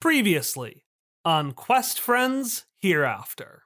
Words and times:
Previously 0.00 0.86
on 1.26 1.52
Quest 1.52 2.00
Friends 2.00 2.64
Hereafter. 2.80 3.64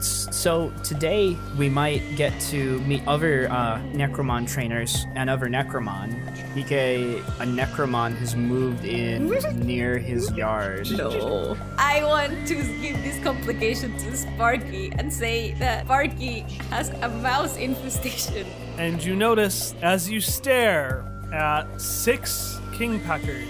So 0.00 0.72
today 0.82 1.36
we 1.56 1.68
might 1.68 2.02
get 2.16 2.38
to 2.50 2.80
meet 2.80 3.06
other 3.06 3.48
uh, 3.48 3.78
Necromon 3.92 4.52
trainers 4.52 5.06
and 5.14 5.30
other 5.30 5.46
Necromon. 5.46 6.20
Ike, 6.56 6.72
a 6.72 7.44
Necromon 7.46 8.16
has 8.16 8.34
moved 8.34 8.84
in 8.84 9.28
near 9.64 9.98
his 9.98 10.32
yard. 10.32 10.90
No. 10.90 11.56
I 11.78 12.02
want 12.02 12.48
to 12.48 12.54
give 12.56 13.00
this 13.04 13.22
complication 13.22 13.96
to 13.98 14.16
Sparky 14.16 14.92
and 14.98 15.12
say 15.12 15.54
that 15.60 15.84
Sparky 15.84 16.40
has 16.70 16.88
a 16.88 17.08
mouse 17.08 17.56
infestation. 17.56 18.48
And 18.78 19.00
you 19.00 19.14
notice 19.14 19.76
as 19.80 20.10
you 20.10 20.20
stare 20.20 21.04
at 21.32 21.80
six 21.80 22.58
kingpeckers 22.72 23.46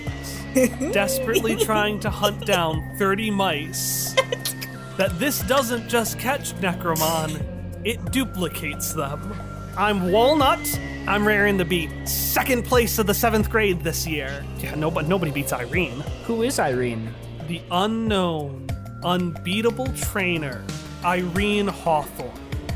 desperately 0.93 1.57
trying 1.65 2.01
to 2.01 2.11
hunt 2.11 2.47
down 2.47 2.97
30 2.99 3.31
mice 3.31 4.15
that 4.97 5.19
this 5.19 5.41
doesn't 5.43 5.89
just 5.89 6.19
catch 6.19 6.55
Necromon, 6.55 7.45
it 7.85 8.03
duplicates 8.11 8.95
them. 8.95 9.35
I'm 9.77 10.11
Walnut. 10.11 10.81
I'm 11.07 11.27
raring 11.27 11.59
to 11.59 11.65
beat 11.65 11.91
second 12.09 12.65
place 12.65 12.99
of 12.99 13.07
the 13.07 13.15
seventh 13.15 13.51
grade 13.51 13.81
this 13.81 14.07
year. 14.07 14.45
Yeah, 14.59 14.75
nobody, 14.75 15.07
nobody 15.07 15.31
beats 15.31 15.53
Irene. 15.53 16.01
Who 16.25 16.43
is 16.43 16.59
Irene? 16.59 17.15
The 17.47 17.61
unknown, 17.71 18.67
unbeatable 19.05 19.89
trainer, 19.95 20.65
Irene 21.05 21.69
Hawthorne. 21.69 22.33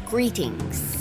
Greetings. 0.06 0.99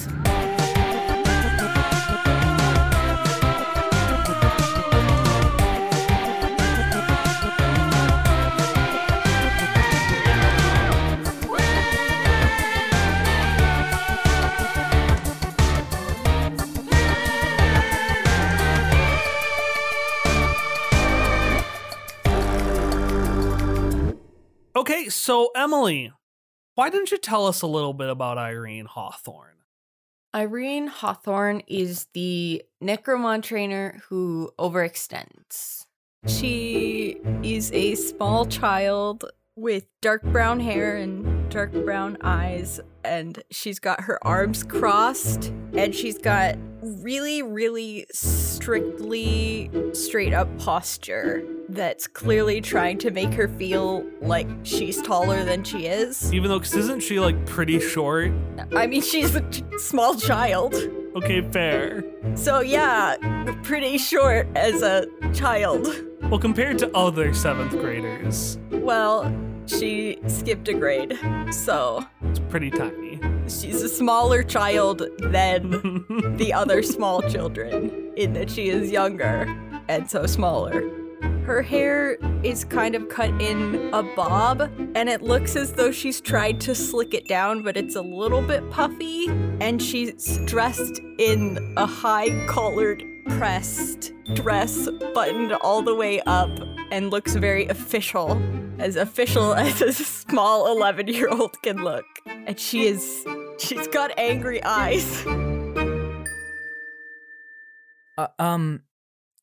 So 25.19 25.51
Emily, 25.55 26.11
why 26.75 26.89
didn't 26.89 27.11
you 27.11 27.17
tell 27.17 27.45
us 27.45 27.61
a 27.61 27.67
little 27.67 27.93
bit 27.93 28.09
about 28.09 28.37
Irene 28.37 28.85
Hawthorne? 28.85 29.57
Irene 30.33 30.87
Hawthorne 30.87 31.61
is 31.67 32.07
the 32.13 32.63
Necromon 32.81 33.43
trainer 33.43 34.01
who 34.07 34.51
overextends. 34.57 35.85
She 36.27 37.17
is 37.43 37.71
a 37.71 37.95
small 37.95 38.45
child 38.45 39.25
with 39.59 39.85
dark 40.01 40.23
brown 40.23 40.59
hair 40.59 40.95
and 40.95 41.49
dark 41.49 41.73
brown 41.83 42.17
eyes, 42.21 42.79
and 43.03 43.43
she's 43.51 43.79
got 43.79 44.01
her 44.01 44.25
arms 44.25 44.63
crossed, 44.63 45.51
and 45.73 45.93
she's 45.93 46.17
got 46.17 46.55
really, 46.81 47.41
really 47.41 48.05
strictly 48.11 49.69
straight 49.93 50.33
up 50.33 50.47
posture 50.59 51.43
that's 51.67 52.07
clearly 52.07 52.61
trying 52.61 52.97
to 52.97 53.11
make 53.11 53.33
her 53.33 53.47
feel 53.47 54.03
like 54.21 54.47
she's 54.63 55.01
taller 55.01 55.43
than 55.43 55.63
she 55.63 55.87
is. 55.87 56.33
Even 56.33 56.49
though, 56.49 56.59
cause 56.59 56.75
isn't 56.75 57.01
she 57.01 57.19
like 57.19 57.45
pretty 57.45 57.79
short? 57.79 58.31
I 58.75 58.87
mean, 58.87 59.01
she's 59.01 59.35
a 59.35 59.43
small 59.77 60.15
child. 60.15 60.73
Okay, 61.15 61.41
fair. 61.51 62.03
So, 62.35 62.61
yeah, 62.61 63.17
pretty 63.63 63.97
short 63.97 64.47
as 64.55 64.81
a 64.81 65.07
child. 65.33 65.87
Well, 66.23 66.39
compared 66.39 66.77
to 66.79 66.95
other 66.95 67.33
seventh 67.33 67.71
graders, 67.71 68.57
Well, 68.71 69.23
she 69.69 70.17
skipped 70.27 70.67
a 70.67 70.73
grade, 70.73 71.17
so 71.51 72.05
it's 72.23 72.39
pretty 72.39 72.71
tiny. 72.71 73.19
she's 73.43 73.81
a 73.81 73.89
smaller 73.89 74.43
child 74.43 75.03
than 75.19 76.05
the 76.37 76.51
other 76.53 76.81
small 76.83 77.21
children, 77.23 78.11
in 78.15 78.33
that 78.33 78.49
she 78.49 78.69
is 78.69 78.91
younger 78.91 79.45
and 79.87 80.09
so 80.09 80.25
smaller. 80.25 80.83
Her 81.45 81.61
hair 81.61 82.17
is 82.43 82.63
kind 82.63 82.93
of 82.95 83.09
cut 83.09 83.29
in 83.41 83.89
a 83.91 84.03
bob, 84.15 84.61
and 84.95 85.09
it 85.09 85.21
looks 85.21 85.55
as 85.55 85.73
though 85.73 85.91
she's 85.91 86.21
tried 86.21 86.61
to 86.61 86.75
slick 86.75 87.13
it 87.13 87.27
down, 87.27 87.63
but 87.63 87.75
it's 87.75 87.95
a 87.95 88.01
little 88.01 88.41
bit 88.41 88.69
puffy. 88.69 89.27
And 89.59 89.81
she's 89.81 90.37
dressed 90.45 91.01
in 91.17 91.73
a 91.75 91.87
high 91.87 92.45
collared, 92.47 93.03
pressed 93.29 94.13
dress, 94.35 94.87
buttoned 95.15 95.53
all 95.53 95.81
the 95.81 95.95
way 95.95 96.21
up, 96.27 96.51
and 96.91 97.09
looks 97.09 97.35
very 97.35 97.65
official. 97.67 98.39
As 98.79 98.95
official 98.95 99.53
as 99.55 99.81
a 99.81 99.91
small 99.91 100.71
11 100.75 101.07
year 101.07 101.27
old 101.27 101.61
can 101.61 101.83
look. 101.83 102.05
And 102.25 102.59
she 102.59 102.87
is. 102.87 103.25
She's 103.57 103.87
got 103.87 104.17
angry 104.17 104.63
eyes. 104.63 105.25
Uh, 108.17 108.27
um, 108.39 108.83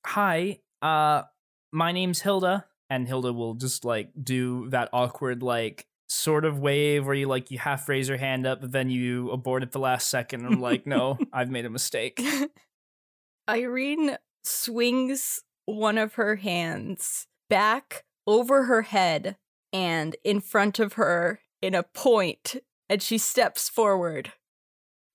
hi. 0.05 0.61
Uh, 0.81 1.23
my 1.71 1.93
name's 1.93 2.21
Hilda, 2.21 2.65
and 2.89 3.07
Hilda 3.07 3.33
will 3.33 3.55
just 3.55 3.85
like 3.85 4.11
do 4.23 4.71
that 4.71 4.89
awkward 4.93 5.43
like 5.43 5.87
sort 6.09 6.45
of 6.45 6.59
wave 6.59 7.05
where 7.05 7.15
you 7.15 7.27
like 7.27 7.51
you 7.51 7.59
half 7.59 7.89
raise 7.89 8.09
your 8.09 8.19
hand 8.19 8.47
up, 8.47 8.61
but 8.63 8.73
then 8.73 8.89
you 8.89 9.31
abort 9.31 9.63
at 9.63 9.73
the 9.73 9.79
last 9.79 10.09
second. 10.09 10.45
And 10.45 10.55
I'm 10.55 10.61
like, 10.61 10.87
no, 10.87 11.19
I've 11.33 11.51
made 11.51 11.67
a 11.67 11.71
mistake. 11.71 12.23
Irene 13.49 14.17
swings 14.45 15.43
one 15.67 15.99
of 15.99 16.15
her 16.15 16.37
hands 16.37 17.27
back 17.51 18.05
over 18.27 18.65
her 18.65 18.83
head 18.83 19.37
and 19.73 20.17
in 20.25 20.41
front 20.41 20.79
of 20.79 20.95
her 20.95 21.41
in 21.63 21.75
a 21.75 21.83
point, 21.83 22.57
and 22.89 23.03
she 23.03 23.19
steps 23.19 23.69
forward. 23.69 24.33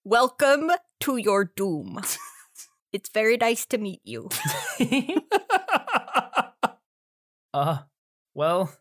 Welcome 0.03 0.71
to 1.01 1.17
your 1.17 1.45
doom. 1.45 1.99
it's 2.93 3.09
very 3.13 3.37
nice 3.37 3.65
to 3.67 3.77
meet 3.77 4.01
you. 4.03 4.29
uh, 7.53 7.79
well, 8.33 8.73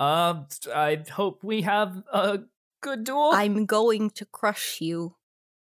uh, 0.00 0.42
I 0.74 1.04
hope 1.10 1.42
we 1.42 1.62
have 1.62 2.02
a 2.12 2.40
good 2.82 3.04
duel. 3.04 3.30
I'm 3.32 3.66
going 3.66 4.10
to 4.10 4.24
crush 4.24 4.80
you. 4.80 5.16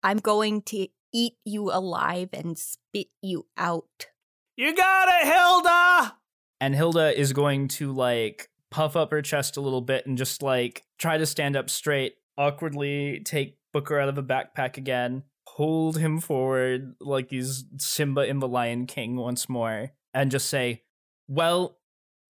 I'm 0.04 0.18
going 0.18 0.62
to 0.64 0.88
eat 1.14 1.36
you 1.46 1.72
alive 1.72 2.30
and 2.34 2.58
spit 2.58 3.08
you 3.22 3.48
out. 3.58 4.08
you 4.56 4.76
got 4.76 5.10
it, 5.10 5.28
Hilda! 5.28 6.21
And 6.62 6.76
Hilda 6.76 7.20
is 7.20 7.34
going 7.34 7.68
to 7.70 7.92
like 7.92 8.50
puff 8.70 8.96
up 8.96 9.12
her 9.12 9.22
chest 9.22 9.58
a 9.58 9.62
little 9.62 9.82
bit 9.82 10.06
and 10.06 10.18
just 10.18 10.42
like 10.44 10.84
try 10.98 11.18
to 11.18 11.26
stand 11.26 11.58
up 11.58 11.70
straight, 11.70 12.14
awkwardly 12.38 13.20
take 13.26 13.58
Booker 13.74 14.00
out 14.00 14.10
of 14.10 14.16
the 14.16 14.24
backpack 14.24 14.78
again, 14.78 15.24
hold 15.48 15.98
him 15.98 16.20
forward 16.20 16.94
like 17.02 17.30
he's 17.30 17.66
Simba 17.78 18.22
in 18.22 18.40
the 18.40 18.48
Lion 18.48 18.86
King 18.86 19.16
once 19.16 19.50
more, 19.50 19.92
and 20.14 20.30
just 20.30 20.50
say, 20.50 20.84
Well, 21.28 21.78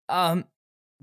um, 0.07 0.45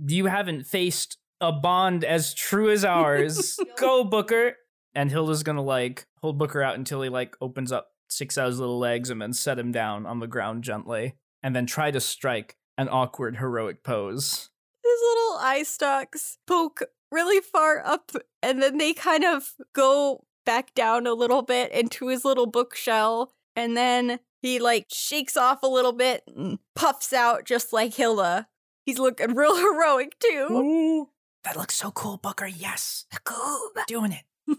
you 0.07 0.27
haven't 0.27 0.67
faced 0.67 1.19
a 1.41 1.53
bond 1.53 2.05
as 2.05 2.35
true 2.35 2.71
as 2.71 2.85
ours. 2.85 3.59
Go, 3.77 4.05
Booker. 4.05 4.57
And 4.95 5.11
Hilda's 5.11 5.43
gonna 5.43 5.63
like 5.63 6.07
hold 6.23 6.39
Booker 6.39 6.63
out 6.63 6.77
until 6.77 7.03
he 7.03 7.09
like 7.09 7.37
opens 7.41 7.73
up 7.73 7.91
six 8.09 8.39
out 8.39 8.47
his 8.47 8.59
little 8.59 8.79
legs 8.79 9.11
and 9.11 9.21
then 9.21 9.33
set 9.33 9.59
him 9.59 9.71
down 9.71 10.07
on 10.07 10.21
the 10.21 10.27
ground 10.27 10.65
gently, 10.65 11.17
and 11.43 11.55
then 11.55 11.67
try 11.67 11.91
to 11.91 12.01
strike 12.01 12.57
an 12.79 12.89
awkward 12.91 13.37
heroic 13.37 13.83
pose. 13.83 14.49
His 14.83 15.01
little 15.03 15.37
eye 15.41 15.65
stalks 15.65 16.39
poke 16.47 16.83
really 17.13 17.41
far 17.43 17.83
up, 17.85 18.13
and 18.43 18.63
then 18.63 18.79
they 18.79 18.95
kind 18.95 19.25
of 19.25 19.53
go 19.75 20.25
back 20.47 20.75
down 20.75 21.07
a 21.07 21.13
little 21.13 21.43
bit 21.43 21.71
into 21.73 22.09
his 22.09 22.25
little 22.25 22.47
bookshell, 22.47 23.33
and 23.55 23.77
then 23.77 24.21
he 24.41 24.59
like 24.59 24.87
shakes 24.91 25.37
off 25.37 25.63
a 25.63 25.69
little 25.69 25.93
bit 25.93 26.23
and 26.35 26.59
puffs 26.75 27.13
out 27.13 27.45
just 27.45 27.73
like 27.73 27.93
Hilda. 27.95 28.47
He's 28.87 28.99
looking 28.99 29.35
real 29.35 29.57
heroic 29.57 30.19
too. 30.21 30.49
Ooh, 30.51 31.09
that 31.45 31.57
looks 31.57 31.75
so 31.75 31.91
cool, 31.91 32.17
Booker. 32.17 32.47
Yes, 32.47 33.05
Cool. 33.25 33.71
doing 33.87 34.13
it. 34.13 34.25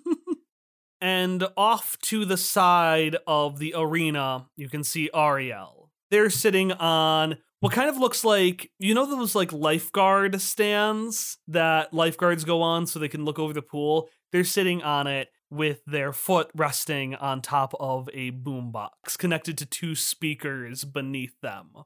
And 1.01 1.47
off 1.55 1.97
to 2.03 2.25
the 2.25 2.35
side 2.35 3.15
of 3.25 3.57
the 3.59 3.73
arena, 3.77 4.47
you 4.57 4.67
can 4.67 4.83
see 4.83 5.09
Ariel. 5.13 5.89
They're 6.11 6.29
sitting 6.29 6.73
on 6.73 7.37
what 7.59 7.73
kind 7.73 7.89
of 7.89 7.97
looks 7.97 8.23
like, 8.23 8.71
you 8.79 8.93
know, 8.93 9.05
those 9.05 9.35
like 9.35 9.51
lifeguard 9.51 10.39
stands 10.41 11.37
that 11.47 11.93
lifeguards 11.93 12.43
go 12.43 12.61
on 12.61 12.87
so 12.87 12.99
they 12.99 13.07
can 13.07 13.25
look 13.25 13.39
over 13.39 13.53
the 13.53 13.61
pool? 13.61 14.09
They're 14.31 14.43
sitting 14.43 14.81
on 14.81 15.07
it 15.07 15.29
with 15.49 15.79
their 15.85 16.13
foot 16.13 16.49
resting 16.55 17.15
on 17.15 17.41
top 17.41 17.73
of 17.79 18.09
a 18.13 18.31
boombox 18.31 19.17
connected 19.17 19.57
to 19.57 19.65
two 19.65 19.95
speakers 19.95 20.83
beneath 20.85 21.33
them. 21.41 21.71
All 21.75 21.85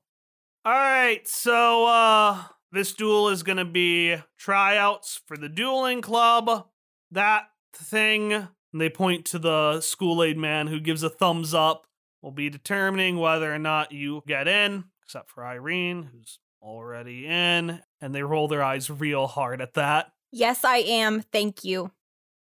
right, 0.65 1.27
so 1.27 1.85
uh 1.85 2.43
this 2.71 2.93
duel 2.93 3.29
is 3.29 3.43
going 3.43 3.59
to 3.59 3.65
be 3.65 4.17
tryouts 4.39 5.21
for 5.27 5.37
the 5.37 5.47
dueling 5.47 6.01
club. 6.01 6.65
That 7.11 7.45
thing 7.75 8.33
and 8.73 8.81
they 8.81 8.89
point 8.89 9.25
to 9.27 9.39
the 9.39 9.79
school 9.79 10.23
aid 10.23 10.37
man 10.37 10.67
who 10.67 10.79
gives 10.79 11.03
a 11.03 11.09
thumbs 11.09 11.53
up. 11.53 11.85
Will 12.21 12.31
be 12.31 12.49
determining 12.49 13.17
whether 13.17 13.53
or 13.53 13.59
not 13.59 13.91
you 13.91 14.23
get 14.25 14.47
in, 14.47 14.85
except 15.03 15.29
for 15.29 15.45
Irene, 15.45 16.09
who's 16.11 16.39
already 16.61 17.27
in, 17.27 17.81
and 18.01 18.15
they 18.15 18.23
roll 18.23 18.47
their 18.47 18.63
eyes 18.63 18.89
real 18.89 19.27
hard 19.27 19.61
at 19.61 19.73
that. 19.73 20.11
Yes, 20.31 20.63
I 20.63 20.77
am. 20.77 21.21
Thank 21.21 21.63
you. 21.63 21.91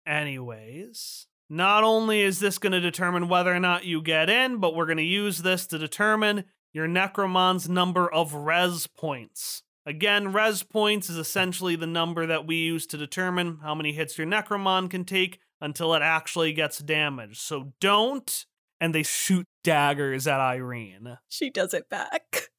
Anyways, 0.07 1.27
not 1.49 1.85
only 1.85 2.21
is 2.21 2.41
this 2.41 2.59
going 2.59 2.73
to 2.73 2.81
determine 2.81 3.29
whether 3.29 3.55
or 3.55 3.61
not 3.61 3.85
you 3.85 4.03
get 4.03 4.29
in, 4.29 4.59
but 4.59 4.75
we're 4.75 4.87
going 4.87 4.99
to 4.99 5.03
use 5.03 5.39
this 5.39 5.67
to 5.69 5.79
determine 5.79 6.45
your 6.73 6.87
Necromon's 6.87 7.69
number 7.69 8.13
of 8.13 8.35
res 8.35 8.87
points. 8.87 9.63
Again, 9.87 10.33
res 10.33 10.63
points 10.63 11.09
is 11.09 11.17
essentially 11.17 11.77
the 11.77 11.87
number 11.87 12.27
that 12.27 12.47
we 12.47 12.57
use 12.57 12.87
to 12.89 12.99
determine 12.99 13.61
how 13.63 13.75
many 13.75 13.93
hits 13.93 14.19
your 14.19 14.27
Necromon 14.27 14.91
can 14.91 15.05
take 15.05 15.41
until 15.61 15.95
it 15.95 16.03
actually 16.03 16.53
gets 16.53 16.79
damaged. 16.79 17.41
So 17.41 17.73
don't, 17.81 18.45
and 18.81 18.95
they 18.95 19.03
shoot 19.03 19.47
daggers 19.69 20.27
at 20.27 20.41
Irene. 20.41 21.19
She 21.29 21.51
does 21.51 21.75
it 21.75 21.89
back. 21.89 22.51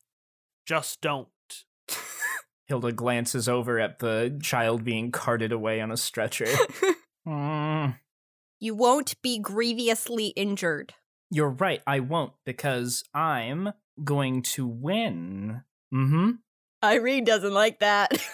Just 0.66 1.02
don't. 1.02 1.28
Hilda 2.68 2.92
glances 2.92 3.50
over 3.50 3.80
at 3.80 4.00
the 4.00 4.38
child 4.42 4.84
being 4.84 5.12
carted 5.12 5.52
away 5.52 5.82
on 5.82 5.92
a 5.92 5.98
stretcher. 5.98 6.48
Mm, 7.28 7.96
You 8.60 8.74
won't 8.74 9.22
be 9.22 9.38
grievously 9.40 10.28
injured. 10.30 10.94
you're 11.30 11.50
right, 11.50 11.82
I 11.86 12.00
won't, 12.00 12.32
because 12.46 13.04
I'm 13.14 13.74
going 14.04 14.42
to 14.54 14.66
win. 14.66 15.62
Mm-hmm. 15.94 16.30
Irene 16.84 17.26
doesn't 17.26 17.54
like 17.54 17.80
that. 17.80 18.14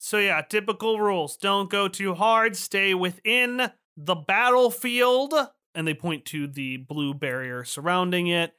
So, 0.00 0.18
yeah, 0.18 0.40
typical 0.42 1.00
rules. 1.00 1.36
Don't 1.36 1.68
go 1.68 1.88
too 1.88 2.14
hard, 2.14 2.56
stay 2.56 2.94
within 2.94 3.72
the 3.96 4.14
battlefield. 4.14 5.34
And 5.74 5.86
they 5.86 5.94
point 5.94 6.24
to 6.26 6.46
the 6.46 6.76
blue 6.78 7.14
barrier 7.14 7.64
surrounding 7.64 8.26
it. 8.28 8.52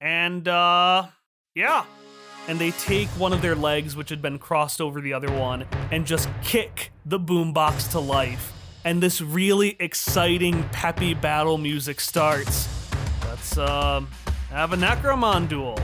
And, 0.00 0.46
uh, 0.46 1.06
yeah. 1.54 1.84
And 2.48 2.58
they 2.58 2.70
take 2.72 3.08
one 3.10 3.32
of 3.32 3.42
their 3.42 3.54
legs, 3.54 3.96
which 3.96 4.10
had 4.10 4.22
been 4.22 4.38
crossed 4.38 4.80
over 4.80 5.00
the 5.00 5.12
other 5.12 5.32
one, 5.32 5.66
and 5.90 6.06
just 6.06 6.28
kick 6.42 6.92
the 7.04 7.18
boombox 7.18 7.90
to 7.92 8.00
life. 8.00 8.52
And 8.84 9.02
this 9.02 9.20
really 9.20 9.76
exciting, 9.80 10.62
peppy 10.70 11.14
battle 11.14 11.58
music 11.58 11.98
starts. 11.98 12.68
Let's, 13.24 13.58
um, 13.58 14.08
have 14.50 14.72
a 14.72 14.76
Necromon 14.76 15.48
duel. 15.48 15.78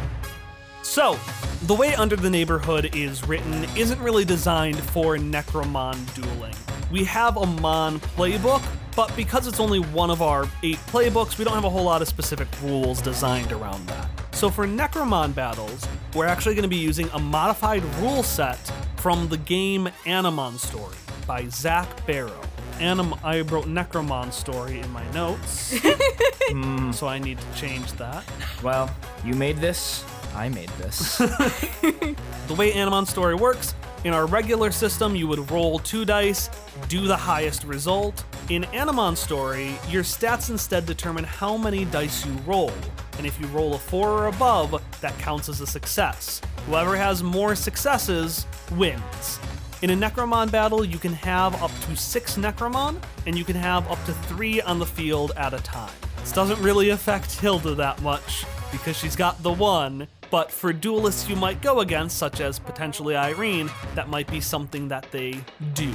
So, 0.82 1.18
the 1.62 1.74
way 1.74 1.94
Under 1.94 2.16
the 2.16 2.30
Neighborhood 2.30 2.94
is 2.94 3.26
written 3.26 3.64
isn't 3.76 4.00
really 4.00 4.24
designed 4.24 4.78
for 4.78 5.16
Necromon 5.16 5.96
dueling. 6.14 6.54
We 6.90 7.04
have 7.04 7.36
a 7.36 7.46
Mon 7.46 8.00
playbook, 8.00 8.62
but 8.96 9.14
because 9.16 9.46
it's 9.46 9.60
only 9.60 9.78
one 9.80 10.10
of 10.10 10.20
our 10.22 10.46
eight 10.62 10.78
playbooks, 10.88 11.38
we 11.38 11.44
don't 11.44 11.54
have 11.54 11.64
a 11.64 11.70
whole 11.70 11.84
lot 11.84 12.02
of 12.02 12.08
specific 12.08 12.48
rules 12.62 13.00
designed 13.00 13.52
around 13.52 13.86
that. 13.88 14.08
So 14.34 14.50
for 14.50 14.66
Necromon 14.66 15.34
battles, 15.34 15.86
we're 16.14 16.26
actually 16.26 16.54
going 16.54 16.62
to 16.64 16.68
be 16.68 16.76
using 16.76 17.08
a 17.14 17.18
modified 17.18 17.84
rule 18.00 18.22
set 18.22 18.58
from 18.96 19.28
the 19.28 19.36
game 19.38 19.88
Animon 20.04 20.58
Story 20.58 20.96
by 21.26 21.48
Zach 21.48 22.06
Barrow. 22.06 22.40
Anim- 22.80 23.14
I 23.22 23.42
wrote 23.42 23.66
Necromon 23.66 24.32
Story 24.32 24.80
in 24.80 24.90
my 24.90 25.08
notes, 25.12 25.74
Mm, 26.50 26.92
so 26.92 27.06
I 27.06 27.18
need 27.18 27.38
to 27.38 27.54
change 27.60 27.92
that. 27.92 28.24
well, 28.62 28.90
you 29.24 29.32
made 29.34 29.56
this. 29.58 30.04
I 30.34 30.48
made 30.48 30.68
this. 30.70 31.18
The 32.48 32.54
way 32.54 32.72
Animon 32.72 33.06
Story 33.06 33.34
works, 33.36 33.74
in 34.04 34.12
our 34.12 34.26
regular 34.26 34.72
system, 34.72 35.14
you 35.14 35.28
would 35.28 35.48
roll 35.50 35.78
two 35.78 36.04
dice, 36.04 36.50
do 36.88 37.06
the 37.06 37.16
highest 37.16 37.62
result. 37.64 38.24
In 38.48 38.64
Animon 38.64 39.16
Story, 39.16 39.76
your 39.88 40.02
stats 40.02 40.50
instead 40.50 40.84
determine 40.84 41.22
how 41.22 41.56
many 41.56 41.84
dice 41.84 42.26
you 42.26 42.32
roll, 42.44 42.72
and 43.16 43.24
if 43.24 43.40
you 43.40 43.46
roll 43.46 43.74
a 43.74 43.78
four 43.78 44.08
or 44.08 44.26
above, 44.26 44.82
that 45.00 45.16
counts 45.18 45.48
as 45.48 45.60
a 45.60 45.66
success. 45.66 46.40
Whoever 46.66 46.96
has 46.96 47.22
more 47.22 47.54
successes 47.54 48.44
wins. 48.72 49.38
In 49.82 49.90
a 49.90 49.96
Necromon 49.96 50.50
battle, 50.50 50.84
you 50.84 50.98
can 50.98 51.12
have 51.12 51.60
up 51.62 51.70
to 51.82 51.96
six 51.96 52.36
Necromon, 52.36 53.00
and 53.26 53.38
you 53.38 53.44
can 53.44 53.56
have 53.56 53.88
up 53.88 54.04
to 54.06 54.12
three 54.12 54.60
on 54.60 54.80
the 54.80 54.86
field 54.86 55.30
at 55.36 55.54
a 55.54 55.58
time. 55.58 55.92
This 56.18 56.32
doesn't 56.32 56.60
really 56.60 56.90
affect 56.90 57.32
Hilda 57.40 57.76
that 57.76 58.02
much, 58.02 58.44
because 58.72 58.96
she's 58.96 59.16
got 59.16 59.40
the 59.44 59.52
one, 59.52 60.08
but 60.32 60.50
for 60.50 60.72
duelists 60.72 61.28
you 61.28 61.36
might 61.36 61.60
go 61.60 61.80
against, 61.80 62.16
such 62.16 62.40
as 62.40 62.58
potentially 62.58 63.14
Irene, 63.14 63.70
that 63.94 64.08
might 64.08 64.28
be 64.28 64.40
something 64.40 64.88
that 64.88 65.06
they 65.12 65.38
do. 65.74 65.92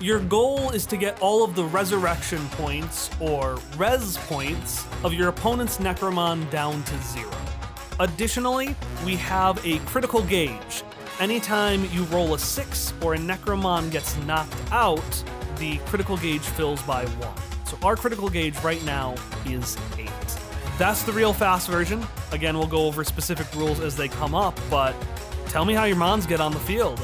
Your 0.00 0.18
goal 0.18 0.70
is 0.70 0.86
to 0.86 0.96
get 0.96 1.20
all 1.20 1.44
of 1.44 1.54
the 1.54 1.64
resurrection 1.64 2.44
points, 2.52 3.10
or 3.20 3.58
res 3.76 4.16
points, 4.16 4.86
of 5.04 5.12
your 5.12 5.28
opponent's 5.28 5.76
Necromon 5.76 6.50
down 6.50 6.82
to 6.84 7.02
zero. 7.02 7.30
Additionally, 8.00 8.74
we 9.04 9.14
have 9.16 9.64
a 9.64 9.78
critical 9.80 10.22
gauge. 10.22 10.82
Anytime 11.20 11.86
you 11.92 12.04
roll 12.04 12.32
a 12.32 12.38
6 12.38 12.94
or 13.02 13.14
a 13.14 13.18
Necromon 13.18 13.90
gets 13.90 14.16
knocked 14.24 14.54
out, 14.72 15.24
the 15.58 15.76
critical 15.86 16.16
gauge 16.16 16.42
fills 16.42 16.80
by 16.82 17.04
1. 17.04 17.66
So 17.66 17.78
our 17.82 17.96
critical 17.96 18.28
gauge 18.30 18.58
right 18.62 18.82
now 18.84 19.14
is 19.46 19.76
8. 19.98 20.08
That's 20.78 21.02
the 21.04 21.12
real 21.12 21.32
fast 21.32 21.68
version. 21.68 22.06
Again, 22.32 22.58
we'll 22.58 22.66
go 22.66 22.86
over 22.86 23.02
specific 23.02 23.52
rules 23.54 23.80
as 23.80 23.96
they 23.96 24.08
come 24.08 24.34
up, 24.34 24.58
but 24.68 24.94
tell 25.46 25.64
me 25.64 25.72
how 25.72 25.84
your 25.84 25.96
Mons 25.96 26.26
get 26.26 26.38
on 26.38 26.52
the 26.52 26.58
field. 26.60 27.00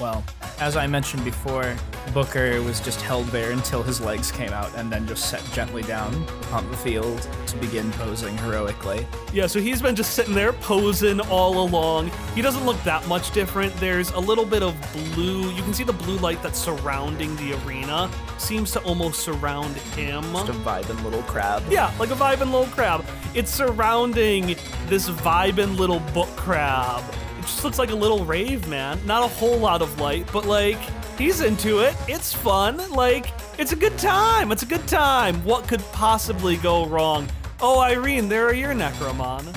Well, 0.00 0.24
as 0.58 0.76
I 0.76 0.86
mentioned 0.86 1.24
before, 1.24 1.76
Booker 2.12 2.60
was 2.62 2.80
just 2.80 3.00
held 3.00 3.26
there 3.26 3.52
until 3.52 3.82
his 3.82 4.00
legs 4.00 4.30
came 4.30 4.50
out 4.50 4.74
and 4.76 4.92
then 4.92 5.06
just 5.06 5.28
set 5.28 5.42
gently 5.52 5.82
down 5.82 6.14
on 6.52 6.68
the 6.70 6.76
field 6.76 7.26
to 7.46 7.56
begin 7.56 7.90
posing 7.92 8.36
heroically. 8.38 9.06
Yeah, 9.32 9.46
so 9.46 9.60
he's 9.60 9.80
been 9.80 9.94
just 9.94 10.14
sitting 10.14 10.34
there 10.34 10.52
posing 10.52 11.20
all 11.20 11.64
along. 11.64 12.10
He 12.34 12.42
doesn't 12.42 12.64
look 12.64 12.82
that 12.84 13.06
much 13.08 13.30
different. 13.32 13.74
There's 13.76 14.10
a 14.10 14.18
little 14.18 14.44
bit 14.44 14.62
of 14.62 14.74
blue. 15.14 15.50
You 15.50 15.62
can 15.62 15.74
see 15.74 15.84
the 15.84 15.92
blue 15.92 16.18
light 16.18 16.42
that's 16.42 16.58
surrounding 16.58 17.34
the 17.36 17.54
arena 17.64 18.10
seems 18.38 18.72
to 18.72 18.80
almost 18.80 19.20
surround 19.20 19.76
him. 19.76 20.22
Just 20.32 20.48
a 20.48 20.52
vibing 20.52 21.02
little 21.04 21.22
crab. 21.22 21.62
Yeah, 21.70 21.92
like 21.98 22.10
a 22.10 22.14
vibing 22.14 22.50
little 22.50 22.66
crab. 22.66 23.04
It's 23.34 23.50
surrounding 23.50 24.56
this 24.86 25.08
vibing 25.08 25.78
little 25.78 26.00
book 26.12 26.28
crab. 26.36 27.02
It 27.42 27.46
just 27.46 27.64
looks 27.64 27.78
like 27.80 27.90
a 27.90 27.96
little 27.96 28.24
rave, 28.24 28.68
man. 28.68 29.04
Not 29.04 29.24
a 29.24 29.26
whole 29.26 29.58
lot 29.58 29.82
of 29.82 29.98
light, 29.98 30.30
but 30.32 30.46
like, 30.46 30.78
he's 31.18 31.40
into 31.40 31.80
it. 31.80 31.96
It's 32.06 32.32
fun. 32.32 32.76
Like, 32.92 33.32
it's 33.58 33.72
a 33.72 33.76
good 33.76 33.98
time. 33.98 34.52
It's 34.52 34.62
a 34.62 34.66
good 34.66 34.86
time. 34.86 35.44
What 35.44 35.66
could 35.66 35.80
possibly 35.90 36.56
go 36.56 36.86
wrong? 36.86 37.26
Oh, 37.60 37.80
Irene, 37.80 38.28
there 38.28 38.46
are 38.46 38.54
your 38.54 38.72
Necromon. 38.74 39.52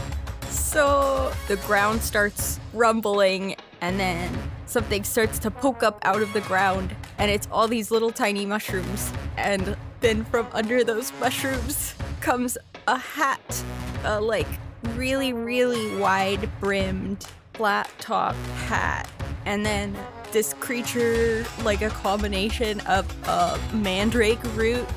So 0.50 1.32
the 1.48 1.58
ground 1.58 2.02
starts 2.02 2.60
rumbling, 2.74 3.56
and 3.82 4.00
then 4.00 4.36
something 4.66 5.04
starts 5.04 5.38
to 5.38 5.52
poke 5.52 5.84
up 5.84 6.00
out 6.02 6.24
of 6.24 6.34
the 6.34 6.42
ground, 6.42 6.96
and 7.20 7.30
it's 7.30 7.48
all 7.52 7.68
these 7.68 7.92
little 7.92 8.10
tiny 8.10 8.48
mushrooms. 8.48 9.14
And 9.38 9.78
then 10.00 10.26
from 10.26 10.48
under 10.54 10.84
those 10.84 11.14
mushrooms 11.20 11.94
comes 12.20 12.58
a 12.88 12.98
hat, 12.98 13.64
a 14.06 14.20
like 14.20 14.48
really, 14.96 15.34
really 15.34 15.96
wide 15.98 16.50
brimmed, 16.60 17.28
flat 17.56 17.90
top 18.00 18.36
hat. 18.68 19.10
And 19.46 19.66
then 19.66 19.96
this 20.32 20.54
creature, 20.56 21.46
like 21.64 21.82
a 21.82 21.90
combination 21.90 22.82
of 22.82 23.06
a 23.28 23.60
mandrake 23.74 24.44
root 24.56 24.88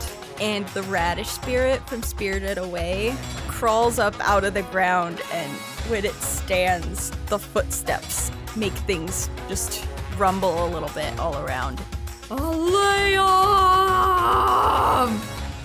and 0.41 0.67
the 0.69 0.83
radish 0.85 1.29
spirit 1.29 1.87
from 1.88 2.03
Spirited 2.03 2.59
Away 2.59 3.15
crawls 3.49 3.99
up 3.99 4.15
out 4.21 4.45
of 4.45 4.55
the 4.55 4.62
ground, 4.62 5.21
and 5.33 5.50
when 5.88 6.05
it 6.05 6.15
stands, 6.15 7.11
the 7.27 7.38
footsteps 7.38 8.31
make 8.57 8.73
things 8.73 9.29
just 9.49 9.85
rumble 10.17 10.65
a 10.67 10.69
little 10.69 10.91
bit 10.91 11.19
all 11.19 11.37
around. 11.38 11.83
Liam! 12.29 13.19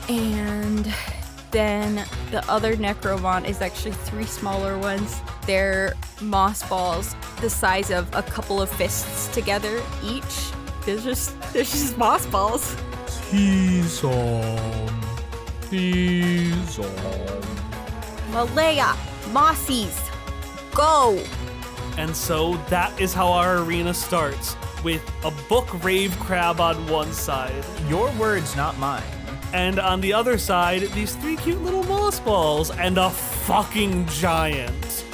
And 0.09 0.93
then 1.51 2.03
the 2.31 2.43
other 2.49 2.75
Necromon 2.75 3.47
is 3.47 3.61
actually 3.61 3.91
three 3.91 4.25
smaller 4.25 4.77
ones. 4.77 5.21
They're 5.45 5.93
moss 6.21 6.67
balls 6.69 7.15
the 7.41 7.49
size 7.49 7.91
of 7.91 8.07
a 8.15 8.23
couple 8.23 8.61
of 8.61 8.69
fists 8.69 9.27
together 9.33 9.81
each. 10.03 10.51
They're 10.85 10.99
just 10.99 11.39
they're 11.53 11.63
just 11.63 11.97
moss 11.97 12.25
balls. 12.27 12.75
He's 13.29 14.03
on. 14.03 14.89
He's 15.69 16.79
on. 16.79 17.41
Malaya, 18.31 18.95
Mossies, 19.31 20.09
go! 20.73 21.21
And 21.97 22.15
so 22.15 22.55
that 22.69 22.99
is 22.99 23.13
how 23.13 23.27
our 23.31 23.59
arena 23.59 23.93
starts 23.93 24.55
with 24.83 25.01
a 25.23 25.31
book 25.49 25.83
rave 25.83 26.17
crab 26.19 26.59
on 26.59 26.75
one 26.87 27.13
side, 27.13 27.63
Your 27.87 28.09
words, 28.13 28.55
not 28.55 28.77
mine. 28.79 29.03
and 29.53 29.79
on 29.79 30.01
the 30.01 30.11
other 30.13 30.37
side, 30.37 30.81
these 30.93 31.15
three 31.15 31.35
cute 31.37 31.61
little 31.61 31.83
moss 31.83 32.19
balls 32.19 32.71
and 32.71 32.97
a 32.97 33.09
fucking 33.09 34.07
giant. 34.07 35.05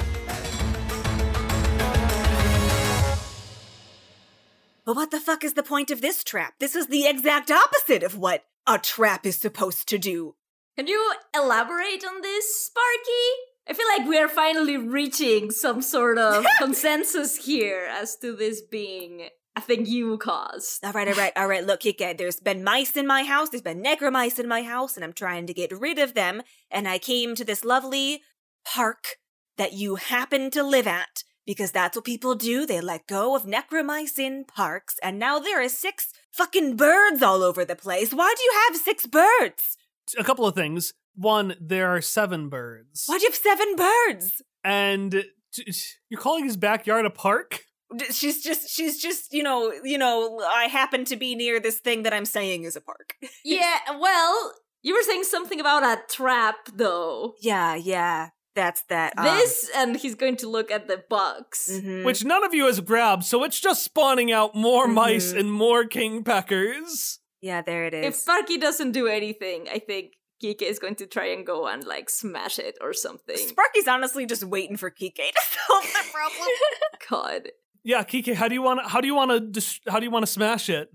But 4.90 4.96
what 4.96 5.12
the 5.12 5.20
fuck 5.20 5.44
is 5.44 5.52
the 5.52 5.62
point 5.62 5.92
of 5.92 6.00
this 6.00 6.24
trap? 6.24 6.54
This 6.58 6.74
is 6.74 6.88
the 6.88 7.06
exact 7.06 7.48
opposite 7.48 8.02
of 8.02 8.18
what 8.18 8.42
a 8.66 8.76
trap 8.76 9.24
is 9.24 9.38
supposed 9.38 9.88
to 9.90 9.98
do. 9.98 10.34
Can 10.76 10.88
you 10.88 11.14
elaborate 11.32 12.04
on 12.04 12.22
this, 12.22 12.66
Sparky? 12.66 13.68
I 13.68 13.72
feel 13.72 13.86
like 13.86 14.08
we 14.08 14.18
are 14.18 14.26
finally 14.26 14.76
reaching 14.76 15.52
some 15.52 15.80
sort 15.80 16.18
of 16.18 16.44
consensus 16.58 17.36
here 17.36 17.86
as 17.88 18.16
to 18.16 18.34
this 18.34 18.62
being 18.62 19.28
a 19.54 19.60
thing 19.60 19.86
you 19.86 20.18
caused. 20.18 20.84
All 20.84 20.90
right, 20.90 21.06
all 21.06 21.14
right, 21.14 21.32
all 21.36 21.46
right. 21.46 21.64
Look, 21.64 21.82
Kike, 21.82 22.18
there's 22.18 22.40
been 22.40 22.64
mice 22.64 22.96
in 22.96 23.06
my 23.06 23.22
house. 23.22 23.50
There's 23.50 23.62
been 23.62 23.84
necromice 23.84 24.40
in 24.40 24.48
my 24.48 24.64
house, 24.64 24.96
and 24.96 25.04
I'm 25.04 25.12
trying 25.12 25.46
to 25.46 25.54
get 25.54 25.70
rid 25.70 26.00
of 26.00 26.14
them. 26.14 26.42
And 26.68 26.88
I 26.88 26.98
came 26.98 27.36
to 27.36 27.44
this 27.44 27.64
lovely 27.64 28.22
park 28.64 29.18
that 29.56 29.72
you 29.72 29.94
happen 29.94 30.50
to 30.50 30.64
live 30.64 30.88
at 30.88 31.22
because 31.50 31.72
that's 31.72 31.96
what 31.96 32.04
people 32.04 32.36
do. 32.36 32.64
They 32.64 32.80
let 32.80 33.08
go 33.08 33.34
of 33.34 33.42
necromice 33.44 34.20
in 34.20 34.44
parks, 34.44 35.00
and 35.02 35.18
now 35.18 35.40
there 35.40 35.60
are 35.60 35.68
six 35.68 36.12
fucking 36.30 36.76
birds 36.76 37.24
all 37.24 37.42
over 37.42 37.64
the 37.64 37.74
place. 37.74 38.14
Why 38.14 38.32
do 38.36 38.42
you 38.44 38.52
have 38.68 38.76
six 38.80 39.04
birds? 39.04 39.76
A 40.16 40.22
couple 40.22 40.46
of 40.46 40.54
things. 40.54 40.94
One, 41.16 41.56
there 41.60 41.88
are 41.88 42.00
seven 42.00 42.48
birds. 42.50 43.02
Why 43.06 43.18
do 43.18 43.24
you 43.24 43.30
have 43.30 43.34
seven 43.34 43.74
birds? 43.74 44.42
And 44.62 45.10
t- 45.52 45.64
t- 45.64 45.72
you're 46.08 46.20
calling 46.20 46.44
his 46.44 46.56
backyard 46.56 47.04
a 47.04 47.10
park? 47.10 47.64
She's 48.12 48.44
just, 48.44 48.70
she's 48.70 49.02
just, 49.02 49.32
you 49.32 49.42
know, 49.42 49.72
you 49.82 49.98
know. 49.98 50.38
I 50.54 50.66
happen 50.66 51.04
to 51.06 51.16
be 51.16 51.34
near 51.34 51.58
this 51.58 51.80
thing 51.80 52.04
that 52.04 52.12
I'm 52.12 52.26
saying 52.26 52.62
is 52.62 52.76
a 52.76 52.80
park. 52.80 53.16
yeah, 53.44 53.78
well, 53.98 54.54
you 54.82 54.94
were 54.94 55.02
saying 55.02 55.24
something 55.24 55.58
about 55.58 55.82
a 55.82 56.00
trap, 56.08 56.68
though. 56.72 57.34
yeah, 57.40 57.74
yeah. 57.74 58.28
That's 58.54 58.82
that. 58.88 59.12
um, 59.16 59.24
This, 59.24 59.70
and 59.76 59.96
he's 59.96 60.14
going 60.16 60.36
to 60.38 60.48
look 60.48 60.70
at 60.70 60.88
the 60.88 61.04
box. 61.08 61.70
mhm. 61.72 62.04
Which 62.04 62.24
none 62.24 62.44
of 62.44 62.52
you 62.52 62.66
has 62.66 62.80
grabbed, 62.80 63.24
so 63.24 63.44
it's 63.44 63.60
just 63.60 63.82
spawning 63.84 64.32
out 64.32 64.54
more 64.54 64.88
mice 64.88 65.32
Mhm. 65.32 65.38
and 65.40 65.52
more 65.52 65.84
king 65.84 66.24
peckers. 66.24 67.20
Yeah, 67.40 67.62
there 67.62 67.84
it 67.86 67.94
is. 67.94 68.06
If. 68.06 68.14
Sparky 68.16 68.58
doesn't 68.58 68.92
do 68.92 69.06
anything, 69.06 69.68
I 69.70 69.78
think 69.78 70.14
Kike 70.42 70.62
is 70.62 70.78
going 70.78 70.96
to 70.96 71.06
try 71.06 71.26
and 71.26 71.46
go 71.46 71.66
and 71.66 71.84
like 71.84 72.10
smash 72.10 72.58
it 72.58 72.76
or 72.80 72.92
something. 72.92 73.36
Sparky's 73.36 73.86
honestly 73.88 74.26
just 74.26 74.44
waiting 74.44 74.76
for 74.76 74.90
Kike 74.90 75.14
to 75.14 75.32
solve 75.68 75.84
the 75.84 76.04
problem. 76.12 76.48
God, 77.08 77.50
Yeah, 77.84 78.02
Kike, 78.04 78.34
how 78.34 78.48
do 78.48 78.54
you 78.54 78.62
want 78.62 78.80
to? 78.82 78.88
How 78.88 79.00
do 79.00 79.06
you 79.06 79.14
want 79.14 79.30
to? 79.30 79.40
Dis- 79.40 79.80
how 79.88 79.98
do 80.00 80.04
you 80.04 80.10
want 80.10 80.26
to 80.26 80.32
smash 80.32 80.68
it? 80.68 80.88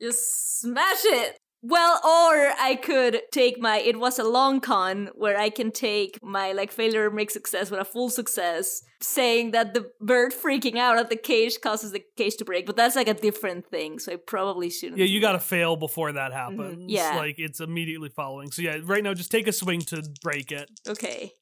just 0.00 0.60
smash 0.60 1.04
it. 1.04 1.38
Well, 1.66 1.98
or 2.04 2.52
I 2.60 2.76
could 2.76 3.22
take 3.32 3.58
my 3.58 3.78
it 3.78 3.98
was 3.98 4.18
a 4.18 4.22
long 4.24 4.60
con 4.60 5.08
where 5.14 5.38
I 5.38 5.48
can 5.48 5.70
take 5.70 6.22
my 6.22 6.52
like 6.52 6.70
failure 6.70 7.10
make 7.10 7.30
success 7.30 7.70
with 7.70 7.80
a 7.80 7.86
full 7.86 8.10
success, 8.10 8.82
saying 9.00 9.52
that 9.52 9.72
the 9.72 9.90
bird 9.98 10.34
freaking 10.34 10.76
out 10.76 10.98
at 10.98 11.08
the 11.08 11.16
cage 11.16 11.62
causes 11.62 11.92
the 11.92 12.02
cage 12.18 12.36
to 12.36 12.44
break, 12.44 12.66
but 12.66 12.76
that's 12.76 12.96
like 12.96 13.08
a 13.08 13.14
different 13.14 13.64
thing, 13.64 13.98
so 13.98 14.12
I 14.12 14.16
probably 14.16 14.68
shouldn't. 14.68 14.98
Yeah, 14.98 15.06
you 15.06 15.22
got 15.22 15.32
to 15.32 15.40
fail 15.40 15.74
before 15.76 16.12
that 16.12 16.34
happens. 16.34 16.60
Mm-hmm. 16.60 16.88
Yeah. 16.90 17.16
like 17.16 17.36
it's 17.38 17.60
immediately 17.60 18.10
following. 18.10 18.50
So 18.50 18.60
yeah, 18.60 18.76
right 18.84 19.02
now 19.02 19.14
just 19.14 19.30
take 19.30 19.48
a 19.48 19.52
swing 19.52 19.80
to 19.82 20.02
break 20.20 20.52
it. 20.52 20.70
Okay. 20.86 21.32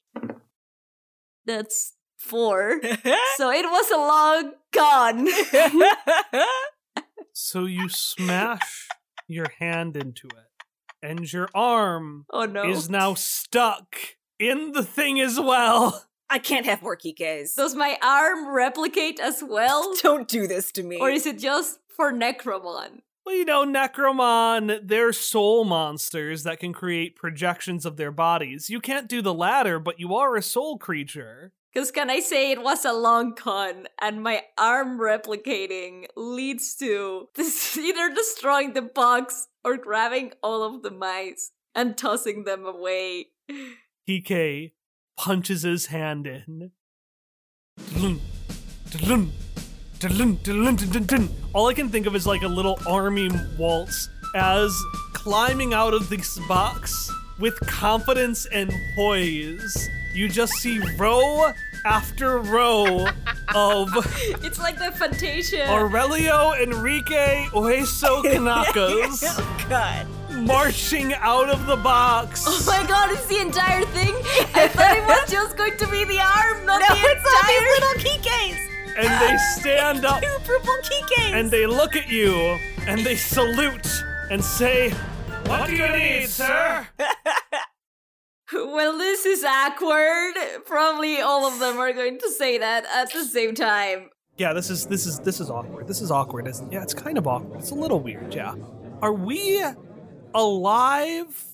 That's 1.45 1.91
four. 2.17 2.79
so 3.35 3.51
it 3.51 3.65
was 3.65 3.91
a 3.91 3.97
long 3.97 4.53
con. 4.71 6.43
So 7.35 7.65
you 7.65 7.89
smash 7.89 8.87
your 9.27 9.49
hand 9.59 9.97
into 9.97 10.27
it, 10.27 10.63
and 11.01 11.31
your 11.31 11.49
arm 11.53 12.25
oh 12.31 12.45
no. 12.45 12.63
is 12.63 12.89
now 12.89 13.13
stuck 13.13 13.95
in 14.39 14.71
the 14.71 14.83
thing 14.83 15.19
as 15.19 15.39
well. 15.39 16.05
I 16.29 16.39
can't 16.39 16.65
have 16.65 16.81
more 16.81 16.95
Kikes. 16.95 17.55
Does 17.55 17.75
my 17.75 17.97
arm 18.01 18.49
replicate 18.49 19.19
as 19.19 19.43
well? 19.43 19.93
Don't 20.01 20.27
do 20.27 20.47
this 20.47 20.71
to 20.73 20.83
me. 20.83 20.97
or 20.97 21.09
is 21.09 21.25
it 21.25 21.37
just 21.37 21.79
for 21.95 22.11
Necromon? 22.11 23.01
Well, 23.25 23.35
you 23.35 23.45
know, 23.45 23.65
Necromon, 23.65 24.81
they're 24.83 25.13
soul 25.13 25.63
monsters 25.63 26.43
that 26.43 26.59
can 26.59 26.73
create 26.73 27.15
projections 27.15 27.85
of 27.85 27.95
their 27.95 28.11
bodies. 28.11 28.69
You 28.69 28.81
can't 28.81 29.07
do 29.07 29.21
the 29.21 29.33
latter, 29.33 29.79
but 29.79 29.99
you 29.99 30.13
are 30.15 30.35
a 30.35 30.41
soul 30.41 30.77
creature. 30.77 31.53
Because 31.73 31.91
can 31.91 32.09
I 32.09 32.19
say 32.19 32.51
it 32.51 32.61
was 32.61 32.85
a 32.85 32.93
long 32.93 33.33
con 33.33 33.87
and 33.99 34.21
my 34.21 34.43
arm 34.57 34.99
replicating 34.99 36.05
leads 36.15 36.75
to 36.75 37.29
this 37.35 37.75
either 37.77 38.13
destroying 38.13 38.73
the 38.73 38.81
box 38.83 39.47
or 39.63 39.77
grabbing 39.77 40.33
all 40.43 40.63
of 40.63 40.83
the 40.83 40.91
mice 40.91 41.51
and 41.73 41.97
tossing 41.97 42.43
them 42.43 42.65
away. 42.65 43.27
PK 44.07 44.71
punches 45.17 45.63
his 45.63 45.87
hand 45.87 46.27
in. 46.27 46.71
All 51.53 51.67
I 51.67 51.73
can 51.73 51.89
think 51.89 52.05
of 52.05 52.15
is 52.15 52.27
like 52.27 52.43
a 52.43 52.47
little 52.47 52.77
army 52.87 53.29
waltz 53.57 54.09
as 54.35 54.77
climbing 55.13 55.73
out 55.73 55.93
of 55.93 56.09
this 56.09 56.37
box 56.47 57.11
with 57.39 57.59
confidence 57.61 58.45
and 58.47 58.71
poise. 58.95 59.89
You 60.13 60.29
just 60.29 60.53
see 60.53 60.79
row 60.97 61.51
after 61.85 62.37
row 62.39 63.07
of 63.55 63.89
It's 64.43 64.59
like 64.59 64.77
the 64.77 64.91
Fantasia. 64.91 65.67
Aurelio 65.69 66.53
Enrique 66.53 67.45
Oeso 67.51 68.23
Kanakas 68.23 69.23
oh 69.37 69.65
God. 69.69 70.07
marching 70.45 71.13
out 71.15 71.49
of 71.49 71.65
the 71.65 71.75
box. 71.77 72.43
oh 72.47 72.63
my 72.67 72.85
god, 72.87 73.11
it's 73.11 73.25
the 73.27 73.39
entire 73.39 73.83
thing? 73.85 74.13
I 74.53 74.67
thought 74.67 74.95
it 74.97 75.05
was 75.05 75.29
just 75.31 75.57
going 75.57 75.77
to 75.77 75.87
be 75.87 76.03
the 76.05 76.19
arm, 76.19 76.65
not 76.65 76.81
No, 76.81 76.87
the 76.95 77.01
it's 77.01 77.25
all 77.25 77.43
these 77.47 77.67
little 77.73 78.21
Kikes. 78.23 78.97
and 78.97 79.21
they 79.21 79.37
stand 79.59 80.05
up 80.05 80.21
Two 80.21 80.37
purple 80.45 80.75
Kikes. 80.83 81.33
and 81.33 81.49
they 81.51 81.65
look 81.65 81.95
at 81.95 82.07
you 82.07 82.33
and 82.87 83.03
they 83.05 83.15
salute 83.15 83.87
and 84.29 84.43
say, 84.43 84.91
What 85.47 85.67
do 85.67 85.75
you 85.75 85.87
need, 85.91 86.27
sir? 86.29 86.87
Well, 88.53 88.97
this 88.97 89.25
is 89.25 89.43
awkward. 89.43 90.33
Probably 90.65 91.19
all 91.19 91.45
of 91.47 91.59
them 91.59 91.77
are 91.77 91.91
going 91.93 92.19
to 92.19 92.29
say 92.29 92.57
that 92.57 92.85
at 92.93 93.11
the 93.11 93.25
same 93.25 93.55
time. 93.55 94.09
Yeah, 94.37 94.53
this 94.53 94.69
is 94.69 94.85
this 94.87 95.05
is 95.05 95.19
this 95.19 95.39
is 95.39 95.49
awkward. 95.49 95.87
This 95.87 96.01
is 96.01 96.11
awkward, 96.11 96.47
isn't 96.47 96.67
it? 96.67 96.73
Yeah, 96.73 96.83
it's 96.83 96.93
kind 96.93 97.17
of 97.17 97.27
awkward. 97.27 97.59
It's 97.59 97.71
a 97.71 97.75
little 97.75 97.99
weird, 97.99 98.33
yeah. 98.33 98.55
Are 99.01 99.13
we 99.13 99.63
alive? 100.33 101.45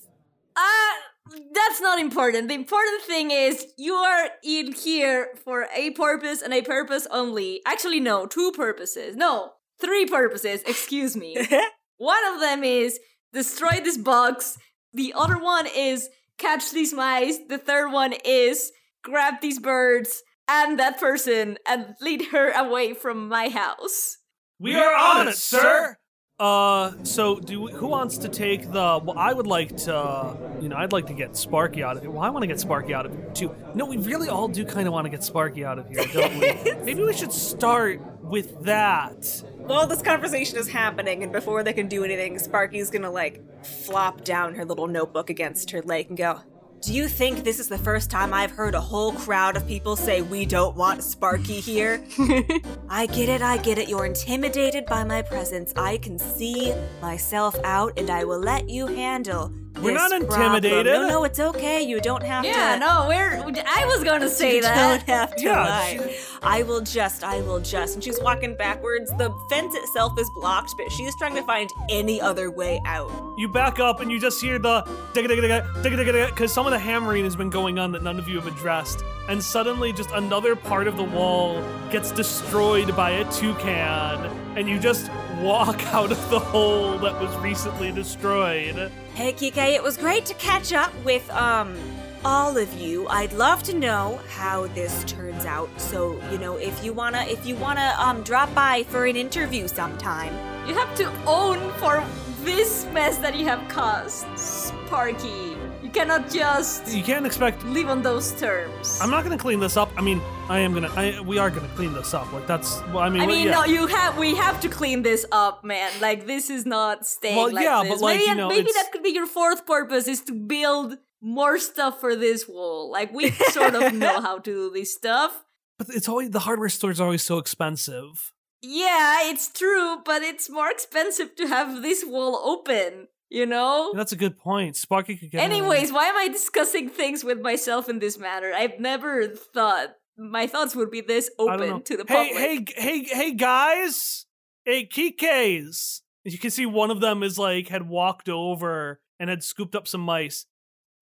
Uh, 0.56 1.40
that's 1.54 1.82
not 1.82 2.00
important. 2.00 2.48
The 2.48 2.54
important 2.54 3.02
thing 3.04 3.32
is 3.32 3.66
you 3.78 3.94
are 3.94 4.30
in 4.44 4.74
here 4.74 5.30
for 5.44 5.68
a 5.76 5.92
purpose 5.92 6.42
and 6.42 6.54
a 6.54 6.62
purpose 6.62 7.08
only. 7.12 7.62
Actually, 7.66 8.00
no, 8.00 8.26
two 8.26 8.52
purposes. 8.52 9.16
No, 9.16 9.54
three 9.80 10.06
purposes. 10.06 10.62
Excuse 10.64 11.16
me. 11.16 11.38
one 11.98 12.34
of 12.34 12.40
them 12.40 12.64
is 12.64 13.00
destroy 13.34 13.82
this 13.84 13.98
box. 13.98 14.58
The 14.94 15.14
other 15.16 15.38
one 15.38 15.68
is 15.68 16.10
catch 16.40 16.72
these 16.72 16.94
mice. 16.94 17.38
The 17.48 17.58
third 17.58 17.92
one 17.92 18.14
is 18.26 18.72
grab 19.04 19.36
these 19.42 19.60
birds 19.60 20.24
and 20.48 20.80
that 20.80 21.00
person 21.00 21.58
and 21.68 21.96
lead 22.02 22.28
her 22.32 22.52
away 22.52 22.94
from 22.94 23.28
my 23.28 23.50
house. 23.50 24.18
We 24.60 24.76
are 24.76 24.96
on 24.96 25.28
it, 25.28 25.36
sir. 25.36 25.96
Uh, 26.40 26.94
so 27.04 27.38
do 27.38 27.62
we, 27.62 27.72
who 27.74 27.88
wants 27.88 28.18
to 28.20 28.30
take 28.30 28.64
the? 28.72 29.00
Well, 29.04 29.18
I 29.18 29.34
would 29.34 29.48
like 29.48 29.76
to. 29.78 30.38
You 30.62 30.70
know, 30.70 30.78
I'd 30.78 30.94
like 30.94 31.08
to 31.08 31.14
get 31.14 31.36
Sparky 31.36 31.84
out 31.84 31.98
of 31.98 32.02
here. 32.02 32.12
Well, 32.12 32.24
I 32.24 32.30
want 32.30 32.44
to 32.44 32.48
get 32.48 32.60
Sparky 32.60 32.94
out 32.94 33.06
of 33.06 33.12
here 33.12 33.30
too. 33.34 33.56
No, 33.76 33.86
we 33.86 33.98
really 33.98 34.30
all 34.30 34.48
do 34.48 34.64
kind 34.66 34.88
of 34.88 34.94
want 34.94 35.06
to 35.06 35.10
get 35.10 35.24
Sparky 35.24 35.66
out 35.66 35.80
of 35.80 35.90
here, 35.90 36.06
don't 36.14 36.40
we? 36.40 36.74
Maybe 36.86 37.04
we 37.04 37.14
should 37.14 37.34
start 37.34 38.02
with 38.22 38.64
that. 38.64 39.44
While 39.66 39.86
this 39.88 40.02
conversation 40.02 40.58
is 40.58 40.68
happening, 40.68 41.24
and 41.24 41.32
before 41.32 41.64
they 41.64 41.74
can 41.74 41.88
do 41.88 42.04
anything, 42.04 42.40
Sparky's 42.40 42.90
gonna 42.90 43.12
like 43.12 43.42
flop 43.64 44.24
down 44.24 44.56
her 44.56 44.66
little 44.66 44.88
notebook 44.88 45.30
against 45.30 45.72
her 45.72 45.82
leg 45.82 46.08
and 46.10 46.18
go, 46.18 46.42
Do 46.82 46.94
you 46.94 47.08
think 47.08 47.44
this 47.44 47.60
is 47.60 47.68
the 47.68 47.78
first 47.78 48.10
time 48.10 48.34
I've 48.34 48.52
heard 48.52 48.74
a 48.74 48.82
whole 48.82 49.12
crowd 49.14 49.58
of 49.58 49.68
people 49.68 49.96
say 49.96 50.22
we 50.22 50.46
don't 50.46 50.76
want 50.76 51.04
Sparky 51.04 51.60
here? 51.60 52.04
I 52.90 53.06
get 53.06 53.30
it, 53.30 53.42
I 53.42 53.58
get 53.58 53.78
it. 53.78 53.90
You're 53.90 54.06
intimidated 54.06 54.86
by 54.86 55.04
my 55.04 55.22
presence. 55.22 55.74
I 55.76 55.98
can 55.98 56.18
see 56.18 56.74
myself 57.02 57.56
out, 57.64 58.00
and 58.00 58.10
I 58.10 58.24
will 58.24 58.40
let 58.40 58.70
you 58.70 58.88
handle. 58.88 59.54
We're 59.76 59.94
this 59.94 60.10
not 60.12 60.28
problem." 60.28 60.56
intimidated. 60.56 60.94
No, 60.94 61.08
no, 61.08 61.24
it's 61.24 61.40
okay. 61.40 61.82
You 61.82 62.02
don't 62.02 62.24
have 62.24 62.44
Yeah, 62.44 62.74
to. 62.74 62.80
no, 62.80 63.06
we're. 63.08 63.38
I 63.66 63.86
was 63.86 64.04
gonna 64.04 64.28
say 64.30 64.56
you 64.58 64.62
that. 64.64 64.76
don't 64.76 65.16
have 65.16 65.36
to 65.36 65.44
Yeah, 65.44 65.64
lie. 65.64 66.16
I 66.44 66.64
will 66.64 66.82
just, 66.82 67.24
I 67.24 67.42
will 67.42 67.60
just. 67.60 67.96
And 67.96 68.04
she's 68.04 68.20
walking 68.22 68.56
backwards. 68.56 69.10
The 69.18 69.34
fence 69.50 69.76
itself 69.76 70.20
is 70.20 70.30
blocked, 70.36 70.74
but 70.78 70.92
she's 70.92 71.16
trying 71.18 71.36
to 71.36 71.44
find 71.44 71.70
any 71.90 72.20
other 72.20 72.52
way 72.52 72.82
out. 72.86 73.10
You 73.38 73.48
back 73.48 73.80
up 73.80 74.00
and 74.02 74.12
you 74.12 74.20
just 74.20 74.42
hear 74.42 74.60
the 74.60 74.84
because 75.14 76.54
some 76.54 76.66
of 76.66 76.72
the 76.72 76.80
hammering 76.80 77.24
has 77.24 77.36
been 77.36 77.50
going 77.50 77.80
on 77.80 77.92
that 77.94 78.04
none 78.04 78.20
of 78.20 78.28
you 78.28 78.40
have 78.40 78.48
addressed. 78.48 79.04
And 79.28 79.42
suddenly, 79.44 79.94
just 79.94 80.10
another 80.12 80.56
part 80.56 80.88
of 80.88 80.98
the 80.98 81.04
wall 81.04 81.62
gets 81.92 82.12
destroyed 82.12 82.96
by 82.96 83.12
a 83.12 83.32
toucan, 83.32 84.26
and 84.58 84.68
you 84.68 84.80
just 84.80 85.10
walk 85.40 85.82
out 85.94 86.12
of 86.12 86.30
the 86.30 86.40
hole 86.40 86.98
that 87.00 87.20
was 87.22 87.36
recently 87.38 87.92
destroyed. 87.92 88.92
Hey, 89.20 89.34
Kike, 89.34 89.76
it 89.76 89.84
was 89.84 89.98
great 89.98 90.26
to 90.28 90.34
catch 90.36 90.72
up 90.72 90.94
with, 91.04 91.30
um, 91.32 91.76
all 92.24 92.56
of 92.56 92.74
you. 92.80 93.06
I'd 93.10 93.34
love 93.34 93.62
to 93.64 93.74
know 93.74 94.22
how 94.30 94.68
this 94.68 95.04
turns 95.04 95.44
out. 95.44 95.70
So, 95.76 96.22
you 96.32 96.38
know, 96.38 96.56
if 96.56 96.86
you 96.86 96.94
wanna 96.94 97.26
if 97.28 97.46
you 97.46 97.56
wanna 97.56 97.94
um 98.00 98.24
drop 98.24 98.56
by 98.56 98.84
for 98.84 99.08
an 99.08 99.18
interview 99.18 99.68
sometime. 99.68 100.34
You 100.66 100.74
have 100.74 100.96
to 100.96 101.12
own 101.26 101.60
for 101.80 102.02
this 102.46 102.86
mess 102.94 103.18
that 103.18 103.36
you 103.36 103.44
have 103.44 103.68
caused, 103.68 104.26
Sparky. 104.40 105.59
You 105.90 105.94
cannot 106.02 106.30
just 106.30 106.96
You 106.96 107.02
can't 107.02 107.26
expect. 107.26 107.66
live 107.66 107.90
on 107.90 108.04
those 108.04 108.40
terms. 108.40 109.00
I'm 109.02 109.10
not 109.10 109.24
gonna 109.24 109.40
clean 109.40 109.60
this 109.60 109.76
up. 109.76 109.90
I 109.98 110.02
mean, 110.02 110.22
I 110.48 110.60
am 110.60 110.72
gonna. 110.72 110.92
I, 110.96 111.20
we 111.22 111.40
are 111.40 111.50
gonna 111.50 111.68
clean 111.70 111.94
this 111.94 112.14
up. 112.14 112.32
Like 112.32 112.46
that's. 112.46 112.84
Well, 112.94 113.00
I 113.00 113.10
mean, 113.10 113.24
I 113.24 113.26
mean, 113.26 113.48
yeah. 113.48 113.54
no, 113.54 113.66
you 113.66 113.88
have. 113.88 114.16
We 114.16 114.36
have 114.36 114.62
to 114.62 114.70
clean 114.70 115.02
this 115.02 115.26
up, 115.32 115.64
man. 115.64 115.90
Like 116.00 116.28
this 116.28 116.52
is 116.52 116.68
not 116.68 117.08
staying 117.08 117.38
Well, 117.38 117.52
like 117.52 117.64
yeah, 117.64 117.82
this. 117.82 117.94
but, 117.94 118.02
like, 118.02 118.20
maybe 118.20 118.30
you 118.30 118.36
know, 118.36 118.50
maybe 118.50 118.72
that 118.72 118.92
could 118.92 119.02
be 119.02 119.10
your 119.10 119.26
fourth 119.26 119.66
purpose 119.66 120.08
is 120.08 120.22
to 120.26 120.34
build 120.34 121.00
more 121.22 121.58
stuff 121.58 122.00
for 122.00 122.16
this 122.16 122.48
wall. 122.48 122.92
Like 122.92 123.12
we 123.12 123.32
sort 123.32 123.74
of 123.74 123.92
know 123.92 124.22
how 124.28 124.38
to 124.38 124.52
do 124.52 124.70
this 124.70 124.94
stuff. 124.94 125.44
But 125.80 125.90
it's 125.90 126.08
always 126.08 126.30
the 126.30 126.42
hardware 126.42 126.70
stores 126.70 127.02
are 127.02 127.06
always 127.06 127.24
so 127.24 127.40
expensive. 127.40 128.32
Yeah, 128.62 129.28
it's 129.32 129.52
true, 129.52 130.04
but 130.06 130.22
it's 130.22 130.52
more 130.52 130.70
expensive 130.70 131.36
to 131.38 131.48
have 131.48 131.82
this 131.82 132.06
wall 132.06 132.40
open. 132.46 133.08
You 133.30 133.46
know. 133.46 133.94
That's 133.96 134.12
a 134.12 134.16
good 134.16 134.38
point. 134.38 134.76
Sparky 134.76 135.16
could 135.16 135.32
get. 135.32 135.42
Anyways, 135.42 135.92
why 135.92 136.06
am 136.06 136.18
I 136.18 136.28
discussing 136.30 136.90
things 136.90 137.24
with 137.24 137.40
myself 137.42 137.88
in 137.88 138.00
this 138.00 138.18
manner? 138.18 138.52
I've 138.54 138.80
never 138.80 139.28
thought 139.28 139.90
my 140.18 140.48
thoughts 140.48 140.76
would 140.76 140.92
be 140.92 141.02
this 141.02 141.30
I 141.40 141.46
don't 141.46 141.60
know. 141.60 141.66
open 141.66 141.84
to 141.84 141.98
the 141.98 142.06
hey, 142.08 142.30
public. 142.30 142.38
Hey, 142.38 142.56
hey, 142.56 143.04
hey, 143.04 143.16
hey, 143.16 143.34
guys! 143.34 144.26
Hey, 144.66 144.86
Kikes! 144.86 146.02
You 146.26 146.38
can 146.38 146.52
see 146.52 146.66
one 146.66 146.92
of 146.92 147.00
them 147.00 147.24
is 147.24 147.40
like 147.40 147.70
had 147.70 147.88
walked 147.88 148.30
over 148.30 149.00
and 149.20 149.30
had 149.30 149.44
scooped 149.44 149.76
up 149.76 149.88
some 149.88 150.02
mice. 150.02 150.46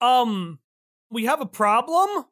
Um, 0.02 0.60
we 1.10 1.26
have 1.26 1.42
a 1.42 1.46
problem. 1.46 2.26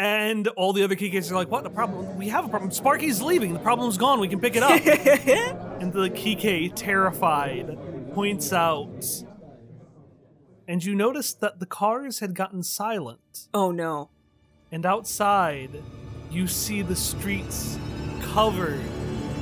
And 0.00 0.46
all 0.48 0.72
the 0.72 0.84
other 0.84 0.94
Kikes 0.94 1.28
are 1.32 1.34
like, 1.34 1.50
"What? 1.50 1.64
The 1.64 1.70
problem? 1.70 2.16
We 2.16 2.28
have 2.28 2.44
a 2.44 2.48
problem. 2.48 2.70
Sparky's 2.70 3.20
leaving. 3.20 3.52
The 3.52 3.58
problem's 3.58 3.98
gone. 3.98 4.20
We 4.20 4.28
can 4.28 4.38
pick 4.38 4.54
it 4.54 4.62
up." 4.62 4.70
and 5.80 5.92
the 5.92 6.08
Kike, 6.08 6.72
terrified, 6.76 7.76
points 8.14 8.52
out. 8.52 9.04
And 10.68 10.84
you 10.84 10.94
notice 10.94 11.32
that 11.32 11.58
the 11.60 11.66
cars 11.66 12.18
had 12.20 12.34
gotten 12.34 12.62
silent. 12.62 13.48
Oh 13.54 13.70
no. 13.72 14.10
And 14.70 14.84
outside, 14.84 15.82
you 16.30 16.46
see 16.46 16.82
the 16.82 16.94
streets 16.94 17.78
covered 18.20 18.80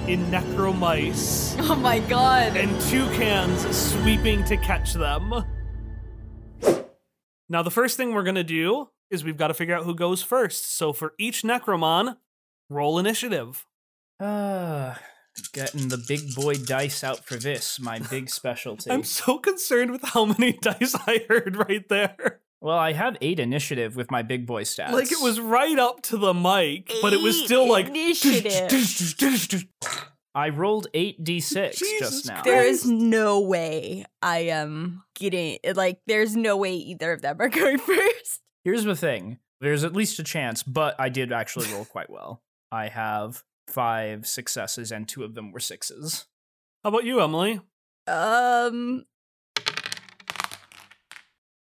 in 0.07 0.25
necromice 0.31 1.57
Oh 1.69 1.75
my 1.75 1.99
god. 1.99 2.57
and 2.57 2.81
toucans 2.83 3.67
sweeping 3.77 4.45
to 4.45 4.57
catch 4.57 4.93
them. 4.95 5.45
Now, 7.49 7.63
the 7.63 7.71
first 7.71 7.97
thing 7.97 8.13
we're 8.13 8.23
going 8.25 8.35
to 8.37 8.45
do 8.45 8.89
is 9.11 9.23
we've 9.25 9.37
got 9.37 9.49
to 9.49 9.55
figure 9.55 9.75
out 9.77 9.85
who 9.85 9.95
goes 9.95 10.23
first. 10.23 10.65
So, 10.77 10.93
for 10.93 11.13
each 11.19 11.43
necromon, 11.43 12.17
roll 12.69 12.99
initiative. 12.99 13.65
Ah, 14.21 14.99
getting 15.53 15.89
the 15.89 15.99
big 15.99 16.35
boy 16.35 16.55
dice 16.55 17.03
out 17.05 17.25
for 17.25 17.37
this, 17.37 17.79
my 17.81 17.99
big 17.99 18.29
specialty. 18.31 18.91
I'm 18.91 19.05
so 19.05 19.39
concerned 19.39 19.91
with 19.91 20.03
how 20.03 20.25
many 20.27 20.53
dice 20.63 20.95
I 21.07 21.25
heard 21.29 21.57
right 21.57 21.89
there. 21.89 22.41
well, 22.61 22.79
I 22.79 22.93
have 22.93 23.17
eight 23.21 23.39
initiative 23.41 23.97
with 23.97 24.11
my 24.11 24.23
big 24.23 24.47
boy 24.47 24.65
stats. 24.65 24.93
Like 24.93 25.13
it 25.13 25.21
was 25.23 25.41
right 25.41 25.79
up 25.79 26.03
to 26.05 26.17
the 26.17 26.35
mic, 26.35 26.91
but 27.03 27.13
it 27.13 27.23
was 27.23 27.43
still 27.45 27.69
like 27.69 27.89
Initiative. 27.89 29.67
I 30.35 30.51
rolled 30.51 30.89
eight 30.93 31.25
d6 31.25 31.79
just 31.99 32.29
now. 32.29 32.43
There 32.43 32.63
is 32.65 32.85
no 32.85 33.41
way 33.41 34.05
I 34.21 34.39
am 34.41 35.03
getting 35.15 35.59
like. 35.75 35.99
There's 36.07 36.37
no 36.37 36.59
way 36.59 36.75
either 36.75 37.13
of 37.13 37.23
them 37.23 37.37
are 37.41 37.49
going 37.51 37.79
first. 37.79 38.43
Here's 38.63 38.85
the 38.85 38.95
thing: 38.97 39.39
there's 39.63 39.83
at 39.83 39.95
least 39.95 40.19
a 40.19 40.23
chance, 40.23 40.63
but 40.63 40.95
I 40.99 41.09
did 41.09 41.33
actually 41.33 41.73
roll 41.73 41.87
quite 41.87 42.11
well. 42.11 42.43
I 42.71 42.89
have 42.89 43.43
five 43.67 44.27
successes, 44.27 44.91
and 44.93 45.09
two 45.09 45.25
of 45.25 45.35
them 45.35 45.53
were 45.53 45.61
sixes. 45.61 46.27
How 46.83 46.91
about 46.91 47.05
you, 47.05 47.21
Emily? 47.21 47.61
Um, 48.07 49.05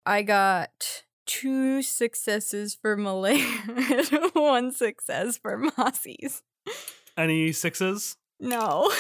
I 0.06 0.22
got 0.22 1.04
two 1.26 1.82
successes 1.82 2.74
for 2.80 2.96
Malay 2.96 3.42
and 3.68 4.08
one 4.34 4.72
success 4.72 5.38
for 5.38 5.58
Mossies. 5.58 6.42
Any 7.16 7.52
sixes? 7.52 8.16
No. 8.40 8.92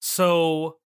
So 0.00 0.78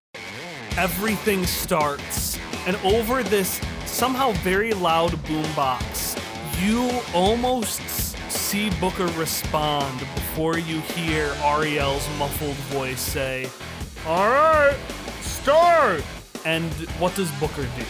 everything 0.76 1.44
starts, 1.46 2.38
and 2.66 2.76
over 2.84 3.22
this 3.22 3.60
somehow 3.86 4.32
very 4.42 4.72
loud 4.74 5.10
boombox, 5.12 6.18
you 6.62 6.90
almost 7.14 7.80
s- 7.80 8.01
see 8.52 8.68
Booker 8.80 9.06
respond 9.18 9.98
before 9.98 10.58
you 10.58 10.80
hear 10.80 11.34
Ariel's 11.42 12.06
muffled 12.18 12.54
voice 12.68 13.00
say, 13.00 13.48
All 14.06 14.28
right, 14.28 14.76
start! 15.22 16.04
And 16.44 16.70
what 16.98 17.14
does 17.14 17.32
Booker 17.40 17.62
do? 17.62 17.84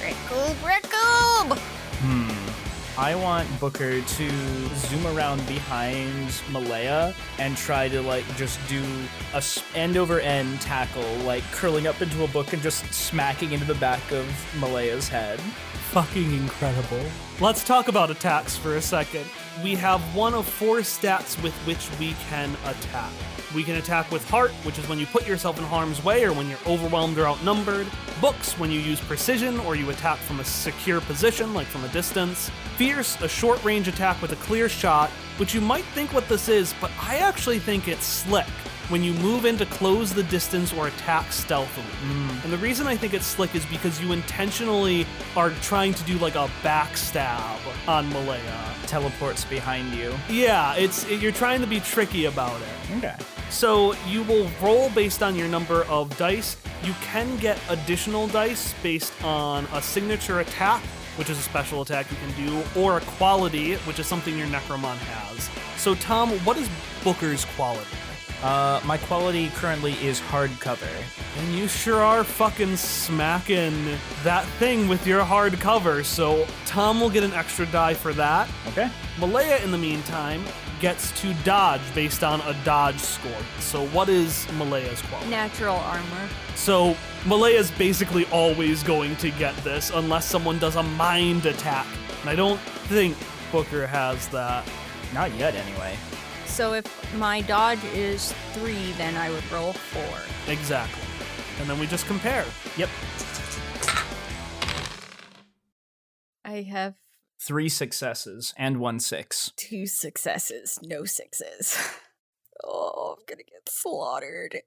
Brickle, 0.00 0.52
brickle! 0.64 1.56
Hmm. 2.00 3.00
I 3.00 3.14
want 3.14 3.46
Booker 3.60 4.00
to 4.00 4.30
zoom 4.74 5.06
around 5.16 5.46
behind 5.46 6.42
Malaya 6.50 7.14
and 7.38 7.56
try 7.56 7.88
to 7.88 8.02
like 8.02 8.24
just 8.36 8.58
do 8.68 8.82
a 9.32 9.40
end 9.76 9.96
over 9.96 10.18
end 10.18 10.60
tackle, 10.60 11.14
like 11.18 11.44
curling 11.52 11.86
up 11.86 12.02
into 12.02 12.24
a 12.24 12.28
book 12.28 12.52
and 12.52 12.60
just 12.60 12.84
smacking 12.92 13.52
into 13.52 13.64
the 13.64 13.76
back 13.76 14.10
of 14.10 14.26
Malaya's 14.58 15.08
head. 15.08 15.38
fucking 15.92 16.32
incredible. 16.32 17.04
Let's 17.38 17.62
talk 17.62 17.86
about 17.86 18.10
attacks 18.10 18.56
for 18.56 18.74
a 18.74 18.82
second. 18.82 19.24
We 19.62 19.74
have 19.74 20.00
one 20.14 20.32
of 20.32 20.46
four 20.46 20.78
stats 20.78 21.40
with 21.42 21.52
which 21.66 21.90
we 21.98 22.14
can 22.28 22.56
attack. 22.64 23.12
We 23.54 23.62
can 23.62 23.76
attack 23.76 24.10
with 24.10 24.26
heart, 24.30 24.52
which 24.64 24.78
is 24.78 24.88
when 24.88 24.98
you 24.98 25.06
put 25.06 25.26
yourself 25.26 25.58
in 25.58 25.64
harm's 25.64 26.02
way 26.02 26.24
or 26.24 26.32
when 26.32 26.48
you're 26.48 26.58
overwhelmed 26.66 27.18
or 27.18 27.26
outnumbered. 27.26 27.86
Books, 28.20 28.58
when 28.58 28.70
you 28.70 28.80
use 28.80 29.00
precision 29.00 29.60
or 29.60 29.76
you 29.76 29.90
attack 29.90 30.18
from 30.18 30.40
a 30.40 30.44
secure 30.44 31.00
position, 31.02 31.52
like 31.52 31.66
from 31.66 31.84
a 31.84 31.88
distance. 31.88 32.50
Fierce, 32.76 33.20
a 33.20 33.28
short 33.28 33.62
range 33.62 33.88
attack 33.88 34.22
with 34.22 34.32
a 34.32 34.36
clear 34.36 34.68
shot, 34.68 35.10
which 35.36 35.52
you 35.52 35.60
might 35.60 35.84
think 35.84 36.14
what 36.14 36.28
this 36.28 36.48
is, 36.48 36.74
but 36.80 36.90
I 37.00 37.16
actually 37.16 37.58
think 37.58 37.88
it's 37.88 38.06
slick 38.06 38.46
when 38.90 39.02
you 39.04 39.14
move 39.14 39.44
in 39.44 39.56
to 39.56 39.66
close 39.66 40.12
the 40.12 40.24
distance 40.24 40.72
or 40.72 40.88
attack 40.88 41.32
stealthily. 41.32 41.86
Mm. 42.08 42.44
And 42.44 42.52
the 42.52 42.58
reason 42.58 42.86
I 42.86 42.96
think 42.96 43.14
it's 43.14 43.24
slick 43.24 43.54
is 43.54 43.64
because 43.66 44.00
you 44.02 44.12
intentionally 44.12 45.06
are 45.36 45.50
trying 45.62 45.94
to 45.94 46.02
do 46.04 46.18
like 46.18 46.34
a 46.34 46.50
backstab 46.62 47.58
on 47.88 48.08
Malaya. 48.10 48.74
Teleports 48.86 49.44
behind 49.44 49.94
you. 49.94 50.12
Yeah, 50.28 50.74
it's 50.74 51.08
you're 51.08 51.32
trying 51.32 51.60
to 51.60 51.66
be 51.66 51.80
tricky 51.80 52.24
about 52.24 52.60
it. 52.60 52.96
Okay. 52.98 53.16
So 53.48 53.94
you 54.06 54.24
will 54.24 54.50
roll 54.60 54.90
based 54.90 55.22
on 55.22 55.36
your 55.36 55.48
number 55.48 55.84
of 55.84 56.16
dice. 56.18 56.56
You 56.82 56.94
can 57.02 57.36
get 57.36 57.58
additional 57.68 58.26
dice 58.28 58.74
based 58.82 59.12
on 59.22 59.66
a 59.72 59.80
signature 59.80 60.40
attack, 60.40 60.82
which 61.16 61.30
is 61.30 61.38
a 61.38 61.42
special 61.42 61.82
attack 61.82 62.06
you 62.10 62.16
can 62.16 62.46
do, 62.46 62.62
or 62.80 62.98
a 62.98 63.00
quality, 63.02 63.74
which 63.76 64.00
is 64.00 64.06
something 64.06 64.36
your 64.36 64.48
Necromon 64.48 64.96
has. 64.96 65.48
So 65.80 65.94
Tom, 65.94 66.30
what 66.44 66.56
is 66.56 66.68
Booker's 67.04 67.44
quality? 67.56 67.86
Uh, 68.42 68.80
my 68.84 68.96
quality 68.96 69.50
currently 69.50 69.92
is 70.04 70.20
hardcover. 70.20 70.88
And 71.38 71.54
you 71.54 71.68
sure 71.68 72.00
are 72.02 72.24
fucking 72.24 72.76
smacking 72.76 73.98
that 74.22 74.46
thing 74.58 74.88
with 74.88 75.06
your 75.06 75.22
hardcover. 75.22 76.04
So 76.04 76.46
Tom 76.64 77.00
will 77.00 77.10
get 77.10 77.22
an 77.22 77.32
extra 77.32 77.66
die 77.66 77.94
for 77.94 78.12
that. 78.14 78.48
Okay. 78.68 78.90
Malaya, 79.18 79.62
in 79.62 79.70
the 79.70 79.78
meantime, 79.78 80.42
gets 80.80 81.12
to 81.20 81.34
dodge 81.44 81.82
based 81.94 82.24
on 82.24 82.40
a 82.40 82.56
dodge 82.64 82.98
score. 82.98 83.30
So 83.58 83.86
what 83.88 84.08
is 84.08 84.50
Malaya's 84.52 85.02
quality? 85.02 85.28
Natural 85.28 85.76
armor. 85.76 86.28
So 86.54 86.96
Malaya's 87.26 87.70
basically 87.72 88.24
always 88.26 88.82
going 88.82 89.16
to 89.16 89.30
get 89.32 89.54
this 89.58 89.90
unless 89.94 90.24
someone 90.24 90.58
does 90.58 90.76
a 90.76 90.82
mind 90.82 91.44
attack. 91.44 91.86
And 92.22 92.30
I 92.30 92.34
don't 92.36 92.60
think 92.88 93.16
Booker 93.52 93.86
has 93.86 94.28
that. 94.28 94.66
Not 95.12 95.34
yet, 95.34 95.54
anyway. 95.54 95.96
So 96.60 96.74
if 96.74 97.14
my 97.16 97.40
dodge 97.40 97.82
is 97.94 98.34
three, 98.52 98.92
then 98.98 99.16
I 99.16 99.30
would 99.30 99.50
roll 99.50 99.72
four. 99.72 100.52
Exactly. 100.52 101.02
And 101.58 101.66
then 101.70 101.80
we 101.80 101.86
just 101.86 102.06
compare. 102.06 102.44
Yep. 102.76 102.90
I 106.44 106.60
have 106.70 106.96
Three 107.40 107.70
successes 107.70 108.52
and 108.58 108.78
one 108.78 109.00
six. 109.00 109.52
two 109.56 109.86
successes, 109.86 110.78
no 110.82 111.06
sixes. 111.06 111.78
Oh, 112.62 113.16
I'm 113.16 113.24
gonna 113.26 113.42
get 113.42 113.66
slaughtered. 113.66 114.58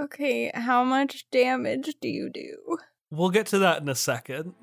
Okay, 0.00 0.50
how 0.54 0.82
much 0.82 1.26
damage 1.30 1.94
do 2.00 2.08
you 2.08 2.30
do? 2.30 2.78
We'll 3.10 3.28
get 3.28 3.44
to 3.48 3.58
that 3.58 3.82
in 3.82 3.88
a 3.90 3.94
second. 3.94 4.54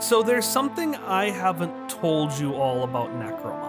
So 0.00 0.24
there's 0.24 0.44
something 0.44 0.96
I 0.96 1.30
haven't 1.30 1.88
told 1.88 2.32
you 2.32 2.54
all 2.56 2.82
about 2.82 3.10
Necromon. 3.10 3.67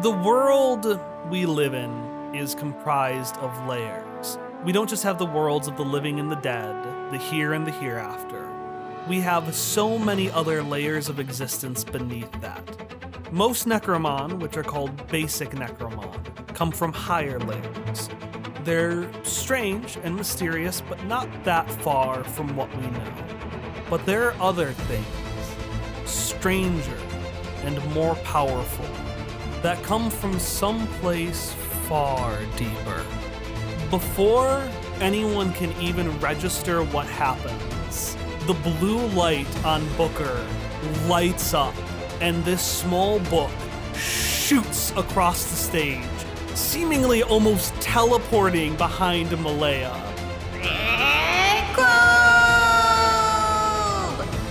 The 0.00 0.10
world 0.10 0.98
we 1.28 1.44
live 1.44 1.74
in 1.74 2.34
is 2.34 2.54
comprised 2.54 3.36
of 3.36 3.68
layers. 3.68 4.38
We 4.64 4.72
don't 4.72 4.88
just 4.88 5.04
have 5.04 5.18
the 5.18 5.26
worlds 5.26 5.68
of 5.68 5.76
the 5.76 5.84
living 5.84 6.18
and 6.18 6.32
the 6.32 6.36
dead, 6.36 6.74
the 7.12 7.18
here 7.18 7.52
and 7.52 7.66
the 7.66 7.72
hereafter. 7.72 8.48
we 9.08 9.20
have 9.20 9.54
so 9.54 9.98
many 9.98 10.30
other 10.30 10.62
layers 10.62 11.08
of 11.08 11.18
existence 11.20 11.84
beneath 11.84 12.30
that. 12.40 12.62
Most 13.32 13.66
Necromon, 13.66 14.40
which 14.40 14.56
are 14.56 14.62
called 14.62 15.08
basic 15.08 15.50
Necromon, 15.50 16.46
come 16.54 16.70
from 16.70 16.92
higher 16.92 17.38
layers. 17.40 18.08
They're 18.64 19.08
strange 19.24 19.98
and 20.02 20.14
mysterious, 20.14 20.82
but 20.88 21.04
not 21.04 21.28
that 21.44 21.70
far 21.82 22.24
from 22.24 22.56
what 22.56 22.74
we 22.76 22.86
know. 22.86 23.12
But 23.90 24.06
there 24.06 24.30
are 24.30 24.40
other 24.40 24.72
things, 24.72 25.06
stranger 26.10 26.96
and 27.64 27.84
more 27.94 28.14
powerful, 28.16 28.86
that 29.62 29.82
come 29.84 30.10
from 30.10 30.38
someplace 30.38 31.52
far 31.88 32.38
deeper. 32.56 33.04
Before 33.90 34.68
anyone 35.00 35.52
can 35.52 35.72
even 35.80 36.18
register 36.18 36.82
what 36.82 37.06
happens, 37.06 38.16
the 38.46 38.54
blue 38.54 39.06
light 39.08 39.46
on 39.64 39.86
Booker 39.96 40.44
lights 41.06 41.54
up, 41.54 41.74
and 42.20 42.44
this 42.44 42.60
small 42.60 43.20
book 43.20 43.50
shoots 43.96 44.90
across 44.96 45.44
the 45.44 45.56
stage, 45.56 46.02
seemingly 46.54 47.22
almost 47.22 47.72
teleporting 47.80 48.74
behind 48.76 49.30
Malaya. 49.40 49.94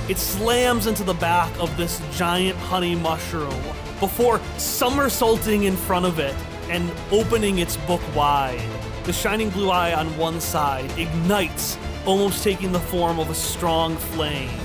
It 0.09 0.17
slams 0.17 0.87
into 0.87 1.03
the 1.03 1.13
back 1.13 1.57
of 1.59 1.75
this 1.77 2.01
giant 2.17 2.57
honey 2.57 2.95
mushroom 2.95 3.63
before 4.01 4.41
somersaulting 4.57 5.63
in 5.63 5.77
front 5.77 6.05
of 6.05 6.19
it 6.19 6.35
and 6.69 6.91
opening 7.11 7.59
its 7.59 7.77
book 7.77 8.01
wide. 8.13 8.61
The 9.05 9.13
shining 9.13 9.49
blue 9.49 9.69
eye 9.69 9.93
on 9.93 10.07
one 10.17 10.41
side 10.41 10.91
ignites, 10.99 11.77
almost 12.05 12.43
taking 12.43 12.73
the 12.73 12.79
form 12.79 13.19
of 13.19 13.29
a 13.29 13.35
strong 13.35 13.95
flame. 13.95 14.59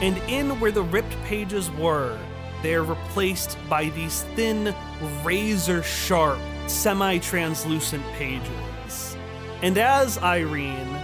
And 0.00 0.16
in 0.28 0.58
where 0.58 0.72
the 0.72 0.82
ripped 0.82 1.16
pages 1.24 1.70
were, 1.72 2.18
they 2.62 2.74
are 2.74 2.82
replaced 2.82 3.56
by 3.68 3.90
these 3.90 4.22
thin, 4.34 4.74
razor 5.22 5.82
sharp, 5.82 6.40
semi 6.66 7.18
translucent 7.18 8.04
pages. 8.14 9.16
And 9.62 9.78
as 9.78 10.18
Irene, 10.18 10.96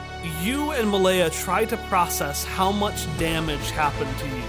you 0.42 0.70
and 0.70 0.90
Malaya 0.90 1.30
try 1.30 1.64
to 1.66 1.76
process 1.88 2.44
how 2.44 2.72
much 2.72 3.06
damage 3.18 3.70
happened 3.70 4.16
to 4.18 4.26
you, 4.26 4.42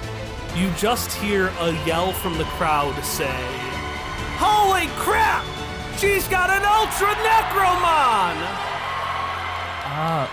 you 0.55 0.71
just 0.71 1.11
hear 1.13 1.47
a 1.59 1.71
yell 1.85 2.13
from 2.13 2.37
the 2.37 2.43
crowd 2.45 2.95
say, 3.03 3.35
Holy 4.37 4.87
crap! 4.97 5.45
She's 5.97 6.27
got 6.27 6.49
an 6.49 6.63
Ultra 6.65 7.13
Necromon! 7.23 8.35
Uh, 9.85 10.25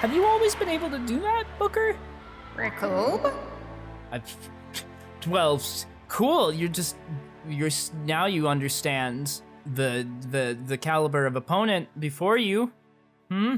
have 0.00 0.12
you 0.14 0.24
always 0.24 0.54
been 0.54 0.68
able 0.68 0.90
to 0.90 0.98
do 1.00 1.20
that, 1.20 1.44
Booker? 1.58 1.96
Raccoon? 2.56 3.32
I, 4.12 4.20
well, 5.26 5.56
s- 5.56 5.86
cool. 6.08 6.52
You're 6.52 6.68
just 6.68 6.96
you're 7.48 7.70
now 8.04 8.26
you 8.26 8.46
understand 8.48 9.42
the 9.74 10.06
the 10.30 10.58
the 10.66 10.76
caliber 10.76 11.24
of 11.26 11.36
opponent 11.36 11.88
before 11.98 12.36
you. 12.36 12.72
Hmm. 13.30 13.56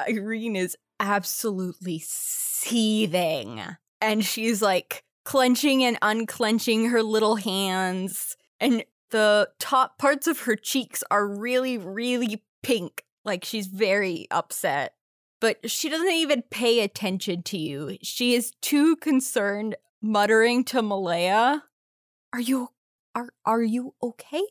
Irene 0.00 0.56
is 0.56 0.76
absolutely 1.00 1.98
seething. 2.04 3.60
And 4.04 4.24
she's 4.24 4.60
like 4.60 5.02
clenching 5.24 5.82
and 5.82 5.98
unclenching 6.02 6.90
her 6.90 7.02
little 7.02 7.36
hands. 7.36 8.36
And 8.60 8.84
the 9.10 9.48
top 9.58 9.98
parts 9.98 10.26
of 10.26 10.40
her 10.40 10.56
cheeks 10.56 11.02
are 11.10 11.26
really, 11.26 11.78
really 11.78 12.42
pink. 12.62 13.04
Like 13.24 13.44
she's 13.44 13.66
very 13.66 14.26
upset. 14.30 14.94
But 15.40 15.70
she 15.70 15.88
doesn't 15.88 16.10
even 16.10 16.42
pay 16.50 16.80
attention 16.80 17.42
to 17.44 17.58
you. 17.58 17.98
She 18.02 18.34
is 18.34 18.52
too 18.62 18.96
concerned, 18.96 19.76
muttering 20.00 20.64
to 20.64 20.82
Malaya, 20.82 21.64
Are 22.32 22.40
you 22.40 22.68
are 23.14 23.30
are 23.44 23.62
you 23.62 23.94
okay? 24.02 24.42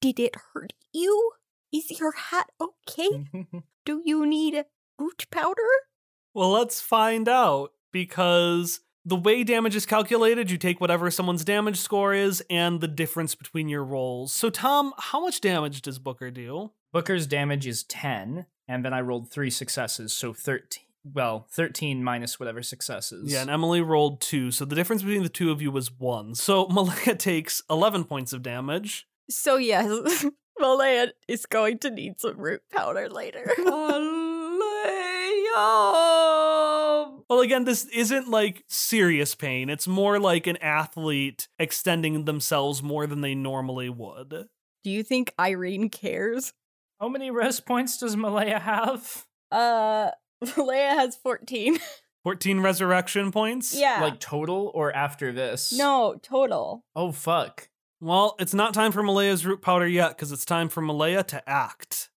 Did 0.00 0.18
it 0.18 0.36
hurt 0.52 0.72
you? 0.92 1.32
Is 1.72 1.98
your 1.98 2.12
hat 2.12 2.50
okay? 2.60 3.26
Do 3.84 4.02
you 4.04 4.26
need 4.26 4.64
root 4.98 5.26
powder? 5.30 5.62
Well, 6.32 6.50
let's 6.50 6.80
find 6.80 7.28
out 7.28 7.72
because 7.92 8.80
the 9.06 9.16
way 9.16 9.44
damage 9.44 9.76
is 9.76 9.86
calculated, 9.86 10.50
you 10.50 10.58
take 10.58 10.80
whatever 10.80 11.10
someone's 11.12 11.44
damage 11.44 11.78
score 11.78 12.12
is 12.12 12.42
and 12.50 12.80
the 12.80 12.88
difference 12.88 13.36
between 13.36 13.68
your 13.68 13.84
rolls. 13.84 14.32
So, 14.32 14.50
Tom, 14.50 14.92
how 14.98 15.20
much 15.20 15.40
damage 15.40 15.80
does 15.80 16.00
Booker 16.00 16.32
do? 16.32 16.72
Booker's 16.92 17.28
damage 17.28 17.68
is 17.68 17.84
ten, 17.84 18.46
and 18.66 18.84
then 18.84 18.92
I 18.92 19.00
rolled 19.00 19.30
three 19.30 19.50
successes, 19.50 20.12
so 20.12 20.32
thirteen. 20.32 20.82
Well, 21.04 21.46
thirteen 21.50 22.02
minus 22.02 22.40
whatever 22.40 22.64
successes. 22.64 23.30
Yeah, 23.32 23.42
and 23.42 23.50
Emily 23.50 23.80
rolled 23.80 24.20
two, 24.20 24.50
so 24.50 24.64
the 24.64 24.74
difference 24.74 25.02
between 25.02 25.22
the 25.22 25.28
two 25.28 25.52
of 25.52 25.62
you 25.62 25.70
was 25.70 25.92
one. 25.92 26.34
So 26.34 26.66
Malaya 26.70 27.14
takes 27.14 27.62
11 27.70 28.04
points 28.04 28.32
of 28.32 28.42
damage. 28.42 29.06
So 29.30 29.56
yes, 29.56 30.26
Malaya 30.58 31.12
is 31.28 31.46
going 31.46 31.78
to 31.78 31.90
need 31.90 32.18
some 32.18 32.38
root 32.38 32.62
powder 32.72 33.08
later. 33.08 33.52
Well, 37.28 37.40
again, 37.40 37.64
this 37.64 37.86
isn't 37.86 38.28
like 38.28 38.62
serious 38.68 39.34
pain. 39.34 39.68
It's 39.68 39.88
more 39.88 40.18
like 40.20 40.46
an 40.46 40.56
athlete 40.58 41.48
extending 41.58 42.24
themselves 42.24 42.82
more 42.82 43.06
than 43.06 43.20
they 43.20 43.34
normally 43.34 43.88
would. 43.88 44.46
Do 44.84 44.90
you 44.90 45.02
think 45.02 45.34
Irene 45.38 45.88
cares? 45.88 46.52
How 47.00 47.08
many 47.08 47.30
rest 47.30 47.66
points 47.66 47.98
does 47.98 48.16
Malaya 48.16 48.60
have? 48.60 49.26
Uh, 49.50 50.10
Malaya 50.56 50.90
has 50.94 51.16
14. 51.16 51.78
14 52.22 52.60
resurrection 52.60 53.30
points? 53.32 53.76
yeah. 53.76 53.98
Like 54.00 54.20
total 54.20 54.70
or 54.74 54.94
after 54.94 55.32
this? 55.32 55.72
no, 55.72 56.16
total. 56.22 56.84
Oh 56.94 57.12
fuck. 57.12 57.68
Well, 58.00 58.36
it's 58.38 58.54
not 58.54 58.74
time 58.74 58.92
for 58.92 59.02
Malaya's 59.02 59.46
root 59.46 59.62
powder 59.62 59.86
yet 59.86 60.10
because 60.10 60.30
it's 60.30 60.44
time 60.44 60.68
for 60.68 60.80
Malaya 60.80 61.22
to 61.24 61.48
act. 61.48 62.10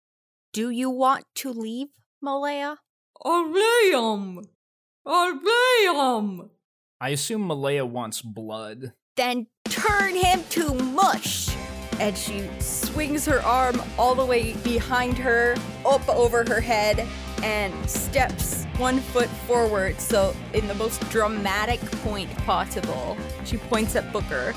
Do 0.53 0.69
you 0.69 0.89
want 0.89 1.25
to 1.35 1.51
leave, 1.51 1.87
Malaya? 2.21 2.77
Liam! 5.07 5.39
Liam! 5.41 6.49
I 6.99 7.09
assume 7.09 7.47
Malaya 7.47 7.85
wants 7.85 8.21
blood. 8.21 8.91
Then 9.15 9.47
turn 9.63 10.15
him 10.15 10.43
to 10.49 10.73
mush. 10.73 11.55
And 11.99 12.17
she 12.17 12.49
swings 12.59 13.25
her 13.25 13.41
arm 13.41 13.81
all 13.97 14.15
the 14.15 14.25
way 14.25 14.53
behind 14.65 15.17
her, 15.17 15.55
up 15.85 16.07
over 16.09 16.43
her 16.49 16.59
head, 16.59 17.07
and 17.41 17.89
steps 17.89 18.65
one 18.77 18.99
foot 18.99 19.29
forward. 19.47 19.99
So, 20.01 20.35
in 20.53 20.67
the 20.67 20.75
most 20.75 20.99
dramatic 21.09 21.79
point 22.03 22.29
possible, 22.39 23.15
she 23.45 23.57
points 23.57 23.95
at 23.95 24.11
Booker. 24.11 24.53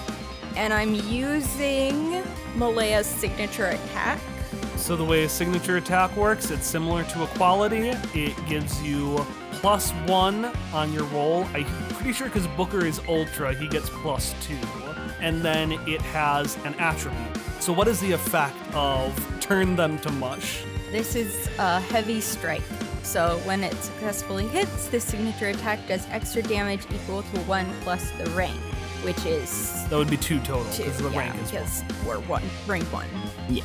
And 0.57 0.75
I'm 0.75 0.95
using 0.95 2.25
Malaya's 2.57 3.07
signature 3.07 3.67
attack. 3.67 4.21
So, 4.77 4.97
the 4.97 5.05
way 5.05 5.25
a 5.25 5.29
signature 5.29 5.77
attack 5.77 6.15
works, 6.17 6.51
it's 6.51 6.67
similar 6.67 7.05
to 7.05 7.23
equality. 7.23 7.91
It 8.15 8.35
gives 8.47 8.83
you 8.83 9.25
plus 9.61 9.91
one 10.07 10.47
on 10.73 10.93
your 10.93 11.05
roll. 11.05 11.45
I'm 11.55 11.65
pretty 11.95 12.13
sure 12.13 12.29
because 12.29 12.47
Booker 12.49 12.85
is 12.85 13.01
ultra, 13.09 13.55
he 13.55 13.69
gets 13.69 13.89
plus 13.91 14.35
two. 14.47 14.57
And 15.21 15.43
then 15.43 15.73
it 15.87 16.01
has 16.01 16.57
an 16.65 16.75
attribute. 16.79 17.37
So, 17.61 17.73
what 17.75 17.87
is 17.89 18.01
the 18.01 18.13
effect 18.13 18.57
of 18.75 19.13
turn 19.41 19.77
them 19.77 19.99
to 19.99 20.11
mush? 20.13 20.63
This 20.91 21.15
is 21.15 21.49
a 21.59 21.79
heavy 21.81 22.21
strike. 22.21 22.63
So 23.03 23.39
when 23.45 23.63
it 23.65 23.75
successfully 23.83 24.47
hits, 24.49 24.87
the 24.89 25.01
signature 25.01 25.49
attack 25.49 25.87
does 25.89 26.07
extra 26.11 26.43
damage 26.43 26.83
equal 26.93 27.23
to 27.23 27.41
one 27.41 27.67
plus 27.83 28.11
the 28.13 28.29
rank, 28.31 28.57
which 29.03 29.25
is 29.27 29.87
That 29.89 29.97
would 29.97 30.11
be 30.11 30.17
two 30.17 30.39
total 30.41 30.65
because 30.77 30.99
the 30.99 31.09
yeah, 31.11 31.19
rank 31.19 31.35
is 31.43 31.53
one. 31.53 31.63
because 31.63 32.07
we're 32.07 32.21
one 32.29 32.43
rank 32.67 32.85
one. 32.93 33.07
Yeah. 33.49 33.65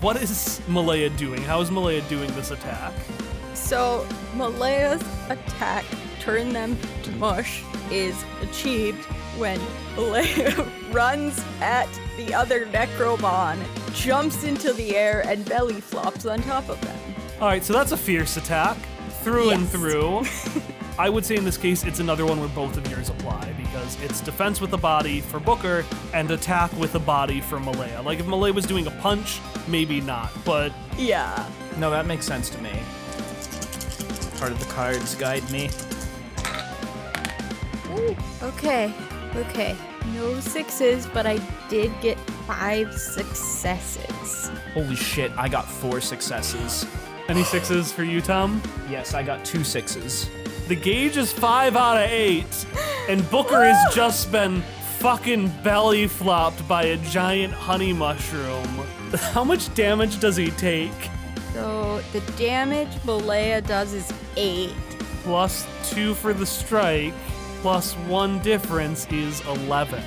What 0.00 0.16
is 0.22 0.60
Malaya 0.68 1.10
doing? 1.10 1.42
How 1.42 1.60
is 1.60 1.70
Malaya 1.70 2.02
doing 2.08 2.30
this 2.34 2.50
attack? 2.50 2.92
So 3.64 4.06
Malaya's 4.36 5.02
attack, 5.30 5.86
turn 6.20 6.52
them 6.52 6.76
to 7.04 7.10
mush, 7.12 7.62
is 7.90 8.22
achieved 8.42 9.02
when 9.38 9.58
Malaya 9.96 10.68
runs 10.92 11.42
at 11.62 11.88
the 12.18 12.34
other 12.34 12.66
Necromon, 12.66 13.58
jumps 13.94 14.44
into 14.44 14.74
the 14.74 14.94
air, 14.94 15.22
and 15.26 15.48
belly 15.48 15.80
flops 15.80 16.26
on 16.26 16.42
top 16.42 16.68
of 16.68 16.78
them. 16.82 16.98
All 17.40 17.48
right, 17.48 17.64
so 17.64 17.72
that's 17.72 17.92
a 17.92 17.96
fierce 17.96 18.36
attack 18.36 18.76
through 19.22 19.50
and 19.50 19.66
through. 19.66 20.24
I 20.98 21.08
would 21.08 21.24
say 21.24 21.34
in 21.34 21.44
this 21.44 21.56
case, 21.56 21.84
it's 21.84 22.00
another 22.00 22.26
one 22.26 22.38
where 22.40 22.50
both 22.50 22.76
of 22.76 22.88
yours 22.90 23.08
apply 23.08 23.50
because 23.56 24.00
it's 24.02 24.20
defense 24.20 24.60
with 24.60 24.72
the 24.72 24.78
body 24.78 25.22
for 25.22 25.40
Booker 25.40 25.86
and 26.12 26.30
attack 26.30 26.70
with 26.74 26.92
the 26.92 27.00
body 27.00 27.40
for 27.40 27.58
Malaya. 27.58 28.02
Like 28.02 28.20
if 28.20 28.26
Malaya 28.26 28.52
was 28.52 28.66
doing 28.66 28.86
a 28.86 28.92
punch, 28.92 29.40
maybe 29.66 30.02
not, 30.02 30.30
but 30.44 30.70
Yeah. 30.98 31.48
No, 31.78 31.90
that 31.90 32.04
makes 32.06 32.26
sense 32.26 32.50
to 32.50 32.60
me. 32.60 32.70
Part 34.44 34.52
of 34.52 34.60
the 34.60 34.74
cards 34.74 35.14
guide 35.14 35.50
me. 35.50 35.70
Okay, 38.42 38.92
okay. 39.34 39.74
No 40.12 40.38
sixes, 40.38 41.06
but 41.06 41.24
I 41.24 41.38
did 41.70 41.90
get 42.02 42.20
five 42.46 42.92
successes. 42.92 44.50
Holy 44.74 44.96
shit, 44.96 45.32
I 45.38 45.48
got 45.48 45.66
four 45.66 46.02
successes. 46.02 46.84
any 47.28 47.42
sixes 47.42 47.90
for 47.90 48.04
you, 48.04 48.20
Tom? 48.20 48.60
Yes, 48.90 49.14
I 49.14 49.22
got 49.22 49.46
two 49.46 49.64
sixes. 49.64 50.28
The 50.68 50.76
gauge 50.76 51.16
is 51.16 51.32
five 51.32 51.74
out 51.74 51.96
of 51.96 52.10
eight, 52.10 52.66
and 53.08 53.26
Booker 53.30 53.64
has 53.64 53.94
just 53.94 54.30
been 54.30 54.60
fucking 54.98 55.48
belly 55.62 56.06
flopped 56.06 56.68
by 56.68 56.82
a 56.82 56.98
giant 56.98 57.54
honey 57.54 57.94
mushroom. 57.94 58.68
How 59.32 59.42
much 59.42 59.74
damage 59.74 60.20
does 60.20 60.36
he 60.36 60.50
take? 60.50 60.92
So 61.54 62.02
the 62.12 62.20
damage 62.32 62.92
Malaya 63.04 63.62
does 63.62 63.94
is 63.94 64.12
eight. 64.36 64.74
Plus 65.22 65.66
two 65.90 66.14
for 66.14 66.32
the 66.32 66.46
strike, 66.46 67.14
plus 67.62 67.94
one 68.08 68.38
difference 68.40 69.06
is 69.10 69.40
11. 69.46 70.02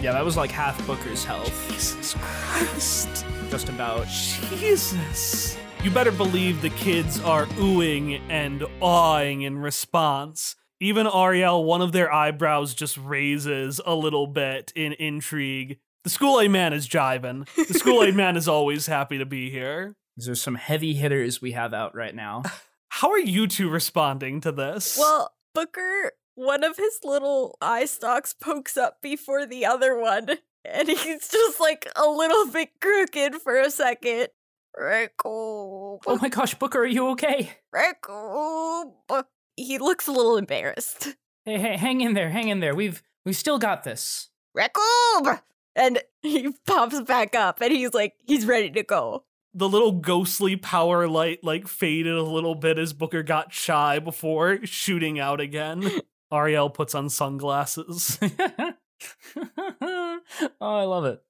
Yeah, 0.00 0.12
that 0.12 0.24
was 0.24 0.36
like 0.36 0.50
half 0.50 0.84
Booker's 0.86 1.24
health. 1.24 1.52
Jesus 1.68 2.14
Christ. 2.20 3.24
Just 3.50 3.68
about. 3.68 4.06
Jesus. 4.08 5.56
You 5.82 5.90
better 5.90 6.12
believe 6.12 6.62
the 6.62 6.70
kids 6.70 7.20
are 7.20 7.46
oohing 7.46 8.20
and 8.28 8.64
awing 8.80 9.42
in 9.42 9.58
response. 9.58 10.56
Even 10.80 11.06
Ariel, 11.06 11.64
one 11.64 11.80
of 11.80 11.92
their 11.92 12.12
eyebrows 12.12 12.74
just 12.74 12.98
raises 12.98 13.80
a 13.86 13.94
little 13.94 14.26
bit 14.26 14.72
in 14.74 14.92
intrigue. 14.94 15.78
The 16.04 16.10
School 16.10 16.40
Aid 16.40 16.50
man 16.50 16.72
is 16.72 16.88
jiving. 16.88 17.48
The 17.54 17.74
School 17.74 18.02
Aid 18.02 18.14
man 18.16 18.36
is 18.36 18.48
always 18.48 18.86
happy 18.86 19.18
to 19.18 19.24
be 19.26 19.50
here. 19.50 19.94
These 20.16 20.28
are 20.28 20.34
some 20.34 20.54
heavy 20.56 20.94
hitters 20.94 21.40
we 21.40 21.52
have 21.52 21.72
out 21.72 21.94
right 21.94 22.14
now. 22.14 22.42
How 22.96 23.10
are 23.10 23.18
you 23.18 23.46
two 23.46 23.68
responding 23.68 24.40
to 24.40 24.52
this? 24.52 24.96
Well, 24.98 25.34
Booker, 25.52 26.12
one 26.34 26.64
of 26.64 26.78
his 26.78 27.00
little 27.04 27.58
eye 27.60 27.84
stalks 27.84 28.32
pokes 28.32 28.78
up 28.78 29.02
before 29.02 29.44
the 29.44 29.66
other 29.66 30.00
one, 30.00 30.38
and 30.64 30.88
he's 30.88 31.28
just 31.28 31.60
like 31.60 31.86
a 31.94 32.08
little 32.08 32.46
bit 32.46 32.70
crooked 32.80 33.34
for 33.42 33.60
a 33.60 33.70
second. 33.70 34.28
Rickle, 34.74 36.00
oh, 36.06 36.10
oh 36.10 36.18
my 36.22 36.30
gosh, 36.30 36.54
Booker, 36.54 36.78
are 36.78 36.86
you 36.86 37.08
okay? 37.08 37.50
Rickle. 37.70 38.96
Oh, 39.10 39.24
he 39.56 39.76
looks 39.76 40.06
a 40.06 40.12
little 40.12 40.38
embarrassed. 40.38 41.16
Hey, 41.44 41.58
hey, 41.58 41.76
hang 41.76 42.00
in 42.00 42.14
there, 42.14 42.30
hang 42.30 42.48
in 42.48 42.60
there. 42.60 42.74
We've 42.74 43.02
we've 43.26 43.36
still 43.36 43.58
got 43.58 43.84
this. 43.84 44.30
Rickle! 44.54 44.82
Oh, 44.82 45.38
and 45.74 46.00
he 46.22 46.50
pops 46.66 47.02
back 47.02 47.34
up, 47.34 47.60
and 47.60 47.72
he's 47.72 47.92
like, 47.92 48.14
he's 48.24 48.46
ready 48.46 48.70
to 48.70 48.82
go. 48.82 49.24
The 49.56 49.68
little 49.68 49.92
ghostly 49.92 50.54
power 50.54 51.08
light 51.08 51.42
like 51.42 51.66
faded 51.66 52.14
a 52.14 52.22
little 52.22 52.54
bit 52.54 52.78
as 52.78 52.92
Booker 52.92 53.22
got 53.22 53.54
shy 53.54 53.98
before 53.98 54.64
shooting 54.64 55.18
out 55.18 55.40
again. 55.40 55.90
Ariel 56.32 56.68
puts 56.68 56.94
on 56.94 57.08
sunglasses. 57.08 58.18
oh, 59.36 60.20
I 60.60 60.84
love 60.84 61.06
it. 61.06 61.22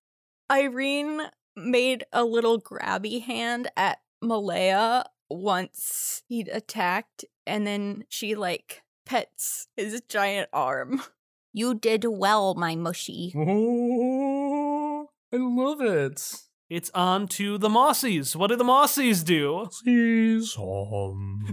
Irene 0.50 1.22
made 1.54 2.04
a 2.12 2.24
little 2.24 2.60
grabby 2.60 3.22
hand 3.22 3.70
at 3.76 3.98
Malaya 4.20 5.04
once 5.30 6.22
he'd 6.28 6.48
attacked, 6.48 7.24
and 7.46 7.64
then 7.66 8.04
she 8.08 8.34
like 8.34 8.82
pets 9.04 9.68
his 9.76 10.02
giant 10.08 10.48
arm. 10.52 11.02
You 11.52 11.74
did 11.74 12.04
well, 12.04 12.54
my 12.54 12.74
mushy. 12.74 13.32
Oh, 13.36 15.08
I 15.32 15.36
love 15.36 15.80
it. 15.80 16.45
It's 16.68 16.90
on 16.94 17.28
to 17.28 17.58
the 17.58 17.68
Mossies. 17.68 18.34
What 18.34 18.48
do 18.48 18.56
the 18.56 18.64
Mossies 18.64 19.24
do? 19.24 19.68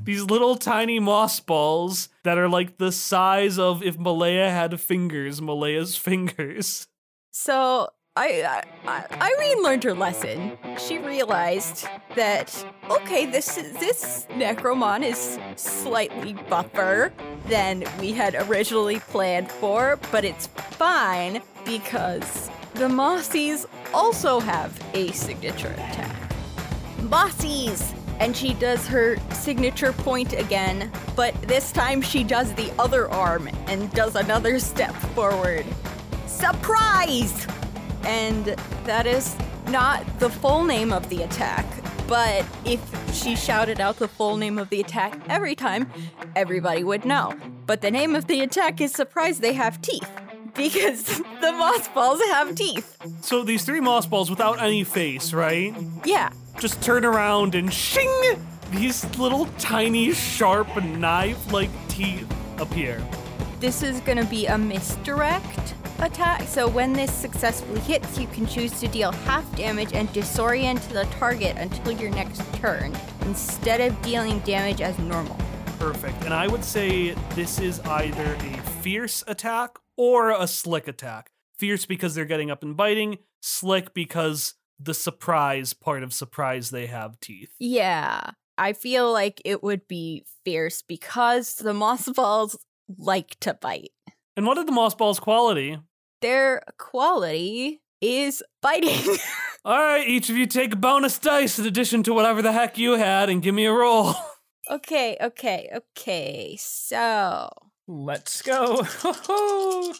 These 0.03 0.23
little 0.23 0.55
tiny 0.55 0.99
moss 0.99 1.39
balls 1.39 2.09
that 2.23 2.39
are 2.39 2.49
like 2.49 2.77
the 2.77 2.91
size 2.91 3.59
of 3.59 3.83
if 3.83 3.99
Malaya 3.99 4.49
had 4.49 4.79
fingers, 4.79 5.39
Malaya's 5.39 5.95
fingers. 6.09 6.87
So 7.31 7.89
I, 8.15 8.63
I, 8.87 9.05
I 9.11 9.31
Irene 9.31 9.61
learned 9.61 9.83
her 9.83 9.93
lesson. 9.93 10.57
She 10.79 10.97
realized 10.97 11.87
that 12.15 12.65
okay, 12.89 13.27
this 13.27 13.55
this 13.55 14.25
Necromon 14.31 15.03
is 15.03 15.37
slightly 15.55 16.33
buffer 16.49 17.13
than 17.47 17.83
we 17.99 18.13
had 18.13 18.33
originally 18.49 18.99
planned 18.99 19.51
for, 19.51 19.99
but 20.11 20.25
it's 20.25 20.47
fine 20.47 21.41
because 21.65 22.49
the 22.75 22.87
Mossies 22.87 23.67
also 23.93 24.39
have 24.39 24.77
a 24.93 25.11
signature 25.11 25.73
attack. 25.73 26.31
Bossies! 27.03 27.93
And 28.19 28.37
she 28.37 28.53
does 28.53 28.87
her 28.87 29.17
signature 29.31 29.91
point 29.91 30.33
again, 30.33 30.91
but 31.15 31.33
this 31.41 31.71
time 31.71 32.01
she 32.01 32.23
does 32.23 32.53
the 32.53 32.71
other 32.79 33.09
arm 33.09 33.49
and 33.67 33.91
does 33.91 34.15
another 34.15 34.59
step 34.71 34.93
forward. 35.15 35.65
Surprise! 36.27 37.47
And 38.03 38.45
that 38.85 39.07
is 39.07 39.35
not 39.67 40.05
the 40.19 40.29
full 40.29 40.63
name 40.63 40.91
of 40.91 41.09
the 41.09 41.23
attack, 41.23 41.65
but 42.07 42.45
if 42.65 42.81
she 43.13 43.35
shouted 43.35 43.79
out 43.79 43.97
the 43.97 44.07
full 44.07 44.37
name 44.37 44.57
of 44.57 44.69
the 44.69 44.81
attack 44.81 45.19
every 45.29 45.55
time, 45.55 45.89
everybody 46.35 46.83
would 46.83 47.05
know. 47.05 47.33
But 47.65 47.81
the 47.81 47.91
name 47.91 48.15
of 48.15 48.27
the 48.27 48.41
attack 48.41 48.81
is 48.81 48.91
Surprise 48.91 49.39
They 49.39 49.53
Have 49.53 49.81
Teeth, 49.81 50.09
because 50.55 51.03
the 51.41 51.51
moss 51.51 51.87
balls 51.89 52.21
have 52.31 52.55
teeth. 52.55 52.97
So 53.21 53.43
these 53.43 53.63
three 53.63 53.79
moss 53.81 54.05
balls 54.05 54.29
without 54.29 54.61
any 54.61 54.83
face, 54.83 55.33
right? 55.33 55.73
Yeah, 56.05 56.31
Just 56.59 56.81
turn 56.81 57.03
around 57.05 57.55
and 57.55 57.71
shing! 57.73 58.09
These 58.71 59.03
little 59.17 59.45
tiny 59.59 60.13
sharp 60.13 60.83
knife 60.83 61.51
like 61.51 61.69
teeth 61.89 62.27
appear. 62.59 63.01
this 63.59 63.83
is 63.83 63.99
gonna 64.01 64.25
be 64.25 64.47
a 64.47 64.57
misdirect 64.57 65.75
attack. 65.99 66.41
So 66.47 66.67
when 66.67 66.91
this 66.93 67.11
successfully 67.13 67.79
hits, 67.81 68.17
you 68.17 68.27
can 68.27 68.45
choose 68.47 68.77
to 68.79 68.87
deal 68.87 69.11
half 69.11 69.45
damage 69.55 69.93
and 69.93 70.09
disorient 70.09 70.81
the 70.89 71.05
target 71.19 71.55
until 71.57 71.91
your 71.93 72.09
next 72.11 72.41
turn, 72.55 72.95
instead 73.21 73.79
of 73.79 73.99
dealing 74.01 74.39
damage 74.39 74.81
as 74.81 74.97
normal. 74.99 75.37
Perfect. 75.79 76.23
And 76.25 76.33
I 76.33 76.47
would 76.47 76.63
say 76.63 77.11
this 77.35 77.59
is 77.59 77.79
either 77.81 78.35
a 78.35 78.57
fierce 78.81 79.23
attack 79.27 79.71
or 79.97 80.31
a 80.31 80.47
slick 80.47 80.87
attack. 80.87 81.31
Fierce 81.57 81.85
because 81.85 82.15
they're 82.15 82.25
getting 82.25 82.51
up 82.51 82.63
and 82.63 82.75
biting, 82.75 83.19
slick 83.41 83.93
because 83.93 84.55
the 84.79 84.93
surprise 84.93 85.73
part 85.73 86.03
of 86.03 86.13
surprise 86.13 86.71
they 86.71 86.87
have 86.87 87.19
teeth. 87.19 87.51
Yeah, 87.59 88.31
I 88.57 88.73
feel 88.73 89.11
like 89.11 89.41
it 89.45 89.63
would 89.63 89.87
be 89.87 90.25
fierce 90.43 90.81
because 90.81 91.55
the 91.55 91.73
moss 91.73 92.09
balls 92.15 92.57
like 92.97 93.39
to 93.41 93.53
bite. 93.53 93.91
And 94.35 94.45
what 94.45 94.57
are 94.57 94.65
the 94.65 94.71
moss 94.71 94.95
balls' 94.95 95.19
quality? 95.19 95.79
Their 96.21 96.63
quality 96.77 97.81
is 98.01 98.43
biting. 98.61 99.17
All 99.65 99.77
right, 99.77 100.07
each 100.07 100.29
of 100.29 100.35
you 100.35 100.45
take 100.45 100.73
a 100.73 100.77
bonus 100.77 101.17
dice 101.17 101.57
in 101.57 101.65
addition 101.65 102.03
to 102.03 102.13
whatever 102.13 102.41
the 102.41 102.51
heck 102.51 102.77
you 102.77 102.93
had 102.93 103.29
and 103.29 103.41
give 103.41 103.55
me 103.55 103.65
a 103.65 103.71
roll. 103.71 104.13
okay, 104.69 105.17
okay, 105.21 105.69
okay. 105.73 106.57
So, 106.59 107.49
Let's 107.87 108.41
go. 108.41 108.85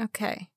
okay. 0.00 0.48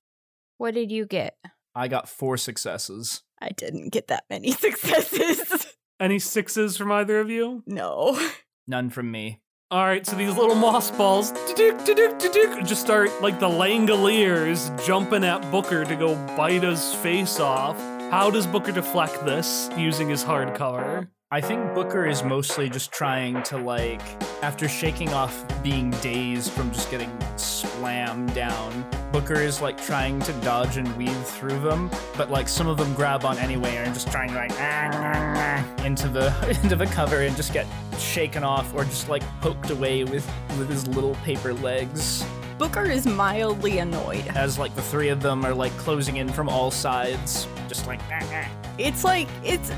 What 0.57 0.73
did 0.73 0.91
you 0.91 1.05
get? 1.05 1.37
I 1.73 1.87
got 1.87 2.09
four 2.09 2.37
successes. 2.37 3.23
I 3.41 3.49
didn't 3.49 3.89
get 3.89 4.07
that 4.07 4.25
many 4.29 4.51
successes. 4.65 5.65
Any 5.99 6.19
sixes 6.19 6.77
from 6.77 6.91
either 6.91 7.19
of 7.19 7.29
you? 7.29 7.63
no. 7.65 8.19
None 8.67 8.91
from 8.91 9.09
me. 9.09 9.39
All 9.71 9.83
right, 9.83 10.05
so 10.05 10.15
these 10.15 10.35
little 10.35 10.55
moss 10.55 10.91
balls 10.91 11.31
just 11.57 12.81
start 12.81 13.09
like 13.21 13.39
the 13.39 13.47
Langoliers 13.49 14.69
jumping 14.85 15.23
at 15.23 15.41
Booker 15.51 15.85
to 15.85 15.95
go 15.95 16.13
bite 16.37 16.61
his 16.61 16.93
face 16.95 17.39
off. 17.39 17.77
How 18.11 18.29
does 18.29 18.45
Booker 18.45 18.71
deflect 18.71 19.25
this 19.25 19.69
using 19.75 20.07
his 20.09 20.21
hard 20.21 20.55
cover? 20.55 21.09
I 21.31 21.41
think 21.41 21.75
Booker 21.75 22.07
is 22.07 22.23
mostly 22.23 22.71
just 22.71 22.91
trying 22.91 23.43
to 23.43 23.57
like, 23.57 24.01
after 24.41 24.67
shaking 24.67 25.13
off 25.13 25.45
being 25.61 25.91
dazed 26.01 26.51
from 26.51 26.71
just 26.71 26.89
getting 26.89 27.15
slammed 27.37 28.33
down, 28.33 28.83
Booker 29.11 29.35
is 29.35 29.61
like 29.61 29.79
trying 29.79 30.19
to 30.21 30.33
dodge 30.41 30.77
and 30.77 30.91
weave 30.97 31.23
through 31.27 31.59
them, 31.59 31.91
but 32.17 32.31
like 32.31 32.49
some 32.49 32.65
of 32.65 32.77
them 32.77 32.91
grab 32.95 33.25
on 33.25 33.37
anyway 33.37 33.75
and 33.75 33.93
just 33.93 34.11
trying 34.11 34.29
to 34.29 34.35
like 34.37 34.53
"Ah, 34.53 34.89
ah, 34.91 35.63
ah," 35.77 35.85
into 35.85 36.07
the 36.07 36.33
into 36.63 36.75
the 36.75 36.87
cover 36.87 37.17
and 37.21 37.35
just 37.35 37.53
get 37.53 37.67
shaken 37.99 38.43
off 38.43 38.73
or 38.73 38.83
just 38.85 39.07
like 39.07 39.21
poked 39.39 39.69
away 39.69 40.05
with 40.05 40.27
with 40.57 40.67
his 40.67 40.87
little 40.87 41.13
paper 41.17 41.53
legs 41.53 42.25
Booker 42.59 42.83
is 42.83 43.05
mildly 43.05 43.77
annoyed. 43.77 44.27
as 44.35 44.59
like 44.59 44.75
the 44.75 44.81
three 44.81 45.07
of 45.07 45.21
them 45.21 45.45
are 45.45 45.53
like 45.53 45.71
closing 45.77 46.17
in 46.17 46.27
from 46.27 46.49
all 46.49 46.69
sides, 46.69 47.47
just 47.69 47.87
like 47.87 48.01
"Ah, 48.11 48.19
ah." 48.33 48.49
It's 48.77 49.03
like, 49.03 49.27
it's. 49.43 49.71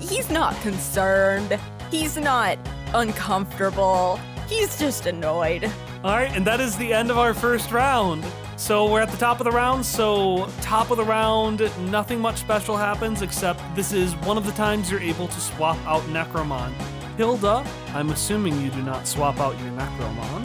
He's 0.00 0.30
not 0.30 0.58
concerned. 0.62 1.58
He's 1.90 2.16
not 2.16 2.58
uncomfortable. 2.94 4.18
He's 4.48 4.78
just 4.78 5.06
annoyed. 5.06 5.70
All 6.04 6.12
right, 6.12 6.34
and 6.34 6.46
that 6.46 6.60
is 6.60 6.76
the 6.76 6.92
end 6.92 7.10
of 7.10 7.18
our 7.18 7.34
first 7.34 7.70
round. 7.70 8.24
So 8.56 8.90
we're 8.90 9.00
at 9.00 9.10
the 9.10 9.16
top 9.16 9.40
of 9.40 9.44
the 9.44 9.50
round. 9.50 9.84
So, 9.84 10.48
top 10.60 10.90
of 10.90 10.96
the 10.96 11.04
round, 11.04 11.60
nothing 11.90 12.20
much 12.20 12.36
special 12.36 12.76
happens 12.76 13.22
except 13.22 13.60
this 13.74 13.92
is 13.92 14.14
one 14.16 14.36
of 14.36 14.46
the 14.46 14.52
times 14.52 14.90
you're 14.90 15.00
able 15.00 15.28
to 15.28 15.40
swap 15.40 15.78
out 15.86 16.02
Necromon. 16.02 16.72
Hilda, 17.16 17.64
I'm 17.88 18.10
assuming 18.10 18.60
you 18.60 18.70
do 18.70 18.82
not 18.82 19.06
swap 19.06 19.40
out 19.40 19.58
your 19.60 19.70
Necromon. 19.72 20.42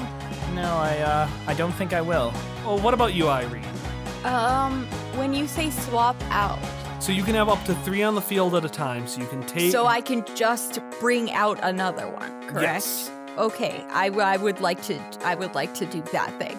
No, 0.55 0.63
I 0.63 0.97
uh 0.99 1.29
I 1.47 1.53
don't 1.53 1.71
think 1.73 1.93
I 1.93 2.01
will. 2.01 2.33
Well, 2.65 2.79
what 2.79 2.93
about 2.93 3.13
you, 3.13 3.27
Irene? 3.29 3.63
Um, 4.23 4.85
when 5.15 5.33
you 5.33 5.47
say 5.47 5.69
swap 5.69 6.15
out, 6.29 6.59
So 6.99 7.11
you 7.13 7.23
can 7.23 7.35
have 7.35 7.47
up 7.47 7.63
to 7.65 7.75
three 7.75 8.03
on 8.03 8.15
the 8.15 8.21
field 8.21 8.53
at 8.55 8.65
a 8.65 8.69
time. 8.69 9.07
So 9.07 9.21
you 9.21 9.27
can 9.27 9.41
take. 9.45 9.71
So 9.71 9.85
I 9.85 10.01
can 10.01 10.25
just 10.35 10.79
bring 10.99 11.31
out 11.31 11.57
another 11.63 12.07
one, 12.09 12.31
correct? 12.47 12.61
Yes. 12.61 13.11
Okay, 13.37 13.85
I, 13.89 14.09
w- 14.09 14.25
I 14.25 14.35
would 14.35 14.59
like 14.61 14.81
to 14.83 14.99
I 15.23 15.35
would 15.35 15.53
like 15.53 15.73
to 15.75 15.85
do 15.85 16.01
that 16.11 16.37
thing. 16.39 16.57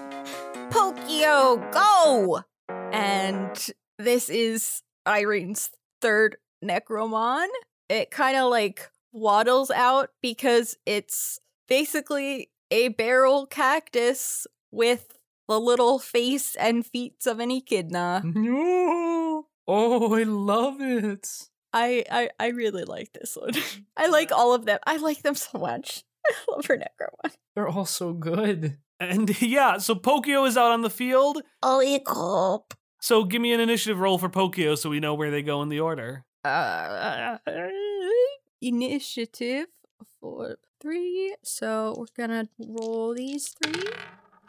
Pokio, 0.70 1.56
go! 1.72 2.42
And 2.92 3.70
this 3.98 4.28
is 4.30 4.82
Irene's 5.04 5.70
third 6.00 6.36
Necromon. 6.64 7.48
It 7.88 8.10
kind 8.12 8.36
of 8.36 8.48
like 8.50 8.90
waddles 9.12 9.70
out 9.72 10.10
because 10.22 10.76
it's 10.86 11.40
basically 11.66 12.50
a 12.70 12.88
barrel 12.88 13.44
cactus 13.46 14.46
with 14.70 15.18
the 15.48 15.58
little 15.58 15.98
face 15.98 16.54
and 16.56 16.86
feet 16.86 17.26
of 17.26 17.40
an 17.40 17.50
echidna. 17.50 18.22
No. 18.34 19.46
Oh, 19.68 20.14
I 20.18 20.22
love 20.22 20.80
it. 20.80 21.28
I, 21.74 22.02
I 22.10 22.30
I 22.40 22.46
really 22.48 22.84
like 22.84 23.12
this 23.12 23.36
one. 23.36 23.52
I 23.96 24.06
like 24.08 24.32
all 24.32 24.54
of 24.54 24.64
them. 24.64 24.78
I 24.86 24.96
like 24.96 25.22
them 25.22 25.34
so 25.34 25.58
much. 25.58 26.02
I 26.26 26.32
love 26.50 26.64
her 26.66 26.76
Necromon. 26.78 27.34
They're 27.54 27.68
all 27.68 27.84
so 27.84 28.12
good. 28.14 28.78
and 28.98 29.40
yeah, 29.42 29.76
so 29.78 29.94
Pokio 29.94 30.44
is 30.46 30.56
out 30.56 30.72
on 30.72 30.80
the 30.82 30.90
field. 30.90 31.42
Oh, 31.62 31.82
Ecop. 31.84 32.72
So 33.00 33.24
give 33.24 33.42
me 33.42 33.52
an 33.52 33.60
initiative 33.60 34.00
roll 34.00 34.16
for 34.18 34.28
Pokio 34.30 34.74
so 34.74 34.88
we 34.90 34.98
know 35.00 35.14
where 35.14 35.30
they 35.30 35.42
go 35.42 35.60
in 35.62 35.68
the 35.68 35.80
order. 35.80 36.24
Uh, 36.44 37.36
initiative 38.60 39.66
for 40.20 40.56
three. 40.80 41.36
So 41.42 41.94
we're 41.98 42.06
gonna 42.16 42.48
roll 42.58 43.14
these 43.14 43.54
three, 43.62 43.82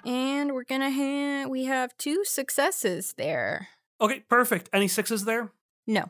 and 0.05 0.53
we're 0.53 0.63
gonna 0.63 0.91
ha- 0.91 1.49
we 1.49 1.65
have 1.65 1.95
two 1.97 2.23
successes 2.25 3.13
there. 3.17 3.67
Okay, 4.01 4.23
perfect. 4.29 4.69
Any 4.71 4.87
sixes 4.87 5.25
there? 5.25 5.51
No. 5.85 6.05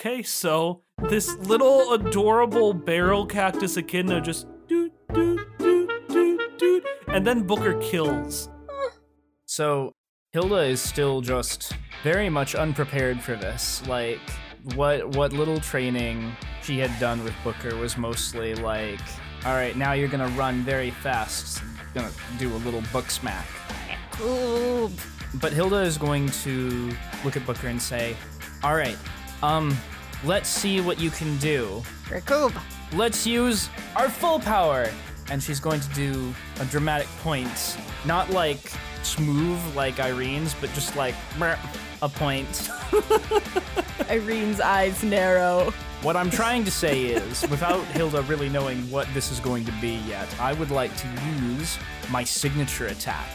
Okay, 0.00 0.22
so 0.22 0.82
this 1.08 1.36
little 1.36 1.92
adorable 1.92 2.72
barrel 2.72 3.26
cactus 3.26 3.76
echidna 3.76 4.20
just 4.20 4.46
doot 4.66 4.92
doot 5.12 5.40
doot 5.58 5.90
doot 6.08 6.58
doot, 6.58 6.84
and 7.08 7.26
then 7.26 7.42
Booker 7.42 7.74
kills. 7.80 8.48
So 9.46 9.92
Hilda 10.32 10.62
is 10.62 10.80
still 10.80 11.20
just 11.20 11.76
very 12.02 12.28
much 12.28 12.54
unprepared 12.54 13.20
for 13.22 13.36
this. 13.36 13.86
Like 13.86 14.20
what 14.74 15.14
what 15.16 15.32
little 15.32 15.60
training 15.60 16.34
she 16.62 16.78
had 16.78 16.98
done 16.98 17.22
with 17.22 17.34
Booker 17.44 17.76
was 17.76 17.96
mostly 17.96 18.54
like, 18.54 19.00
all 19.44 19.52
right, 19.54 19.76
now 19.76 19.92
you're 19.92 20.08
gonna 20.08 20.28
run 20.28 20.62
very 20.62 20.90
fast, 20.90 21.62
gonna 21.92 22.10
do 22.38 22.52
a 22.52 22.58
little 22.58 22.82
book 22.92 23.10
smack. 23.10 23.46
Ooh. 24.22 24.90
But 25.40 25.52
Hilda 25.52 25.80
is 25.80 25.98
going 25.98 26.28
to 26.28 26.92
look 27.24 27.36
at 27.36 27.44
Booker 27.44 27.68
and 27.68 27.80
say, 27.80 28.16
all 28.62 28.74
right, 28.74 28.96
um, 29.42 29.76
let's 30.24 30.48
see 30.48 30.80
what 30.80 31.00
you 31.00 31.10
can 31.10 31.36
do. 31.38 31.82
Recoup. 32.10 32.52
Let's 32.92 33.26
use 33.26 33.68
our 33.96 34.08
full 34.08 34.40
power. 34.40 34.88
And 35.30 35.42
she's 35.42 35.60
going 35.60 35.80
to 35.80 35.88
do 35.94 36.34
a 36.60 36.64
dramatic 36.66 37.08
point, 37.22 37.78
not 38.04 38.30
like 38.30 38.72
smooth 39.02 39.58
like 39.74 39.98
Irene's, 39.98 40.54
but 40.54 40.72
just 40.74 40.96
like 40.96 41.14
a 42.02 42.08
point. 42.08 42.70
Irene's 44.10 44.60
eyes 44.60 45.02
narrow. 45.02 45.72
What 46.02 46.16
I'm 46.16 46.30
trying 46.30 46.64
to 46.64 46.70
say 46.70 47.04
is, 47.04 47.42
without 47.48 47.82
Hilda 47.86 48.22
really 48.22 48.50
knowing 48.50 48.90
what 48.90 49.08
this 49.14 49.32
is 49.32 49.40
going 49.40 49.64
to 49.64 49.72
be 49.80 49.94
yet, 50.06 50.28
I 50.38 50.52
would 50.52 50.70
like 50.70 50.94
to 50.98 51.08
use 51.40 51.78
my 52.10 52.22
signature 52.24 52.88
attack, 52.88 53.30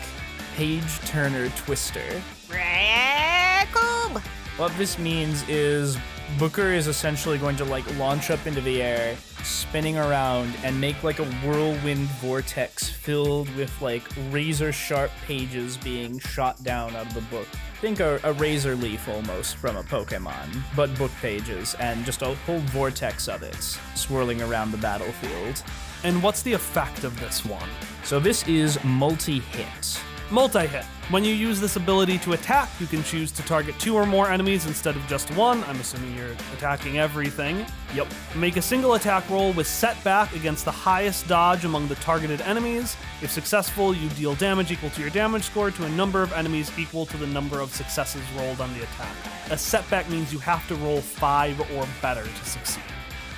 Page 0.60 1.00
Turner 1.06 1.48
Twister. 1.52 2.22
Recoup. 2.50 4.22
What 4.58 4.78
this 4.78 5.00
means 5.00 5.48
is 5.48 5.98
Booker 6.38 6.74
is 6.74 6.88
essentially 6.88 7.38
going 7.38 7.56
to 7.56 7.64
like 7.64 7.86
launch 7.98 8.30
up 8.30 8.46
into 8.46 8.60
the 8.60 8.82
air, 8.82 9.16
spinning 9.42 9.98
around, 9.98 10.54
and 10.66 10.80
make 10.82 11.02
like 11.02 11.20
a 11.20 11.26
whirlwind 11.46 12.10
vortex 12.20 12.90
filled 12.90 13.48
with 13.56 13.72
like 13.82 14.04
razor 14.32 14.74
sharp 14.74 15.12
pages 15.26 15.78
being 15.78 16.20
shot 16.20 16.62
down 16.62 16.94
out 16.94 17.08
of 17.08 17.14
the 17.14 17.22
book. 17.34 17.48
Think 17.80 18.02
a, 18.02 18.20
a 18.26 18.34
razor 18.34 18.76
leaf 18.76 19.08
almost 19.08 19.56
from 19.56 19.78
a 19.78 19.84
Pokemon, 19.84 20.62
but 20.76 20.94
book 20.98 21.12
pages, 21.22 21.74
and 21.76 22.04
just 22.04 22.22
a 22.22 22.36
whole 22.36 22.60
vortex 22.60 23.30
of 23.30 23.44
it 23.44 23.80
swirling 23.96 24.42
around 24.42 24.72
the 24.72 24.78
battlefield. 24.80 25.64
And 26.04 26.22
what's 26.22 26.42
the 26.42 26.52
effect 26.52 27.06
of 27.06 27.18
this 27.22 27.46
one? 27.46 27.70
So 28.04 28.20
this 28.20 28.46
is 28.46 28.78
multi 28.84 29.40
hit. 29.40 30.02
Multi 30.32 30.68
hit. 30.68 30.86
When 31.10 31.24
you 31.24 31.34
use 31.34 31.60
this 31.60 31.76
ability 31.76 32.20
to 32.20 32.34
attack, 32.34 32.70
you 32.80 32.86
can 32.86 33.02
choose 33.02 33.32
to 33.32 33.42
target 33.42 33.74
two 33.80 33.96
or 33.96 34.06
more 34.06 34.30
enemies 34.30 34.68
instead 34.68 34.96
of 34.96 35.08
just 35.08 35.36
one. 35.36 35.64
I'm 35.64 35.80
assuming 35.80 36.16
you're 36.16 36.36
attacking 36.54 37.00
everything. 37.00 37.66
Yep. 37.96 38.08
Make 38.36 38.56
a 38.56 38.62
single 38.62 38.94
attack 38.94 39.28
roll 39.28 39.52
with 39.54 39.66
setback 39.66 40.36
against 40.36 40.66
the 40.66 40.72
highest 40.72 41.28
dodge 41.28 41.66
among 41.66 41.88
the 41.88 41.96
targeted 41.96 42.42
enemies. 42.42 42.96
If 43.24 43.32
successful, 43.32 43.96
you 43.96 44.08
deal 44.10 44.36
damage 44.36 44.72
equal 44.72 44.92
to 44.92 45.02
your 45.02 45.10
damage 45.10 45.46
score 45.46 45.72
to 45.72 45.86
a 45.86 45.90
number 45.90 46.22
of 46.22 46.32
enemies 46.34 46.72
equal 46.78 47.08
to 47.08 47.18
the 47.18 47.26
number 47.26 47.60
of 47.60 47.74
successes 47.74 48.22
rolled 48.38 48.62
on 48.62 48.72
the 48.76 48.84
attack. 48.84 49.16
A 49.50 49.58
setback 49.58 50.08
means 50.12 50.32
you 50.32 50.38
have 50.38 50.68
to 50.68 50.76
roll 50.76 51.02
five 51.02 51.60
or 51.76 51.88
better 52.04 52.24
to 52.24 52.46
succeed. 52.46 52.84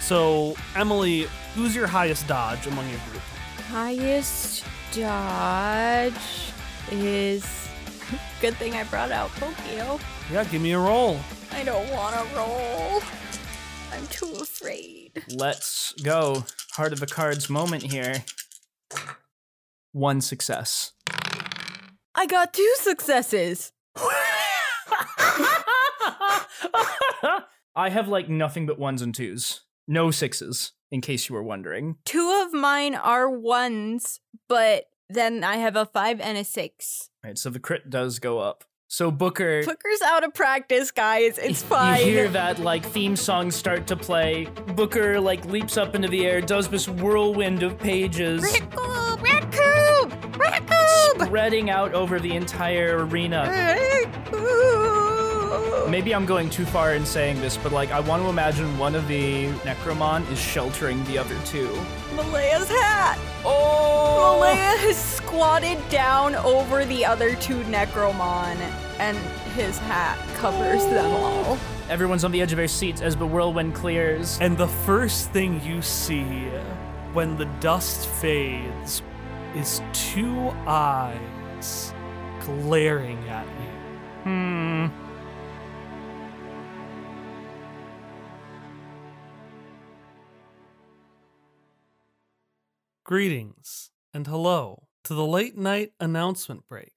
So, 0.01 0.57
Emily, 0.75 1.27
who's 1.55 1.73
your 1.73 1.87
highest 1.87 2.27
dodge 2.27 2.67
among 2.67 2.89
your 2.89 2.99
group? 3.09 3.21
Highest 3.69 4.65
dodge 4.91 6.50
is. 6.91 7.69
Good 8.41 8.55
thing 8.55 8.73
I 8.73 8.83
brought 8.85 9.11
out 9.11 9.29
Pokio. 9.31 9.99
Yeah, 10.31 10.43
give 10.45 10.61
me 10.61 10.71
a 10.71 10.79
roll. 10.79 11.19
I 11.51 11.63
don't 11.63 11.89
want 11.91 12.15
to 12.15 12.35
roll. 12.35 13.01
I'm 13.91 14.07
too 14.07 14.31
afraid. 14.41 15.23
Let's 15.29 15.93
go. 16.01 16.45
Heart 16.73 16.93
of 16.93 16.99
the 16.99 17.07
cards 17.07 17.49
moment 17.49 17.83
here. 17.83 18.23
One 19.91 20.21
success. 20.21 20.93
I 22.15 22.25
got 22.25 22.53
two 22.53 22.73
successes. 22.77 23.71
I 27.75 27.89
have 27.89 28.07
like 28.07 28.29
nothing 28.29 28.65
but 28.65 28.79
ones 28.79 29.01
and 29.01 29.13
twos. 29.15 29.61
No 29.87 30.11
sixes, 30.11 30.73
in 30.91 31.01
case 31.01 31.29
you 31.29 31.35
were 31.35 31.43
wondering. 31.43 31.97
Two 32.05 32.43
of 32.45 32.53
mine 32.53 32.95
are 32.95 33.29
ones, 33.29 34.19
but 34.47 34.85
then 35.13 35.43
I 35.43 35.57
have 35.57 35.75
a 35.75 35.85
five 35.85 36.19
and 36.19 36.37
a 36.37 36.43
six. 36.43 37.09
Right, 37.23 37.37
so 37.37 37.49
the 37.49 37.59
crit 37.59 37.89
does 37.89 38.19
go 38.19 38.39
up. 38.39 38.63
So 38.87 39.09
Booker, 39.09 39.63
Booker's 39.63 40.01
out 40.03 40.25
of 40.25 40.33
practice, 40.33 40.91
guys. 40.91 41.37
It's 41.37 41.63
fine. 41.63 41.99
you 42.01 42.07
hear 42.07 42.27
that 42.29 42.59
like 42.59 42.85
theme 42.85 43.15
song 43.15 43.49
start 43.49 43.87
to 43.87 43.95
play. 43.95 44.47
Booker 44.75 45.17
like 45.17 45.45
leaps 45.45 45.77
up 45.77 45.95
into 45.95 46.09
the 46.09 46.25
air, 46.25 46.41
does 46.41 46.67
this 46.67 46.89
whirlwind 46.89 47.63
of 47.63 47.79
pages, 47.79 48.43
Recoup! 48.43 49.21
Recoup! 49.21 50.37
Recoup! 50.37 51.21
spreading 51.25 51.69
out 51.69 51.93
over 51.93 52.19
the 52.19 52.35
entire 52.35 53.05
arena. 53.05 53.45
Maybe 55.89 56.13
I'm 56.15 56.25
going 56.25 56.49
too 56.49 56.65
far 56.65 56.93
in 56.93 57.05
saying 57.05 57.41
this, 57.41 57.57
but 57.57 57.71
like 57.71 57.91
I 57.91 57.99
want 57.99 58.23
to 58.23 58.29
imagine 58.29 58.77
one 58.77 58.95
of 58.95 59.07
the 59.07 59.47
Necromon 59.65 60.29
is 60.31 60.39
sheltering 60.39 61.03
the 61.05 61.17
other 61.17 61.37
two. 61.45 61.69
Malaya's 62.15 62.69
hat! 62.69 63.19
Oh! 63.43 64.37
Malaya 64.37 64.77
has 64.77 64.97
squatted 64.97 65.77
down 65.89 66.35
over 66.35 66.85
the 66.85 67.05
other 67.05 67.35
two 67.35 67.61
Necromon, 67.63 68.57
and 68.99 69.17
his 69.53 69.77
hat 69.79 70.17
covers 70.35 70.83
them 70.85 71.11
all. 71.11 71.57
Everyone's 71.89 72.23
on 72.23 72.31
the 72.31 72.41
edge 72.41 72.53
of 72.53 72.57
their 72.57 72.67
seats 72.69 73.01
as 73.01 73.17
the 73.17 73.27
whirlwind 73.27 73.75
clears. 73.75 74.37
And 74.39 74.57
the 74.57 74.67
first 74.67 75.31
thing 75.31 75.61
you 75.61 75.81
see 75.81 76.49
when 77.11 77.35
the 77.35 77.45
dust 77.59 78.07
fades 78.07 79.01
is 79.55 79.81
two 79.91 80.51
eyes 80.65 81.93
glaring 82.39 83.17
at 83.27 83.45
you. 83.45 83.99
Hmm. 84.23 84.87
Greetings 93.11 93.91
and 94.13 94.25
hello 94.25 94.87
to 95.03 95.13
the 95.13 95.25
late 95.25 95.57
night 95.57 95.91
announcement 95.99 96.65
break. 96.69 96.93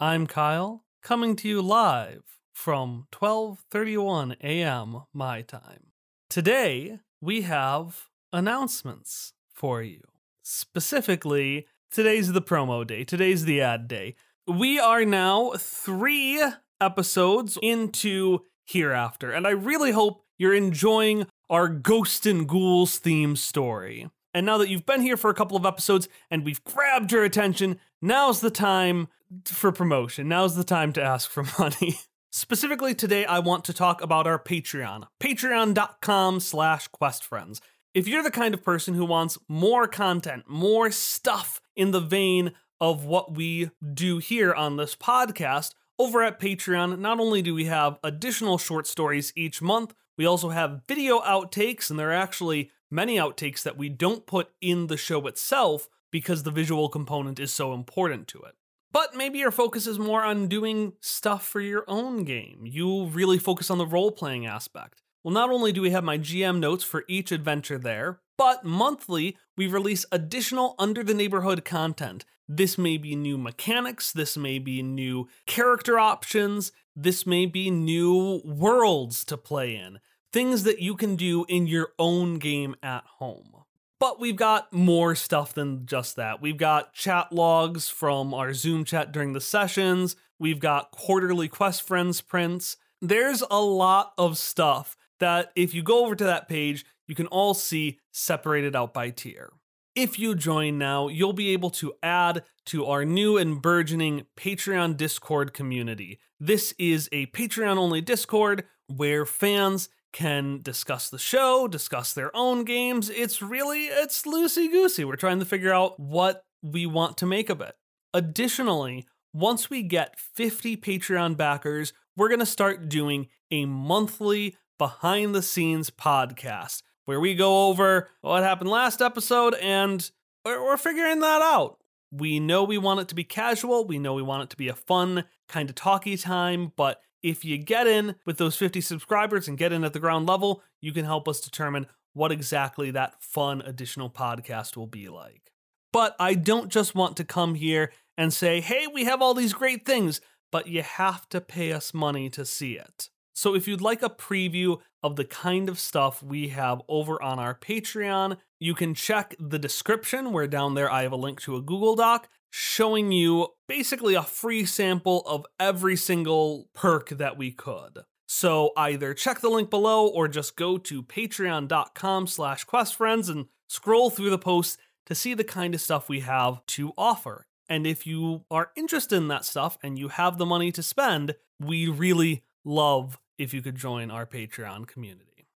I'm 0.00 0.26
Kyle, 0.26 0.86
coming 1.02 1.36
to 1.36 1.46
you 1.46 1.60
live 1.60 2.22
from 2.54 3.04
12:31 3.12 4.36
a.m. 4.42 5.02
my 5.12 5.42
time. 5.42 5.92
Today, 6.30 7.00
we 7.20 7.42
have 7.42 8.06
announcements 8.32 9.34
for 9.52 9.82
you. 9.82 10.00
Specifically, 10.42 11.66
today's 11.90 12.32
the 12.32 12.40
promo 12.40 12.86
day, 12.86 13.04
today's 13.04 13.44
the 13.44 13.60
ad 13.60 13.88
day. 13.88 14.14
We 14.46 14.78
are 14.78 15.04
now 15.04 15.52
3 15.58 16.44
episodes 16.80 17.58
into 17.60 18.40
Hereafter, 18.64 19.32
and 19.32 19.46
I 19.46 19.50
really 19.50 19.90
hope 19.90 20.24
you're 20.38 20.54
enjoying 20.54 21.26
our 21.50 21.68
Ghost 21.68 22.24
and 22.24 22.48
Ghouls 22.48 22.98
theme 22.98 23.36
story. 23.36 24.08
And 24.34 24.44
now 24.46 24.58
that 24.58 24.68
you've 24.68 24.86
been 24.86 25.00
here 25.00 25.16
for 25.16 25.30
a 25.30 25.34
couple 25.34 25.56
of 25.56 25.66
episodes 25.66 26.08
and 26.30 26.44
we've 26.44 26.62
grabbed 26.64 27.12
your 27.12 27.24
attention, 27.24 27.78
now's 28.02 28.40
the 28.40 28.50
time 28.50 29.08
for 29.44 29.72
promotion. 29.72 30.28
Now's 30.28 30.56
the 30.56 30.64
time 30.64 30.92
to 30.94 31.02
ask 31.02 31.30
for 31.30 31.44
money. 31.58 31.98
Specifically 32.30 32.94
today, 32.94 33.24
I 33.24 33.38
want 33.38 33.64
to 33.64 33.72
talk 33.72 34.02
about 34.02 34.26
our 34.26 34.38
Patreon, 34.38 35.06
patreon.com 35.18 36.40
slash 36.40 36.88
questfriends. 36.90 37.60
If 37.94 38.06
you're 38.06 38.22
the 38.22 38.30
kind 38.30 38.52
of 38.52 38.62
person 38.62 38.94
who 38.94 39.06
wants 39.06 39.38
more 39.48 39.88
content, 39.88 40.44
more 40.46 40.90
stuff 40.90 41.60
in 41.74 41.90
the 41.90 42.00
vein 42.00 42.52
of 42.80 43.04
what 43.04 43.34
we 43.34 43.70
do 43.94 44.18
here 44.18 44.52
on 44.52 44.76
this 44.76 44.94
podcast, 44.94 45.72
over 45.98 46.22
at 46.22 46.38
Patreon, 46.38 46.98
not 46.98 47.18
only 47.18 47.42
do 47.42 47.54
we 47.54 47.64
have 47.64 47.98
additional 48.04 48.58
short 48.58 48.86
stories 48.86 49.32
each 49.34 49.60
month, 49.60 49.94
we 50.16 50.26
also 50.26 50.50
have 50.50 50.82
video 50.86 51.20
outtakes, 51.20 51.90
and 51.90 51.98
they're 51.98 52.12
actually 52.12 52.70
many 52.90 53.16
outtakes 53.16 53.62
that 53.62 53.76
we 53.76 53.88
don't 53.88 54.26
put 54.26 54.50
in 54.60 54.86
the 54.86 54.96
show 54.96 55.26
itself 55.26 55.88
because 56.10 56.42
the 56.42 56.50
visual 56.50 56.88
component 56.88 57.38
is 57.38 57.52
so 57.52 57.74
important 57.74 58.28
to 58.28 58.42
it. 58.42 58.54
But 58.90 59.14
maybe 59.14 59.38
your 59.38 59.50
focus 59.50 59.86
is 59.86 59.98
more 59.98 60.24
on 60.24 60.48
doing 60.48 60.94
stuff 61.00 61.46
for 61.46 61.60
your 61.60 61.84
own 61.88 62.24
game. 62.24 62.62
You 62.64 63.06
really 63.06 63.38
focus 63.38 63.70
on 63.70 63.78
the 63.78 63.86
role 63.86 64.10
playing 64.10 64.46
aspect. 64.46 65.02
Well, 65.22 65.34
not 65.34 65.50
only 65.50 65.72
do 65.72 65.82
we 65.82 65.90
have 65.90 66.04
my 66.04 66.16
GM 66.16 66.58
notes 66.58 66.84
for 66.84 67.04
each 67.06 67.30
adventure 67.30 67.78
there, 67.78 68.20
but 68.38 68.64
monthly 68.64 69.36
we 69.56 69.66
release 69.66 70.06
additional 70.10 70.74
Under 70.78 71.02
the 71.02 71.12
Neighborhood 71.12 71.64
content. 71.64 72.24
This 72.48 72.78
may 72.78 72.96
be 72.96 73.14
new 73.14 73.36
mechanics, 73.36 74.10
this 74.10 74.36
may 74.36 74.58
be 74.58 74.82
new 74.82 75.28
character 75.44 75.98
options, 75.98 76.72
this 76.96 77.26
may 77.26 77.44
be 77.44 77.70
new 77.70 78.40
worlds 78.42 79.22
to 79.26 79.36
play 79.36 79.76
in, 79.76 79.98
things 80.32 80.64
that 80.64 80.80
you 80.80 80.94
can 80.94 81.16
do 81.16 81.44
in 81.48 81.66
your 81.66 81.90
own 81.98 82.38
game 82.38 82.76
at 82.82 83.04
home. 83.18 83.52
But 84.00 84.20
we've 84.20 84.36
got 84.36 84.72
more 84.72 85.14
stuff 85.14 85.54
than 85.54 85.84
just 85.86 86.16
that. 86.16 86.40
We've 86.40 86.56
got 86.56 86.92
chat 86.92 87.32
logs 87.32 87.88
from 87.88 88.32
our 88.32 88.54
Zoom 88.54 88.84
chat 88.84 89.10
during 89.10 89.32
the 89.32 89.40
sessions. 89.40 90.14
We've 90.38 90.60
got 90.60 90.92
quarterly 90.92 91.48
Quest 91.48 91.82
Friends 91.82 92.20
prints. 92.20 92.76
There's 93.00 93.42
a 93.50 93.60
lot 93.60 94.12
of 94.16 94.38
stuff 94.38 94.96
that 95.18 95.50
if 95.56 95.74
you 95.74 95.82
go 95.82 96.04
over 96.04 96.14
to 96.14 96.24
that 96.24 96.48
page, 96.48 96.84
you 97.08 97.14
can 97.14 97.26
all 97.26 97.54
see 97.54 97.98
separated 98.12 98.76
out 98.76 98.94
by 98.94 99.10
tier. 99.10 99.50
If 99.96 100.16
you 100.16 100.36
join 100.36 100.78
now, 100.78 101.08
you'll 101.08 101.32
be 101.32 101.50
able 101.50 101.70
to 101.70 101.94
add 102.02 102.44
to 102.66 102.86
our 102.86 103.04
new 103.04 103.36
and 103.36 103.60
burgeoning 103.60 104.26
Patreon 104.36 104.96
Discord 104.96 105.52
community. 105.52 106.20
This 106.38 106.72
is 106.78 107.08
a 107.10 107.26
Patreon 107.26 107.78
only 107.78 108.00
Discord 108.00 108.64
where 108.86 109.26
fans 109.26 109.88
can 110.12 110.60
discuss 110.62 111.10
the 111.10 111.18
show, 111.18 111.68
discuss 111.68 112.12
their 112.12 112.34
own 112.34 112.64
games. 112.64 113.10
It's 113.10 113.42
really 113.42 113.86
it's 113.86 114.22
loosey 114.22 114.70
goosey. 114.70 115.04
We're 115.04 115.16
trying 115.16 115.38
to 115.40 115.44
figure 115.44 115.72
out 115.72 115.98
what 116.00 116.44
we 116.62 116.86
want 116.86 117.18
to 117.18 117.26
make 117.26 117.50
of 117.50 117.60
it. 117.60 117.74
Additionally, 118.14 119.06
once 119.32 119.70
we 119.70 119.82
get 119.82 120.18
50 120.18 120.76
Patreon 120.78 121.36
backers, 121.36 121.92
we're 122.16 122.28
going 122.28 122.40
to 122.40 122.46
start 122.46 122.88
doing 122.88 123.28
a 123.50 123.66
monthly 123.66 124.56
behind 124.78 125.34
the 125.34 125.42
scenes 125.42 125.90
podcast 125.90 126.82
where 127.04 127.20
we 127.20 127.34
go 127.34 127.68
over 127.68 128.10
what 128.20 128.42
happened 128.42 128.70
last 128.70 129.00
episode 129.00 129.54
and 129.54 130.10
we're, 130.44 130.62
we're 130.62 130.76
figuring 130.76 131.20
that 131.20 131.42
out. 131.42 131.78
We 132.10 132.40
know 132.40 132.64
we 132.64 132.78
want 132.78 133.00
it 133.00 133.08
to 133.08 133.14
be 133.14 133.24
casual, 133.24 133.86
we 133.86 133.98
know 133.98 134.14
we 134.14 134.22
want 134.22 134.44
it 134.44 134.50
to 134.50 134.56
be 134.56 134.68
a 134.68 134.74
fun 134.74 135.24
kind 135.48 135.68
of 135.68 135.74
talky 135.74 136.16
time, 136.16 136.72
but 136.76 137.00
if 137.22 137.44
you 137.44 137.58
get 137.58 137.86
in 137.86 138.16
with 138.24 138.38
those 138.38 138.56
50 138.56 138.80
subscribers 138.80 139.48
and 139.48 139.58
get 139.58 139.72
in 139.72 139.84
at 139.84 139.92
the 139.92 140.00
ground 140.00 140.26
level, 140.26 140.62
you 140.80 140.92
can 140.92 141.04
help 141.04 141.28
us 141.28 141.40
determine 141.40 141.86
what 142.12 142.32
exactly 142.32 142.90
that 142.90 143.22
fun 143.22 143.60
additional 143.62 144.10
podcast 144.10 144.76
will 144.76 144.86
be 144.86 145.08
like. 145.08 145.52
But 145.92 146.16
I 146.18 146.34
don't 146.34 146.70
just 146.70 146.94
want 146.94 147.16
to 147.16 147.24
come 147.24 147.54
here 147.54 147.92
and 148.16 148.32
say, 148.32 148.60
hey, 148.60 148.86
we 148.86 149.04
have 149.04 149.22
all 149.22 149.34
these 149.34 149.52
great 149.52 149.86
things, 149.86 150.20
but 150.50 150.66
you 150.66 150.82
have 150.82 151.28
to 151.30 151.40
pay 151.40 151.72
us 151.72 151.94
money 151.94 152.28
to 152.30 152.44
see 152.44 152.74
it. 152.74 153.08
So 153.34 153.54
if 153.54 153.68
you'd 153.68 153.80
like 153.80 154.02
a 154.02 154.10
preview 154.10 154.80
of 155.02 155.14
the 155.14 155.24
kind 155.24 155.68
of 155.68 155.78
stuff 155.78 156.22
we 156.22 156.48
have 156.48 156.82
over 156.88 157.22
on 157.22 157.38
our 157.38 157.54
Patreon, 157.54 158.36
you 158.58 158.74
can 158.74 158.94
check 158.94 159.36
the 159.38 159.60
description 159.60 160.32
where 160.32 160.48
down 160.48 160.74
there 160.74 160.90
I 160.90 161.02
have 161.02 161.12
a 161.12 161.16
link 161.16 161.40
to 161.42 161.54
a 161.54 161.62
Google 161.62 161.94
Doc 161.94 162.28
showing 162.50 163.12
you 163.12 163.48
basically 163.66 164.14
a 164.14 164.22
free 164.22 164.64
sample 164.64 165.22
of 165.26 165.46
every 165.60 165.96
single 165.96 166.68
perk 166.74 167.10
that 167.10 167.36
we 167.36 167.50
could. 167.50 168.00
So 168.26 168.72
either 168.76 169.14
check 169.14 169.40
the 169.40 169.48
link 169.48 169.70
below 169.70 170.06
or 170.06 170.28
just 170.28 170.56
go 170.56 170.76
to 170.78 171.02
patreon.com 171.02 172.26
slash 172.26 172.66
questfriends 172.66 173.30
and 173.30 173.46
scroll 173.68 174.10
through 174.10 174.30
the 174.30 174.38
posts 174.38 174.76
to 175.06 175.14
see 175.14 175.34
the 175.34 175.44
kind 175.44 175.74
of 175.74 175.80
stuff 175.80 176.08
we 176.08 176.20
have 176.20 176.64
to 176.66 176.92
offer. 176.98 177.46
And 177.68 177.86
if 177.86 178.06
you 178.06 178.44
are 178.50 178.70
interested 178.76 179.16
in 179.16 179.28
that 179.28 179.44
stuff 179.44 179.78
and 179.82 179.98
you 179.98 180.08
have 180.08 180.38
the 180.38 180.46
money 180.46 180.72
to 180.72 180.82
spend, 180.82 181.34
we 181.60 181.88
really 181.88 182.44
love 182.64 183.18
if 183.38 183.54
you 183.54 183.62
could 183.62 183.76
join 183.76 184.10
our 184.10 184.26
Patreon 184.26 184.86
community. 184.86 185.48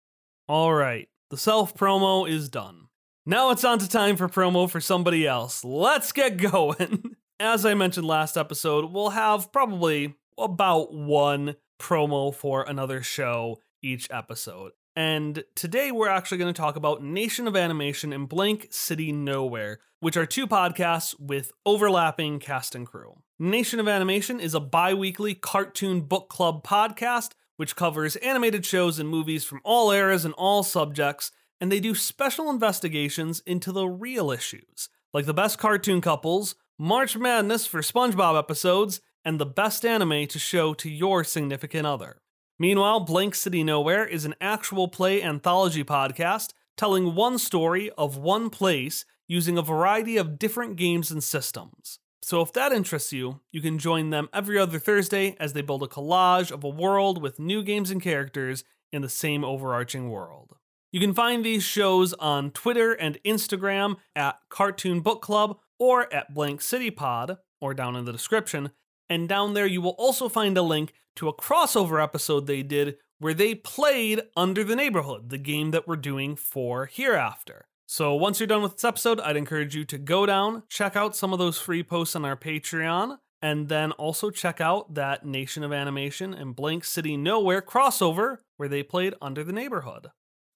All 0.47 0.73
right, 0.73 1.09
the 1.29 1.37
self 1.37 1.75
promo 1.75 2.29
is 2.29 2.49
done. 2.49 2.87
Now 3.25 3.51
it's 3.51 3.63
on 3.63 3.79
to 3.79 3.87
time 3.87 4.17
for 4.17 4.27
promo 4.27 4.69
for 4.69 4.81
somebody 4.81 5.25
else. 5.25 5.63
Let's 5.63 6.11
get 6.11 6.35
going. 6.35 7.15
As 7.39 7.65
I 7.65 7.73
mentioned 7.73 8.05
last 8.05 8.35
episode, 8.35 8.91
we'll 8.91 9.11
have 9.11 9.49
probably 9.53 10.15
about 10.37 10.93
one 10.93 11.55
promo 11.79 12.35
for 12.35 12.63
another 12.63 13.01
show 13.01 13.61
each 13.81 14.09
episode. 14.11 14.73
And 14.97 15.45
today 15.55 15.89
we're 15.89 16.09
actually 16.09 16.39
going 16.39 16.53
to 16.53 16.61
talk 16.61 16.75
about 16.75 17.01
Nation 17.01 17.47
of 17.47 17.55
Animation 17.55 18.11
and 18.11 18.27
Blank 18.27 18.67
City 18.71 19.13
Nowhere, 19.13 19.79
which 20.01 20.17
are 20.17 20.25
two 20.25 20.45
podcasts 20.45 21.17
with 21.17 21.53
overlapping 21.65 22.39
cast 22.39 22.75
and 22.75 22.85
crew. 22.85 23.21
Nation 23.39 23.79
of 23.79 23.87
Animation 23.87 24.41
is 24.41 24.53
a 24.53 24.59
bi 24.59 24.93
weekly 24.93 25.33
cartoon 25.33 26.01
book 26.01 26.27
club 26.27 26.61
podcast 26.61 27.29
which 27.55 27.75
covers 27.75 28.15
animated 28.17 28.65
shows 28.65 28.99
and 28.99 29.07
movies 29.07 29.45
from 29.45 29.61
all 29.63 29.91
eras 29.91 30.25
and 30.25 30.33
all 30.33 30.63
subjects 30.63 31.31
and 31.59 31.71
they 31.71 31.79
do 31.79 31.95
special 31.95 32.49
investigations 32.49 33.41
into 33.45 33.71
the 33.71 33.87
real 33.87 34.31
issues, 34.31 34.89
like 35.13 35.25
the 35.25 35.33
best 35.33 35.57
cartoon 35.57 36.01
couples, 36.01 36.55
March 36.77 37.17
Madness 37.17 37.65
for 37.65 37.81
SpongeBob 37.81 38.37
episodes, 38.37 39.01
and 39.23 39.39
the 39.39 39.45
best 39.45 39.85
anime 39.85 40.27
to 40.27 40.39
show 40.39 40.73
to 40.73 40.89
your 40.89 41.23
significant 41.23 41.85
other. 41.85 42.21
Meanwhile, 42.59 43.01
Blank 43.01 43.35
City 43.35 43.63
Nowhere 43.63 44.05
is 44.05 44.25
an 44.25 44.35
actual 44.41 44.87
play 44.87 45.23
anthology 45.23 45.83
podcast 45.83 46.53
telling 46.77 47.15
one 47.15 47.37
story 47.37 47.89
of 47.97 48.17
one 48.17 48.49
place 48.49 49.05
using 49.27 49.57
a 49.57 49.61
variety 49.61 50.17
of 50.17 50.37
different 50.37 50.75
games 50.75 51.11
and 51.11 51.23
systems. 51.23 51.99
So 52.21 52.41
if 52.41 52.53
that 52.53 52.71
interests 52.71 53.11
you, 53.11 53.41
you 53.51 53.61
can 53.61 53.77
join 53.77 54.09
them 54.09 54.29
every 54.33 54.57
other 54.57 54.79
Thursday 54.79 55.35
as 55.39 55.53
they 55.53 55.61
build 55.61 55.83
a 55.83 55.87
collage 55.87 56.51
of 56.51 56.63
a 56.63 56.69
world 56.69 57.21
with 57.21 57.39
new 57.39 57.63
games 57.63 57.91
and 57.91 58.01
characters 58.01 58.63
in 58.91 59.01
the 59.01 59.09
same 59.09 59.43
overarching 59.43 60.09
world. 60.09 60.55
You 60.93 60.99
can 60.99 61.15
find 61.15 61.43
these 61.43 61.63
shows 61.63 62.13
on 62.13 62.51
Twitter 62.51 62.93
and 62.93 63.17
Instagram 63.25 63.95
at 64.15 64.37
Cartoon 64.49 64.99
Book 64.99 65.23
Club 65.23 65.57
or 65.79 66.13
at 66.13 66.35
Blank 66.35 66.61
City 66.61 66.91
Pod, 66.91 67.39
or 67.59 67.73
down 67.73 67.95
in 67.95 68.05
the 68.05 68.11
description. 68.11 68.69
And 69.09 69.27
down 69.27 69.55
there, 69.55 69.65
you 69.65 69.81
will 69.81 69.95
also 69.97 70.29
find 70.29 70.55
a 70.55 70.61
link 70.61 70.93
to 71.15 71.27
a 71.27 71.33
crossover 71.33 72.01
episode 72.01 72.45
they 72.45 72.61
did 72.61 72.97
where 73.17 73.33
they 73.33 73.55
played 73.55 74.21
Under 74.37 74.63
the 74.63 74.75
Neighborhood, 74.75 75.31
the 75.31 75.39
game 75.39 75.71
that 75.71 75.87
we're 75.87 75.95
doing 75.95 76.35
for 76.35 76.85
Hereafter. 76.85 77.65
So 77.87 78.13
once 78.13 78.39
you're 78.39 78.45
done 78.45 78.61
with 78.61 78.73
this 78.73 78.83
episode, 78.83 79.19
I'd 79.19 79.35
encourage 79.35 79.75
you 79.75 79.85
to 79.85 79.97
go 79.97 80.27
down, 80.27 80.61
check 80.69 80.95
out 80.95 81.15
some 81.15 81.33
of 81.33 81.39
those 81.39 81.57
free 81.57 81.81
posts 81.81 82.15
on 82.15 82.23
our 82.23 82.37
Patreon, 82.37 83.17
and 83.41 83.67
then 83.67 83.93
also 83.93 84.29
check 84.29 84.61
out 84.61 84.93
that 84.93 85.25
Nation 85.25 85.63
of 85.63 85.73
Animation 85.73 86.35
and 86.35 86.55
Blank 86.55 86.85
City 86.85 87.17
Nowhere 87.17 87.63
crossover 87.63 88.37
where 88.57 88.69
they 88.69 88.83
played 88.83 89.15
Under 89.23 89.43
the 89.43 89.53
Neighborhood. 89.53 90.09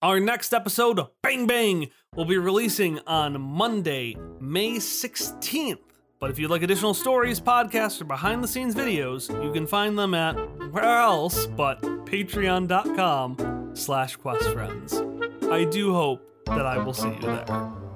Our 0.04 0.20
next 0.20 0.54
episode, 0.54 1.00
Bang 1.24 1.48
Bang, 1.48 1.90
will 2.16 2.26
be 2.26 2.38
releasing 2.38 3.00
on 3.08 3.42
Monday, 3.42 4.16
May 4.40 4.74
16th. 4.74 5.80
But 6.20 6.30
if 6.30 6.38
you'd 6.38 6.52
like 6.52 6.62
additional 6.62 6.94
stories, 6.94 7.40
podcasts, 7.40 8.00
or 8.00 8.06
behind 8.06 8.44
the 8.44 8.48
scenes 8.48 8.76
videos, 8.76 9.28
you 9.44 9.52
can 9.52 9.66
find 9.66 9.98
them 9.98 10.14
at 10.14 10.34
where 10.72 10.84
else 10.84 11.48
but 11.48 11.82
patreon.com 11.82 13.72
slash 13.74 14.18
questfriends. 14.18 15.52
I 15.52 15.64
do 15.64 15.92
hope 15.94 16.22
that 16.46 16.68
I 16.68 16.78
will 16.78 16.94
see 16.94 17.10
you 17.10 17.20
there. 17.20 17.87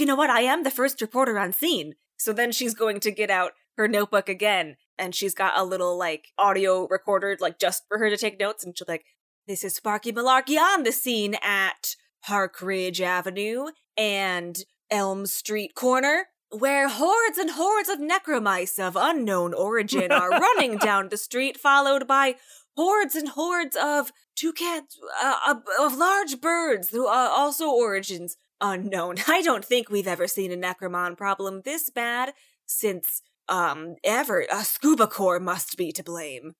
You 0.00 0.06
know 0.06 0.16
what? 0.16 0.30
I 0.30 0.42
am 0.42 0.62
the 0.62 0.70
first 0.70 1.00
reporter 1.00 1.38
on 1.38 1.52
scene. 1.52 1.94
So 2.16 2.32
then 2.32 2.52
she's 2.52 2.74
going 2.74 3.00
to 3.00 3.10
get 3.10 3.30
out 3.30 3.52
her 3.76 3.86
notebook 3.86 4.28
again, 4.28 4.76
and 4.98 5.14
she's 5.14 5.34
got 5.34 5.56
a 5.56 5.64
little 5.64 5.96
like 5.96 6.28
audio 6.36 6.86
recorder, 6.88 7.36
like 7.40 7.58
just 7.58 7.84
for 7.88 7.98
her 7.98 8.10
to 8.10 8.16
take 8.16 8.40
notes. 8.40 8.64
And 8.64 8.76
she'll 8.76 8.86
be 8.86 8.94
like, 8.94 9.04
"This 9.46 9.62
is 9.62 9.74
Sparky 9.76 10.12
Malarkey 10.12 10.58
on 10.58 10.82
the 10.82 10.92
scene 10.92 11.36
at 11.42 11.94
Park 12.24 12.60
Ridge 12.60 13.00
Avenue 13.00 13.66
and 13.96 14.64
Elm 14.90 15.26
Street 15.26 15.74
Corner. 15.74 16.26
where 16.50 16.88
hordes 16.88 17.36
and 17.36 17.50
hordes 17.50 17.90
of 17.90 17.98
necromice 17.98 18.78
of 18.78 18.96
unknown 18.96 19.52
origin 19.52 20.10
are 20.10 20.30
running 20.46 20.78
down 20.78 21.10
the 21.10 21.16
street, 21.18 21.60
followed 21.60 22.06
by 22.06 22.36
hordes 22.78 23.16
and 23.16 23.30
hordes 23.30 23.76
of 23.76 24.12
toucans, 24.36 24.96
uh, 25.20 25.34
of, 25.48 25.62
of 25.80 25.98
large 25.98 26.40
birds, 26.40 26.90
who 26.90 27.08
are 27.08 27.28
also 27.28 27.68
origins 27.68 28.36
unknown. 28.60 29.16
I 29.26 29.42
don't 29.42 29.64
think 29.64 29.90
we've 29.90 30.06
ever 30.06 30.28
seen 30.28 30.52
a 30.52 30.56
Necromon 30.56 31.16
problem 31.16 31.62
this 31.64 31.90
bad 31.90 32.34
since, 32.66 33.20
um, 33.48 33.96
ever. 34.04 34.46
A 34.52 34.62
scuba 34.64 35.08
core 35.08 35.40
must 35.40 35.76
be 35.76 35.90
to 35.90 36.04
blame. 36.04 36.54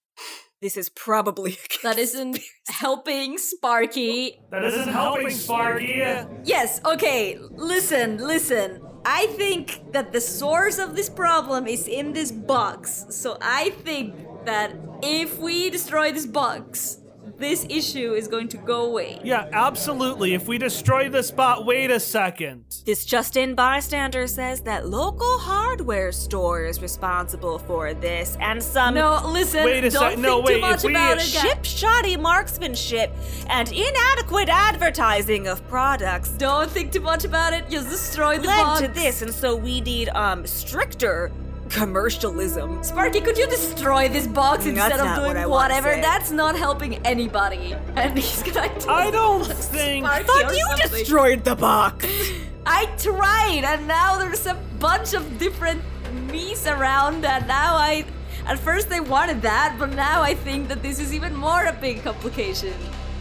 This 0.61 0.77
is 0.77 0.89
probably 0.89 1.53
a 1.83 1.83
That 1.85 1.99
isn't 1.99 2.41
helping 2.67 3.39
Sparky. 3.39 4.41
That 4.51 4.65
isn't 4.65 4.89
helping, 4.89 5.31
Sparky. 5.31 6.03
Yes, 6.43 6.81
okay, 6.85 7.39
listen, 7.53 8.19
listen. 8.19 8.83
I 9.05 9.27
think 9.27 9.93
that 9.93 10.11
the 10.13 10.21
source 10.21 10.79
of 10.79 10.97
this 10.97 11.09
problem 11.09 11.69
is 11.69 11.87
in 11.87 12.13
this 12.13 12.33
box. 12.33 13.07
So 13.11 13.39
I 13.41 13.71
think 13.71 14.17
that 14.49 14.73
if 15.03 15.39
we 15.39 15.69
destroy 15.69 16.11
this 16.11 16.25
box, 16.27 16.99
this 17.37 17.67
issue 17.69 18.15
is 18.15 18.27
going 18.27 18.49
to 18.49 18.57
go 18.57 18.87
away. 18.87 19.21
Yeah, 19.23 19.49
absolutely. 19.53 20.33
If 20.35 20.49
we 20.49 20.57
destroy 20.59 21.09
the 21.11 21.23
spot, 21.23 21.67
wait 21.67 21.91
a 21.91 22.01
second. 22.01 22.65
This 22.87 23.05
just 23.05 23.37
in 23.37 23.55
bystander 23.55 24.27
says 24.27 24.63
that 24.63 24.89
local 24.89 25.39
hardware 25.39 26.11
store 26.11 26.65
is 26.65 26.81
responsible 26.83 27.59
for 27.59 27.93
this, 27.95 28.37
and 28.41 28.61
some 28.63 28.95
No, 28.95 29.21
listen, 29.27 29.65
Wait 29.65 29.85
a 29.85 29.91
don't 29.91 30.01
sec- 30.01 30.11
think 30.13 30.23
no, 30.23 30.41
wait, 30.41 30.55
too 30.55 30.61
much 30.63 30.83
we 30.83 30.91
about 30.91 31.19
it. 31.19 31.23
ship 31.23 31.65
shoddy 31.65 32.17
marksmanship 32.17 33.13
and 33.51 33.71
inadequate 33.71 34.49
advertising 34.49 35.47
of 35.47 35.57
products 35.69 36.31
Don't 36.31 36.71
think 36.71 36.91
too 36.93 37.01
much 37.13 37.25
about 37.25 37.53
it. 37.53 37.69
Just 37.69 37.89
destroy 37.91 38.39
the 38.39 38.49
led 38.49 38.63
box. 38.63 38.81
to 38.81 38.89
this, 38.89 39.23
and 39.23 39.33
so 39.33 39.55
we 39.55 39.81
need 39.83 40.09
um 40.25 40.45
stricter 40.47 41.31
commercialism. 41.71 42.83
Sparky, 42.83 43.21
could 43.21 43.37
you 43.39 43.47
destroy 43.47 44.09
this 44.09 44.27
box 44.27 44.65
That's 44.65 44.77
instead 44.77 45.01
of 45.01 45.17
doing 45.17 45.37
what 45.49 45.51
whatever? 45.51 45.91
That's 45.91 46.31
not 46.31 46.57
helping 46.57 46.97
anybody. 47.07 47.75
And 47.97 48.17
he's 48.19 48.43
gonna 48.43 48.69
do 48.79 48.89
I 48.89 49.11
don't 49.11 49.45
think. 49.47 50.07
Sparky 50.07 50.25
Thought 50.25 50.55
you 50.55 50.67
something. 50.69 50.99
destroyed 50.99 51.45
the 51.45 51.57
box. 51.57 52.07
I 52.67 52.87
tried, 52.99 53.63
and 53.65 53.89
now 53.89 54.19
there's 54.19 54.47
a 54.47 54.55
bunch 54.79 55.15
of 55.15 55.39
different 55.39 55.83
me's 56.31 56.67
around, 56.67 57.25
and 57.25 57.47
now 57.49 57.75
I. 57.77 58.05
At 58.47 58.59
first, 58.59 58.89
they 58.89 59.01
wanted 59.01 59.43
that, 59.43 59.77
but 59.79 59.91
now 59.91 60.23
I 60.23 60.35
think 60.35 60.69
that 60.69 60.83
this 60.83 60.99
is 61.01 61.13
even 61.13 61.35
more 61.35 61.65
a 61.67 61.73
big 61.73 62.03
complication. 62.03 62.73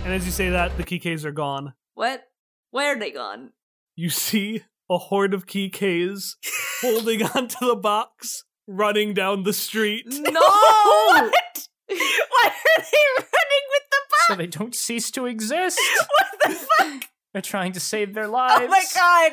And 0.06 0.14
as 0.14 0.26
you 0.26 0.32
say 0.32 0.50
that, 0.50 0.78
the 0.78 0.84
keycases 0.84 1.26
are 1.26 1.32
gone. 1.32 1.74
What? 1.96 2.24
Where 2.72 2.96
are 2.96 3.00
they 3.00 3.12
gone? 3.12 3.52
You 3.96 4.10
see 4.10 4.64
a 4.90 4.98
horde 4.98 5.34
of 5.34 5.46
keycases 5.46 6.36
holding 6.82 7.24
onto 7.24 7.66
the 7.66 7.76
box, 7.76 8.44
running 8.68 9.14
down 9.14 9.44
the 9.44 9.54
street. 9.54 10.06
No! 10.08 10.42
Why 10.42 11.32
are 11.90 12.82
they 12.82 13.06
running 13.16 13.66
with 13.70 13.84
the 13.90 14.02
box? 14.10 14.28
So 14.28 14.36
they 14.36 14.48
don't 14.48 14.76
cease 14.76 15.12
to 15.12 15.26
exist. 15.26 15.80
What 16.08 16.28
the 16.44 16.56
fuck? 16.56 17.04
They're 17.34 17.42
trying 17.42 17.74
to 17.74 17.80
save 17.80 18.14
their 18.14 18.28
lives. 18.28 18.64
Oh 18.64 18.68
my 18.68 18.86
god. 18.96 19.32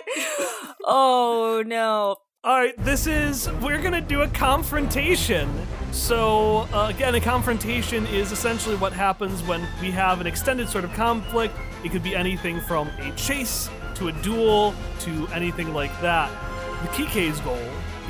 Oh 0.84 1.62
no. 1.66 2.16
All 2.42 2.57
right, 2.57 2.74
this 2.84 3.07
is 3.07 3.48
we're 3.62 3.80
gonna 3.80 4.00
do 4.00 4.22
a 4.22 4.28
confrontation. 4.28 5.48
So 5.92 6.68
uh, 6.72 6.88
again, 6.94 7.14
a 7.14 7.20
confrontation 7.20 8.07
is 8.09 8.32
essentially 8.32 8.76
what 8.76 8.92
happens 8.92 9.42
when 9.44 9.66
we 9.80 9.90
have 9.92 10.20
an 10.20 10.26
extended 10.26 10.68
sort 10.68 10.84
of 10.84 10.92
conflict. 10.92 11.55
It 11.84 11.92
could 11.92 12.02
be 12.02 12.14
anything 12.14 12.61
from 12.61 12.88
a 12.98 13.12
chase 13.12 13.70
to 13.95 14.09
a 14.09 14.12
duel 14.12 14.74
to 15.01 15.26
anything 15.28 15.72
like 15.72 15.99
that. 16.01 16.30
The 16.82 16.88
Kike's 16.88 17.40
goal 17.40 17.59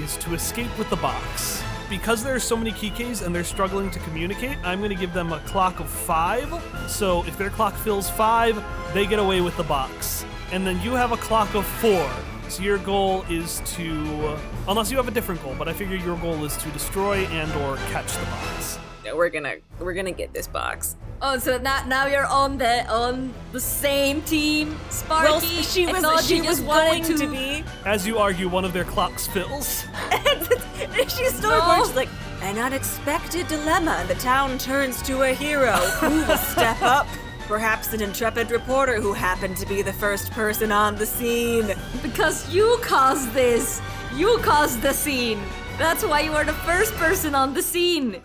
is 0.01 0.16
to 0.18 0.35
escape 0.35 0.76
with 0.78 0.91
the 0.91 0.97
box. 0.97 1.62
Because 1.91 2.24
there 2.24 2.35
are 2.35 2.41
so 2.41 2.57
many 2.57 2.72
Kikes 2.72 3.22
and 3.22 3.35
they're 3.35 3.45
struggling 3.45 3.91
to 3.91 3.99
communicate, 4.01 4.57
I'm 4.64 4.78
going 4.78 4.91
to 4.91 4.97
give 4.97 5.12
them 5.12 5.32
a 5.32 5.39
clock 5.41 5.80
of 5.80 5.89
five. 5.89 6.53
So 6.89 7.24
if 7.24 7.37
their 7.37 7.51
clock 7.51 7.74
fills 7.74 8.09
five, 8.11 8.62
they 8.95 9.07
get 9.07 9.18
away 9.18 9.41
with 9.41 9.57
the 9.57 9.64
box. 9.64 10.24
And 10.51 10.66
then 10.66 10.80
you 10.82 10.93
have 10.93 11.12
a 11.12 11.16
clock 11.18 11.55
of 11.55 11.66
four. 11.66 12.11
So 12.49 12.62
your 12.62 12.78
goal 12.78 13.24
is 13.28 13.61
to, 13.76 14.37
unless 14.68 14.91
you 14.91 14.97
have 14.97 15.09
a 15.09 15.11
different 15.11 15.43
goal, 15.43 15.55
but 15.59 15.68
I 15.68 15.72
figure 15.72 15.97
your 15.97 16.16
goal 16.18 16.45
is 16.45 16.57
to 16.59 16.68
destroy 16.70 17.26
and 17.26 17.53
or 17.62 17.76
catch 17.91 18.12
the 18.14 18.24
box. 18.26 18.78
We're 19.14 19.28
gonna 19.28 19.57
we're 19.78 19.95
gonna 19.95 20.12
get 20.12 20.32
this 20.32 20.47
box. 20.47 20.97
Oh, 21.27 21.39
so 21.39 21.57
now, 21.57 21.83
now 21.87 22.07
you're 22.07 22.27
on 22.27 22.59
the 22.59 22.87
on 22.93 23.33
the 23.53 23.59
same 23.61 24.20
team, 24.22 24.77
Sparky. 24.91 25.31
Well, 25.31 25.41
she 25.41 25.87
was 25.87 26.03
thought 26.03 26.22
she 26.22 26.43
was 26.43 26.61
just 26.61 26.66
going 26.66 27.03
to 27.05 27.27
be. 27.31 27.64
As 27.87 28.07
you 28.07 28.18
argue, 28.18 28.47
one 28.47 28.62
of 28.66 28.75
their 28.75 28.85
clocks 28.85 29.27
fills. 29.27 29.85
And 30.12 30.47
she's 31.11 31.35
still 31.35 31.49
No. 31.51 31.61
going. 31.61 31.85
She's 31.87 31.95
like 31.97 32.11
an 32.43 32.59
unexpected 32.59 33.49
dilemma, 33.49 33.93
and 34.01 34.09
the 34.11 34.16
town 34.16 34.59
turns 34.59 35.01
to 35.05 35.22
a 35.22 35.33
hero 35.33 35.72
who 35.72 36.11
will 36.27 36.37
step 36.53 36.83
up. 36.83 37.07
Perhaps 37.49 37.95
an 37.95 38.03
intrepid 38.03 38.51
reporter 38.51 39.01
who 39.01 39.14
happened 39.14 39.57
to 39.57 39.66
be 39.66 39.81
the 39.81 39.95
first 39.95 40.31
person 40.33 40.70
on 40.72 40.95
the 40.97 41.07
scene. 41.07 41.75
Because 42.03 42.53
you 42.53 42.79
caused 42.83 43.33
this. 43.33 43.81
You 44.14 44.39
caused 44.43 44.83
the 44.83 44.93
scene. 44.93 45.41
That's 45.79 46.05
why 46.05 46.20
you 46.20 46.33
are 46.35 46.45
the 46.45 46.53
first 46.68 46.93
person 46.97 47.35
on 47.35 47.55
the 47.55 47.62
scene. 47.62 48.22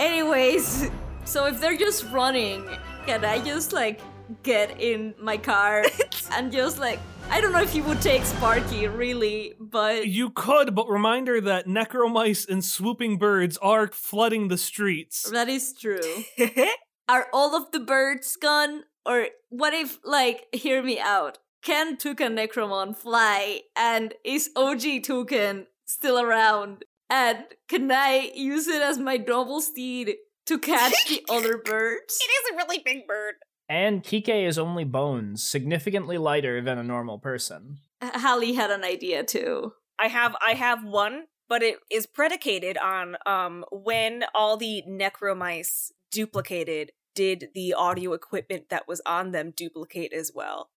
Anyways, 0.00 0.90
so 1.24 1.46
if 1.46 1.60
they're 1.60 1.76
just 1.76 2.04
running, 2.10 2.68
can 3.06 3.24
I 3.24 3.38
just 3.40 3.72
like 3.72 4.00
get 4.42 4.80
in 4.80 5.14
my 5.18 5.36
car 5.36 5.84
and 6.32 6.52
just 6.52 6.78
like 6.78 6.98
I 7.30 7.40
don't 7.40 7.52
know 7.52 7.62
if 7.62 7.74
you 7.74 7.82
would 7.84 8.00
take 8.02 8.24
Sparky 8.24 8.86
really, 8.88 9.54
but 9.58 10.06
You 10.06 10.30
could, 10.30 10.74
but 10.74 10.88
reminder 10.88 11.40
that 11.40 11.66
necromice 11.66 12.46
and 12.48 12.64
swooping 12.64 13.18
birds 13.18 13.56
are 13.58 13.88
flooding 13.88 14.48
the 14.48 14.58
streets. 14.58 15.30
that 15.30 15.48
is 15.48 15.72
true. 15.72 16.24
Are 17.08 17.28
all 17.32 17.56
of 17.56 17.72
the 17.72 17.80
birds 17.80 18.36
gone? 18.36 18.84
Or 19.04 19.28
what 19.48 19.74
if 19.74 19.98
like 20.04 20.46
hear 20.52 20.82
me 20.82 21.00
out? 21.00 21.38
Can 21.62 21.96
Toucan 21.96 22.36
Necromon 22.36 22.96
fly 22.96 23.62
and 23.76 24.14
is 24.24 24.50
OG 24.56 25.04
Toucan 25.04 25.66
still 25.84 26.20
around? 26.20 26.84
And 27.08 27.44
can 27.68 27.90
I 27.92 28.30
use 28.34 28.66
it 28.68 28.82
as 28.82 28.98
my 28.98 29.16
double 29.16 29.60
steed 29.60 30.16
to 30.46 30.58
catch 30.58 30.94
the 31.08 31.24
other 31.30 31.58
birds? 31.58 32.18
It 32.20 32.30
is 32.30 32.52
a 32.52 32.56
really 32.56 32.82
big 32.84 33.06
bird. 33.06 33.34
And 33.68 34.02
Kike 34.02 34.46
is 34.46 34.58
only 34.58 34.84
bones, 34.84 35.42
significantly 35.42 36.18
lighter 36.18 36.60
than 36.60 36.78
a 36.78 36.82
normal 36.82 37.18
person. 37.18 37.78
H- 38.02 38.10
Hallie 38.16 38.54
had 38.54 38.70
an 38.70 38.84
idea 38.84 39.24
too. 39.24 39.72
I 39.98 40.08
have 40.08 40.36
I 40.44 40.54
have 40.54 40.84
one, 40.84 41.24
but 41.48 41.62
it 41.62 41.76
is 41.90 42.06
predicated 42.06 42.76
on 42.76 43.16
um 43.24 43.64
when 43.70 44.24
all 44.34 44.56
the 44.56 44.82
necromice 44.88 45.90
duplicated, 46.10 46.92
did 47.14 47.48
the 47.54 47.72
audio 47.74 48.12
equipment 48.12 48.68
that 48.68 48.88
was 48.88 49.00
on 49.06 49.30
them 49.32 49.52
duplicate 49.56 50.12
as 50.12 50.32
well? 50.34 50.70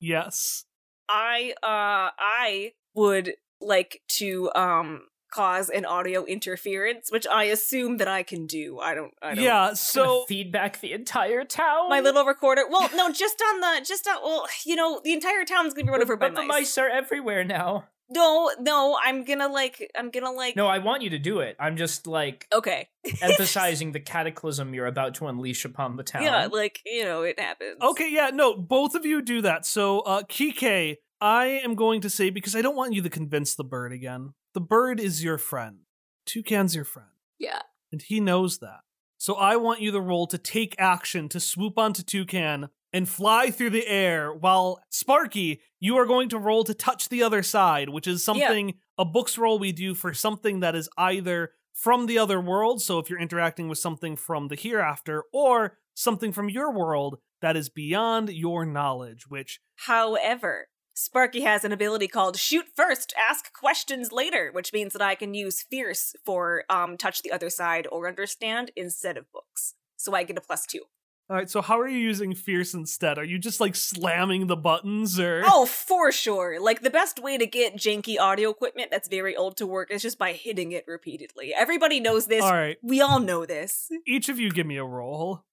Yes. 0.00 0.64
I 1.08 1.54
uh 1.62 2.10
I 2.18 2.72
would 2.94 3.34
like 3.60 4.00
to 4.18 4.50
um 4.54 5.02
cause 5.30 5.68
an 5.68 5.84
audio 5.84 6.24
interference, 6.24 7.10
which 7.10 7.26
I 7.26 7.44
assume 7.44 7.96
that 7.98 8.08
I 8.08 8.22
can 8.22 8.46
do. 8.46 8.78
I 8.80 8.94
don't 8.94 9.12
I 9.22 9.34
don't 9.34 9.44
Yeah, 9.44 9.74
So 9.74 10.02
so 10.04 10.24
feedback 10.28 10.80
the 10.80 10.92
entire 10.92 11.44
town. 11.44 11.88
my 11.88 12.00
little 12.00 12.24
recorder. 12.24 12.62
Well, 12.68 12.88
no, 12.94 13.10
just 13.24 13.40
on 13.40 13.60
the 13.60 13.84
just 13.86 14.06
on 14.08 14.16
well, 14.22 14.46
you 14.64 14.76
know, 14.76 15.00
the 15.04 15.12
entire 15.12 15.44
town's 15.44 15.74
gonna 15.74 15.84
be 15.86 15.90
run 15.90 16.02
over 16.02 16.16
by 16.16 16.28
but 16.28 16.34
the 16.36 16.42
mice. 16.42 16.60
mice 16.60 16.78
are 16.78 16.88
everywhere 16.88 17.44
now. 17.44 17.84
No, 18.12 18.50
no, 18.58 18.98
I'm 19.04 19.24
gonna 19.24 19.46
like 19.46 19.88
I'm 19.96 20.10
gonna 20.10 20.32
like 20.32 20.56
No, 20.56 20.66
I 20.66 20.78
want 20.78 21.02
you 21.02 21.10
to 21.10 21.18
do 21.18 21.38
it. 21.40 21.54
I'm 21.60 21.76
just 21.76 22.08
like 22.08 22.48
Okay. 22.52 22.88
emphasizing 23.22 23.92
the 23.92 24.00
cataclysm 24.00 24.74
you're 24.74 24.86
about 24.86 25.14
to 25.16 25.26
unleash 25.28 25.64
upon 25.64 25.96
the 25.96 26.02
town. 26.02 26.24
Yeah, 26.24 26.46
like, 26.50 26.80
you 26.84 27.04
know, 27.04 27.22
it 27.22 27.38
happens. 27.38 27.76
Okay, 27.80 28.10
yeah, 28.12 28.30
no, 28.32 28.56
both 28.56 28.94
of 28.96 29.06
you 29.06 29.22
do 29.22 29.42
that. 29.42 29.64
So, 29.64 30.00
uh, 30.00 30.22
Kike, 30.22 30.96
I 31.20 31.46
am 31.46 31.74
going 31.76 32.00
to 32.00 32.10
say 32.10 32.30
because 32.30 32.56
I 32.56 32.62
don't 32.62 32.76
want 32.76 32.94
you 32.94 33.02
to 33.02 33.10
convince 33.10 33.54
the 33.54 33.64
bird 33.64 33.92
again. 33.92 34.34
The 34.54 34.60
bird 34.60 34.98
is 35.00 35.22
your 35.22 35.38
friend. 35.38 35.80
Toucan's 36.26 36.74
your 36.74 36.84
friend, 36.84 37.08
Yeah. 37.38 37.62
and 37.92 38.02
he 38.02 38.20
knows 38.20 38.58
that. 38.58 38.80
So 39.18 39.34
I 39.34 39.56
want 39.56 39.80
you 39.80 39.90
the 39.90 40.00
roll 40.00 40.26
to 40.28 40.38
take 40.38 40.74
action 40.78 41.28
to 41.30 41.40
swoop 41.40 41.78
onto 41.78 42.02
Toucan 42.02 42.68
and 42.92 43.08
fly 43.08 43.50
through 43.50 43.70
the 43.70 43.86
air, 43.86 44.32
while 44.32 44.82
Sparky, 44.90 45.60
you 45.78 45.96
are 45.96 46.06
going 46.06 46.28
to 46.30 46.38
roll 46.38 46.64
to 46.64 46.74
touch 46.74 47.08
the 47.08 47.22
other 47.22 47.42
side, 47.42 47.88
which 47.90 48.06
is 48.06 48.24
something 48.24 48.74
a 48.98 49.04
books 49.04 49.38
roll 49.38 49.58
we 49.58 49.72
do 49.72 49.94
for 49.94 50.12
something 50.14 50.60
that 50.60 50.74
is 50.74 50.88
either 50.98 51.52
from 51.72 52.06
the 52.06 52.18
other 52.18 52.40
world, 52.40 52.82
so 52.82 52.98
if 52.98 53.08
you're 53.08 53.20
interacting 53.20 53.68
with 53.68 53.78
something 53.78 54.16
from 54.16 54.48
the 54.48 54.56
hereafter, 54.56 55.24
or 55.32 55.78
something 55.94 56.32
from 56.32 56.48
your 56.48 56.70
world 56.72 57.18
that 57.40 57.56
is 57.56 57.68
beyond 57.68 58.28
your 58.30 58.66
knowledge, 58.66 59.28
which 59.28 59.60
However, 59.76 60.68
Sparky 61.00 61.40
has 61.40 61.64
an 61.64 61.72
ability 61.72 62.08
called 62.08 62.36
shoot 62.36 62.66
first, 62.76 63.14
ask 63.28 63.52
questions 63.54 64.12
later, 64.12 64.50
which 64.52 64.72
means 64.74 64.92
that 64.92 65.00
I 65.00 65.14
can 65.14 65.32
use 65.32 65.62
fierce 65.62 66.14
for 66.26 66.64
um 66.68 66.98
touch 66.98 67.22
the 67.22 67.32
other 67.32 67.48
side 67.48 67.86
or 67.90 68.06
understand 68.06 68.70
instead 68.76 69.16
of 69.16 69.32
books. 69.32 69.74
So 69.96 70.14
I 70.14 70.24
get 70.24 70.36
a 70.36 70.42
plus 70.42 70.66
two. 70.66 70.82
All 71.30 71.36
right, 71.36 71.48
so 71.48 71.62
how 71.62 71.78
are 71.80 71.88
you 71.88 71.96
using 71.98 72.34
fierce 72.34 72.74
instead? 72.74 73.16
Are 73.16 73.24
you 73.24 73.38
just 73.38 73.60
like 73.60 73.76
slamming 73.76 74.46
the 74.48 74.56
buttons 74.56 75.18
or 75.18 75.42
Oh, 75.46 75.64
for 75.64 76.12
sure. 76.12 76.60
Like 76.60 76.82
the 76.82 76.90
best 76.90 77.22
way 77.22 77.38
to 77.38 77.46
get 77.46 77.76
janky 77.76 78.18
audio 78.18 78.50
equipment 78.50 78.90
that's 78.90 79.08
very 79.08 79.34
old 79.36 79.56
to 79.58 79.66
work 79.66 79.90
is 79.90 80.02
just 80.02 80.18
by 80.18 80.32
hitting 80.32 80.72
it 80.72 80.84
repeatedly. 80.86 81.54
Everybody 81.54 82.00
knows 82.00 82.26
this. 82.26 82.42
All 82.42 82.52
right, 82.52 82.76
We 82.82 83.00
all 83.00 83.20
know 83.20 83.46
this. 83.46 83.88
each 84.06 84.28
of 84.28 84.38
you 84.38 84.50
give 84.50 84.66
me 84.66 84.76
a 84.76 84.84
roll. 84.84 85.44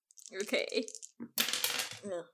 Okay. 0.42 0.88
Fuck. 1.38 2.26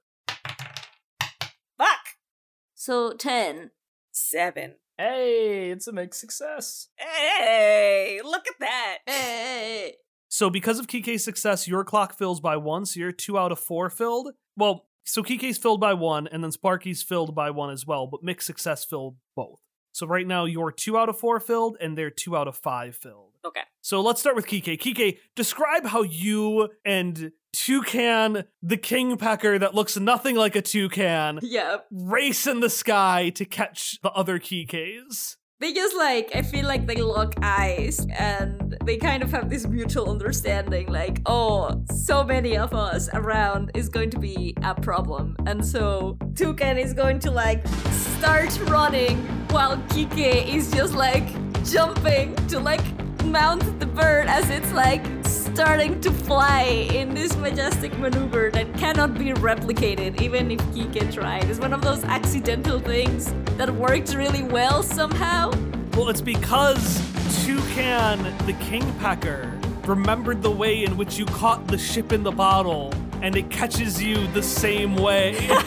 So 2.85 3.13
10. 3.13 3.71
Seven. 4.11 4.73
Hey, 4.97 5.71
it's 5.71 5.87
a 5.87 5.93
mixed 5.93 6.19
success. 6.19 6.89
Hey, 6.97 8.19
look 8.21 8.45
at 8.45 8.59
that. 8.59 8.97
Hey. 9.05 9.93
So 10.27 10.49
because 10.49 10.79
of 10.79 10.87
Kike's 10.87 11.23
success, 11.23 11.65
your 11.65 11.85
clock 11.85 12.13
fills 12.13 12.41
by 12.41 12.57
one, 12.57 12.85
so 12.85 12.99
you're 12.99 13.13
two 13.13 13.37
out 13.39 13.53
of 13.53 13.59
four 13.59 13.89
filled. 13.89 14.33
Well, 14.57 14.85
so 15.05 15.23
Kike's 15.23 15.57
filled 15.57 15.79
by 15.79 15.93
one, 15.93 16.27
and 16.27 16.43
then 16.43 16.51
Sparky's 16.51 17.01
filled 17.01 17.33
by 17.33 17.51
one 17.51 17.69
as 17.71 17.87
well, 17.87 18.05
but 18.05 18.21
mixed 18.21 18.47
success 18.47 18.83
filled 18.83 19.15
both. 19.33 19.59
So 19.93 20.05
right 20.05 20.27
now 20.27 20.43
you're 20.43 20.69
two 20.69 20.97
out 20.97 21.07
of 21.07 21.17
four 21.17 21.39
filled, 21.39 21.77
and 21.79 21.97
they're 21.97 22.09
two 22.09 22.35
out 22.35 22.49
of 22.49 22.57
five 22.57 22.97
filled. 22.97 23.37
Okay. 23.45 23.61
So 23.79 24.01
let's 24.01 24.19
start 24.19 24.35
with 24.35 24.47
Kike. 24.47 24.77
Kike, 24.77 25.19
describe 25.37 25.85
how 25.85 26.01
you 26.01 26.67
and 26.83 27.31
Toucan, 27.53 28.43
the 28.61 28.77
king 28.77 29.15
pecker 29.17 29.57
that 29.59 29.73
looks 29.75 29.97
nothing 29.97 30.35
like 30.35 30.55
a 30.55 30.61
toucan, 30.61 31.39
Yeah. 31.41 31.77
race 31.91 32.47
in 32.47 32.59
the 32.59 32.69
sky 32.69 33.29
to 33.35 33.45
catch 33.45 33.99
the 34.01 34.11
other 34.11 34.39
Kikes. 34.39 35.37
They 35.59 35.71
just 35.71 35.95
like, 35.95 36.31
I 36.35 36.41
feel 36.41 36.67
like 36.67 36.87
they 36.87 36.95
lock 36.97 37.35
eyes 37.41 38.05
and 38.19 38.75
they 38.83 38.97
kind 38.97 39.23
of 39.23 39.31
have 39.31 39.49
this 39.49 39.65
mutual 39.65 40.09
understanding 40.09 40.87
like, 40.91 41.21
oh, 41.25 41.81
so 41.89 42.21
many 42.23 42.57
of 42.57 42.73
us 42.73 43.07
around 43.13 43.71
is 43.73 43.87
going 43.87 44.09
to 44.09 44.19
be 44.19 44.53
a 44.61 44.75
problem. 44.75 45.37
And 45.45 45.65
so 45.65 46.17
Toucan 46.35 46.77
is 46.77 46.93
going 46.93 47.19
to 47.19 47.31
like 47.31 47.65
start 47.91 48.59
running 48.67 49.17
while 49.51 49.77
Kike 49.87 50.53
is 50.53 50.69
just 50.71 50.95
like 50.95 51.27
jumping 51.63 52.35
to 52.47 52.59
like 52.59 52.83
mount 53.23 53.79
the 53.79 53.85
bird 53.85 54.27
as 54.27 54.49
it's 54.49 54.71
like 54.73 55.05
starting 55.23 55.99
to 56.01 56.11
fly 56.11 56.63
in 56.93 57.13
this 57.13 57.35
majestic 57.37 57.97
maneuver 57.99 58.49
that 58.51 58.73
cannot 58.75 59.13
be 59.13 59.33
replicated 59.33 60.21
even 60.21 60.51
if 60.51 60.59
he 60.73 60.85
Kike 60.85 61.13
tried. 61.13 61.49
It's 61.49 61.59
one 61.59 61.73
of 61.73 61.81
those 61.81 62.03
accidental 62.03 62.79
things 62.79 63.33
that 63.57 63.69
worked 63.69 64.13
really 64.15 64.43
well 64.43 64.83
somehow. 64.83 65.51
Well, 65.93 66.09
it's 66.09 66.21
because 66.21 66.97
Toucan, 67.45 68.23
the 68.45 68.53
kingpecker, 68.53 69.87
remembered 69.87 70.41
the 70.41 70.51
way 70.51 70.83
in 70.83 70.97
which 70.97 71.17
you 71.17 71.25
caught 71.25 71.67
the 71.67 71.77
ship 71.77 72.11
in 72.11 72.23
the 72.23 72.31
bottle, 72.31 72.93
and 73.21 73.35
it 73.35 73.49
catches 73.49 74.01
you 74.01 74.27
the 74.27 74.43
same 74.43 74.95
way. 74.95 75.35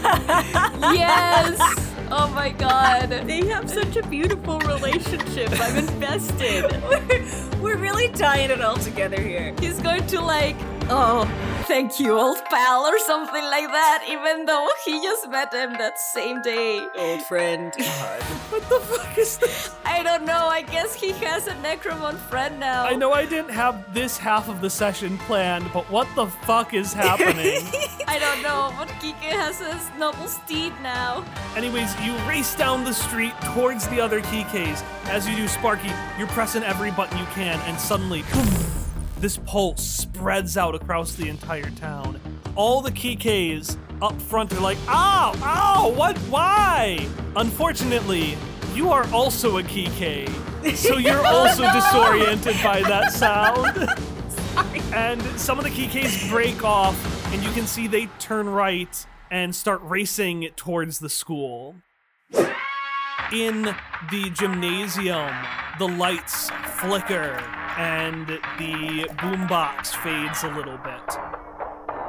Yes! 0.92 1.95
Oh 2.10 2.28
my 2.34 2.50
god. 2.50 3.10
They 3.26 3.46
have 3.48 3.68
such 3.68 3.96
a 3.96 4.02
beautiful 4.06 4.58
relationship. 4.60 5.50
I'm 5.60 5.76
invested. 5.88 6.70
we're, 6.88 7.60
we're 7.60 7.76
really 7.76 8.08
tying 8.08 8.50
it 8.50 8.60
all 8.60 8.76
together 8.76 9.20
here. 9.20 9.54
He's 9.58 9.80
going 9.80 10.06
to 10.08 10.20
like, 10.20 10.56
oh, 10.90 11.24
thank 11.66 11.98
you, 11.98 12.18
old 12.18 12.44
pal, 12.46 12.82
or 12.86 12.98
something 12.98 13.44
like 13.44 13.68
that, 13.68 14.04
even 14.08 14.44
though 14.46 14.68
he 14.84 15.02
just 15.02 15.28
met 15.28 15.52
him 15.52 15.72
that 15.78 15.98
same 15.98 16.42
day. 16.42 16.86
Old 16.96 17.22
friend. 17.22 17.72
what 18.50 18.62
the 18.68 18.80
fuck 18.80 19.18
is 19.18 19.38
this? 19.38 19.74
I 19.84 20.02
don't 20.02 20.24
know, 20.24 20.46
I 20.46 20.62
guess 20.62 20.94
he 20.94 21.12
has 21.12 21.46
a 21.46 21.54
Necromon 21.54 22.16
friend 22.16 22.58
now. 22.60 22.84
I 22.84 22.94
know 22.94 23.12
I 23.12 23.26
didn't 23.26 23.50
have 23.50 23.92
this 23.92 24.18
half 24.18 24.48
of 24.48 24.60
the 24.60 24.70
session 24.70 25.18
planned, 25.18 25.70
but 25.72 25.88
what 25.90 26.08
the 26.14 26.26
fuck 26.26 26.74
is 26.74 26.92
happening? 27.06 27.62
I 28.06 28.18
don't 28.18 28.42
know, 28.42 28.72
but 28.78 28.88
Kike 29.00 29.32
has 29.32 29.58
his 29.58 29.90
noble 29.98 30.28
steed 30.28 30.72
now. 30.82 31.24
Anyways, 31.56 31.98
you 32.00 32.14
race 32.28 32.54
down 32.54 32.84
the 32.84 32.94
street 32.94 33.34
towards 33.54 33.88
the 33.88 34.00
other 34.00 34.20
Kikes. 34.20 34.82
As 35.06 35.28
you 35.28 35.36
do, 35.36 35.48
Sparky, 35.48 35.90
you're 36.18 36.28
pressing 36.28 36.62
every 36.62 36.90
button 36.90 37.18
you 37.18 37.26
can, 37.26 37.58
and 37.60 37.78
suddenly, 37.78 38.22
poof, 38.24 38.75
this 39.26 39.38
pulse 39.38 39.84
spreads 39.84 40.56
out 40.56 40.76
across 40.76 41.14
the 41.14 41.28
entire 41.28 41.68
town. 41.70 42.20
All 42.54 42.80
the 42.80 42.92
Kikes 42.92 43.76
up 44.00 44.22
front 44.22 44.52
are 44.52 44.60
like, 44.60 44.78
ow, 44.86 45.34
ow, 45.42 45.92
what, 45.96 46.16
why? 46.30 47.04
Unfortunately, 47.34 48.38
you 48.72 48.92
are 48.92 49.04
also 49.12 49.58
a 49.58 49.64
Kike, 49.64 50.28
so 50.76 50.98
you're 50.98 51.26
also 51.26 51.62
disoriented 51.72 52.54
by 52.62 52.82
that 52.82 53.10
sound. 53.10 53.88
And 54.94 55.20
some 55.38 55.58
of 55.58 55.64
the 55.64 55.70
Kikes 55.70 56.30
break 56.30 56.62
off, 56.62 56.96
and 57.34 57.42
you 57.42 57.50
can 57.50 57.66
see 57.66 57.88
they 57.88 58.06
turn 58.20 58.48
right 58.48 59.06
and 59.28 59.54
start 59.54 59.80
racing 59.82 60.50
towards 60.54 61.00
the 61.00 61.10
school. 61.10 61.74
In 63.32 63.74
the 64.08 64.30
gymnasium, 64.32 65.34
the 65.78 65.88
lights 65.88 66.50
flicker 66.80 67.38
and 67.76 68.26
the 68.28 69.06
boombox 69.18 69.88
fades 69.88 70.42
a 70.42 70.48
little 70.48 70.78
bit. 70.78 71.16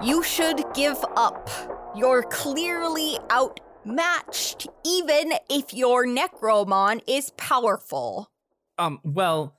You 0.02 0.24
should 0.24 0.64
give 0.74 1.04
up. 1.16 1.50
You're 1.96 2.24
clearly 2.24 3.18
outmatched, 3.32 4.68
even 4.86 5.34
if 5.50 5.74
your 5.74 6.06
Necromon 6.06 7.02
is 7.08 7.32
powerful. 7.32 8.32
Um, 8.78 9.00
well, 9.04 9.58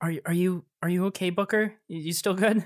are 0.00 0.10
you 0.10 0.20
are 0.26 0.32
you 0.32 0.64
are 0.82 0.88
you 0.88 1.06
okay, 1.06 1.30
Booker? 1.30 1.74
You, 1.88 2.00
you 2.00 2.12
still 2.12 2.34
good? 2.34 2.64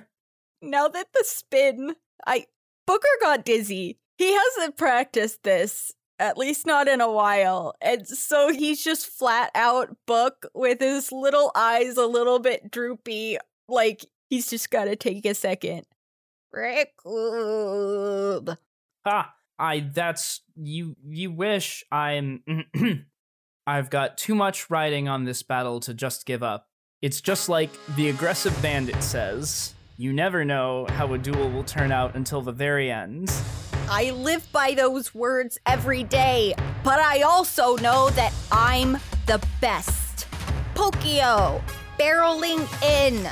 Now 0.63 0.89
that 0.89 1.09
the 1.15 1.25
spin, 1.25 1.95
I 2.27 2.47
Booker 2.87 3.09
got 3.21 3.45
dizzy. 3.45 3.99
He 4.19 4.35
hasn't 4.35 4.77
practiced 4.77 5.43
this, 5.43 5.93
at 6.21 6.39
least 6.39 6.67
not 6.67 6.87
in 6.87 7.01
a 7.01 7.11
while. 7.11 7.75
And 7.81 8.07
so 8.07 8.53
he's 8.53 8.85
just 8.85 9.07
flat 9.07 9.51
out 9.55 9.97
book 10.07 10.47
with 10.55 10.81
his 10.81 11.11
little 11.11 11.51
eyes 11.57 11.97
a 11.97 12.07
little 12.07 12.39
bit 12.39 12.71
droopy, 12.71 13.39
like 13.69 14.05
he's 14.29 14.51
just 14.51 14.71
got 14.71 14.85
to 14.85 14.95
take 14.95 15.25
a 15.25 15.35
second. 15.35 15.87
Rickoob. 16.55 18.57
Ha! 19.07 19.35
I 19.59 19.81
that's 19.81 20.41
you 20.57 20.97
you 21.07 21.31
wish 21.31 21.85
I'm 21.93 22.43
I've 23.67 23.91
got 23.91 24.17
too 24.17 24.35
much 24.35 24.71
riding 24.71 25.09
on 25.09 25.25
this 25.25 25.43
battle 25.43 25.81
to 25.81 25.95
just 25.95 26.27
give 26.27 26.43
up. 26.43 26.69
It's 27.03 27.21
just 27.21 27.49
like 27.49 27.71
the 27.97 28.11
aggressive 28.11 28.61
bandit 28.63 29.03
says. 29.03 29.75
You 29.97 30.13
never 30.13 30.45
know 30.45 30.87
how 30.91 31.13
a 31.13 31.19
duel 31.19 31.51
will 31.51 31.65
turn 31.65 31.93
out 31.93 32.15
until 32.15 32.41
the 32.41 32.53
very 32.53 32.91
end. 32.91 33.31
I 33.93 34.13
live 34.13 34.47
by 34.53 34.75
those 34.75 35.13
words 35.17 35.59
every 35.67 36.05
day, 36.05 36.55
but 36.85 37.01
I 37.01 37.23
also 37.23 37.75
know 37.79 38.09
that 38.11 38.33
I'm 38.53 38.93
the 39.27 39.45
best. 39.61 40.29
Pokio, 40.77 41.61
barreling 41.99 42.69
in. 42.85 43.29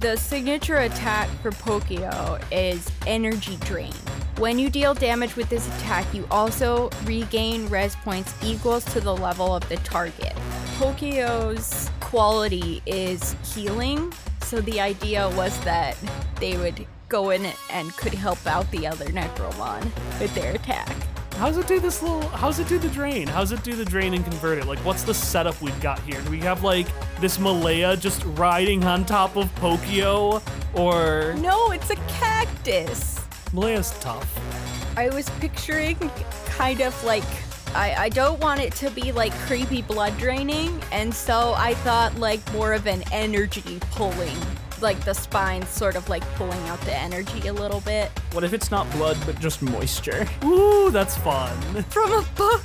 The 0.00 0.16
signature 0.16 0.78
attack 0.78 1.28
for 1.42 1.50
Pokio 1.50 2.40
is 2.50 2.90
Energy 3.06 3.58
Drain. 3.58 3.92
When 4.38 4.58
you 4.58 4.70
deal 4.70 4.94
damage 4.94 5.36
with 5.36 5.50
this 5.50 5.68
attack, 5.76 6.06
you 6.14 6.26
also 6.30 6.88
regain 7.04 7.68
res 7.68 7.94
points 7.96 8.34
equals 8.42 8.86
to 8.86 9.02
the 9.02 9.14
level 9.14 9.54
of 9.54 9.68
the 9.68 9.76
target. 9.76 10.32
Pokio's 10.78 11.90
quality 12.00 12.80
is 12.86 13.36
healing, 13.54 14.14
so 14.40 14.62
the 14.62 14.80
idea 14.80 15.28
was 15.36 15.58
that 15.60 15.94
they 16.40 16.56
would 16.56 16.86
go 17.08 17.30
in 17.30 17.46
and 17.70 17.96
could 17.96 18.14
help 18.14 18.44
out 18.46 18.70
the 18.70 18.86
other 18.86 19.06
Necromon 19.06 19.84
with 20.20 20.34
their 20.34 20.54
attack. 20.54 20.88
How's 21.36 21.56
it 21.56 21.66
do 21.66 21.80
this 21.80 22.00
little? 22.02 22.22
How's 22.28 22.60
it 22.60 22.68
do 22.68 22.78
the 22.78 22.88
drain? 22.88 23.26
How's 23.26 23.50
it 23.50 23.62
do 23.64 23.74
the 23.74 23.84
drain 23.84 24.14
and 24.14 24.24
convert 24.24 24.58
it? 24.58 24.66
Like, 24.66 24.78
what's 24.80 25.02
the 25.02 25.14
setup 25.14 25.60
we've 25.60 25.80
got 25.80 25.98
here? 26.00 26.20
Do 26.20 26.30
we 26.30 26.38
have 26.40 26.62
like 26.62 26.86
this 27.20 27.40
Malaya 27.40 27.96
just 27.96 28.24
riding 28.36 28.84
on 28.84 29.04
top 29.04 29.36
of 29.36 29.52
Pokio, 29.56 30.40
or 30.74 31.34
No, 31.38 31.72
it's 31.72 31.90
a 31.90 31.96
cactus. 31.96 33.20
Malaya's 33.52 33.98
tough? 33.98 34.28
I 34.96 35.08
was 35.08 35.28
picturing 35.40 35.96
kind 36.46 36.80
of 36.80 37.04
like 37.04 37.24
I, 37.74 37.94
I 38.04 38.08
don't 38.08 38.40
want 38.40 38.60
it 38.60 38.72
to 38.74 38.90
be 38.90 39.10
like 39.10 39.32
creepy 39.32 39.82
blood 39.82 40.16
draining, 40.16 40.80
and 40.92 41.12
so 41.12 41.54
I 41.56 41.74
thought 41.74 42.16
like 42.16 42.40
more 42.52 42.72
of 42.72 42.86
an 42.86 43.02
energy 43.10 43.80
pulling, 43.90 44.36
like 44.82 45.02
the 45.04 45.14
spine 45.14 45.66
sort 45.66 45.96
of 45.96 46.08
like 46.08 46.22
pulling 46.34 46.60
out 46.68 46.80
the 46.82 46.94
energy 46.96 47.48
a 47.48 47.52
little 47.52 47.80
bit. 47.80 48.10
What 48.32 48.44
if 48.44 48.52
it's 48.52 48.70
not 48.70 48.90
blood 48.92 49.16
but 49.26 49.38
just 49.40 49.62
moisture? 49.62 50.26
Ooh, 50.44 50.90
that's 50.90 51.16
fun. 51.16 51.56
From 51.84 52.12
a 52.12 52.22
book. 52.36 52.62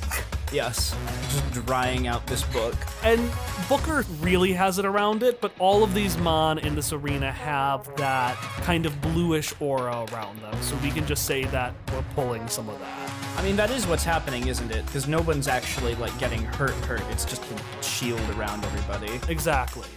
Yes, 0.52 0.96
just 1.30 1.66
drying 1.66 2.08
out 2.08 2.26
this 2.26 2.42
book. 2.44 2.74
And 3.04 3.30
Booker 3.68 4.04
really 4.18 4.52
has 4.52 4.80
it 4.80 4.84
around 4.84 5.22
it, 5.22 5.40
but 5.40 5.52
all 5.60 5.84
of 5.84 5.94
these 5.94 6.18
Mon 6.18 6.58
in 6.58 6.74
this 6.74 6.92
arena 6.92 7.30
have 7.30 7.88
that 7.96 8.36
kind 8.62 8.84
of 8.84 9.00
bluish 9.00 9.54
aura 9.60 10.06
around 10.12 10.40
them. 10.42 10.60
So 10.62 10.76
we 10.82 10.90
can 10.90 11.06
just 11.06 11.24
say 11.24 11.44
that 11.44 11.72
we're 11.92 12.02
pulling 12.16 12.48
some 12.48 12.68
of 12.68 12.80
that. 12.80 12.99
I 13.36 13.42
mean, 13.42 13.56
that 13.56 13.70
is 13.70 13.86
what's 13.86 14.04
happening, 14.04 14.48
isn't 14.48 14.70
it? 14.70 14.84
Because 14.86 15.08
no 15.08 15.20
one's 15.22 15.48
actually 15.48 15.94
like 15.96 16.16
getting 16.18 16.42
hurt. 16.44 16.74
Hurt. 16.84 17.02
It's 17.10 17.24
just 17.24 17.42
a 17.50 17.82
shield 17.82 18.20
around 18.36 18.64
everybody. 18.64 19.20
Exactly. 19.28 19.88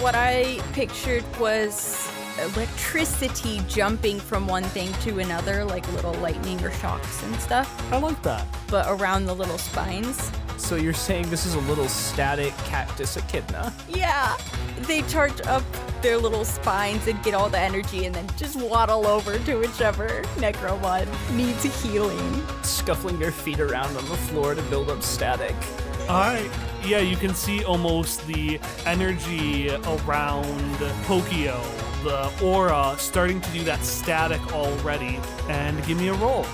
What 0.00 0.14
I 0.14 0.60
pictured 0.72 1.24
was 1.38 2.10
electricity 2.40 3.60
jumping 3.68 4.20
from 4.20 4.46
one 4.46 4.64
thing 4.64 4.92
to 5.02 5.20
another, 5.20 5.64
like 5.64 5.90
little 5.92 6.14
lightning 6.14 6.62
or 6.62 6.70
shocks 6.70 7.22
and 7.22 7.34
stuff, 7.36 7.92
I 7.92 7.98
like 7.98 8.22
that. 8.22 8.46
but 8.68 8.86
around 8.88 9.24
the 9.26 9.34
little 9.34 9.58
spines. 9.58 10.30
So 10.58 10.76
you're 10.76 10.92
saying 10.92 11.30
this 11.30 11.46
is 11.46 11.54
a 11.54 11.60
little 11.60 11.88
static 11.88 12.56
cactus 12.58 13.16
echidna? 13.16 13.72
Yeah, 13.88 14.36
they 14.80 15.02
charge 15.02 15.40
up 15.46 15.62
their 16.02 16.16
little 16.18 16.44
spines 16.44 17.06
and 17.06 17.22
get 17.22 17.34
all 17.34 17.48
the 17.48 17.58
energy 17.58 18.06
and 18.06 18.14
then 18.14 18.26
just 18.36 18.56
waddle 18.56 19.06
over 19.06 19.38
to 19.38 19.56
whichever 19.56 20.08
Necromon 20.36 21.06
needs 21.36 21.62
healing. 21.82 22.46
Scuffling 22.62 23.18
their 23.18 23.32
feet 23.32 23.60
around 23.60 23.96
on 23.96 24.08
the 24.08 24.16
floor 24.16 24.54
to 24.54 24.62
build 24.62 24.90
up 24.90 25.02
static. 25.02 25.54
All 26.08 26.20
right. 26.20 26.50
Yeah, 26.84 26.98
you 26.98 27.16
can 27.16 27.34
see 27.34 27.64
almost 27.64 28.26
the 28.26 28.60
energy 28.86 29.70
around 29.70 30.78
Pokio, 31.04 31.60
the 32.04 32.32
aura 32.42 32.94
starting 32.98 33.40
to 33.40 33.50
do 33.50 33.64
that 33.64 33.82
static 33.82 34.40
already. 34.52 35.18
And 35.48 35.84
give 35.84 35.98
me 35.98 36.08
a 36.08 36.14
roll. 36.14 36.46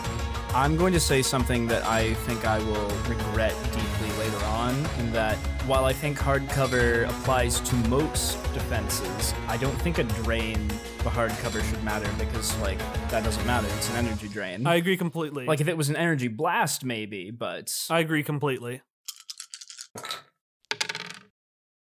I'm 0.55 0.77
going 0.77 0.93
to 0.93 1.01
say 1.01 1.23
something 1.23 1.67
that 1.69 1.85
I 1.85 2.13
think 2.13 2.47
I 2.47 2.59
will 2.59 2.89
regret 3.09 3.55
deeply 3.73 3.92
later 4.23 4.45
on, 4.47 4.75
in 5.01 5.11
that 5.13 5.37
while 5.67 5.85
I 5.85 5.93
think 5.93 6.17
hardcover 6.17 7.09
applies 7.09 7.59
to 7.61 7.75
most 7.89 8.41
defenses, 8.55 9.35
I 9.49 9.57
don't 9.57 9.75
think 9.83 9.99
a 9.99 10.05
drain 10.05 10.71
of 11.01 11.07
a 11.07 11.11
hardcover 11.11 11.61
should 11.69 11.83
matter 11.83 12.09
because, 12.19 12.57
like, 12.61 12.79
that 13.11 13.25
doesn't 13.25 13.45
matter. 13.47 13.67
It's 13.77 13.91
an 13.91 14.07
energy 14.07 14.29
drain. 14.29 14.65
I 14.65 14.77
agree 14.77 14.97
completely. 14.97 15.47
like, 15.47 15.61
if 15.61 15.67
it 15.67 15.77
was 15.77 15.89
an 15.89 15.97
energy 15.97 16.29
blast, 16.29 16.85
maybe, 16.85 17.33
but 17.33 17.75
I 17.91 17.99
agree 17.99 18.23
completely. 18.23 18.83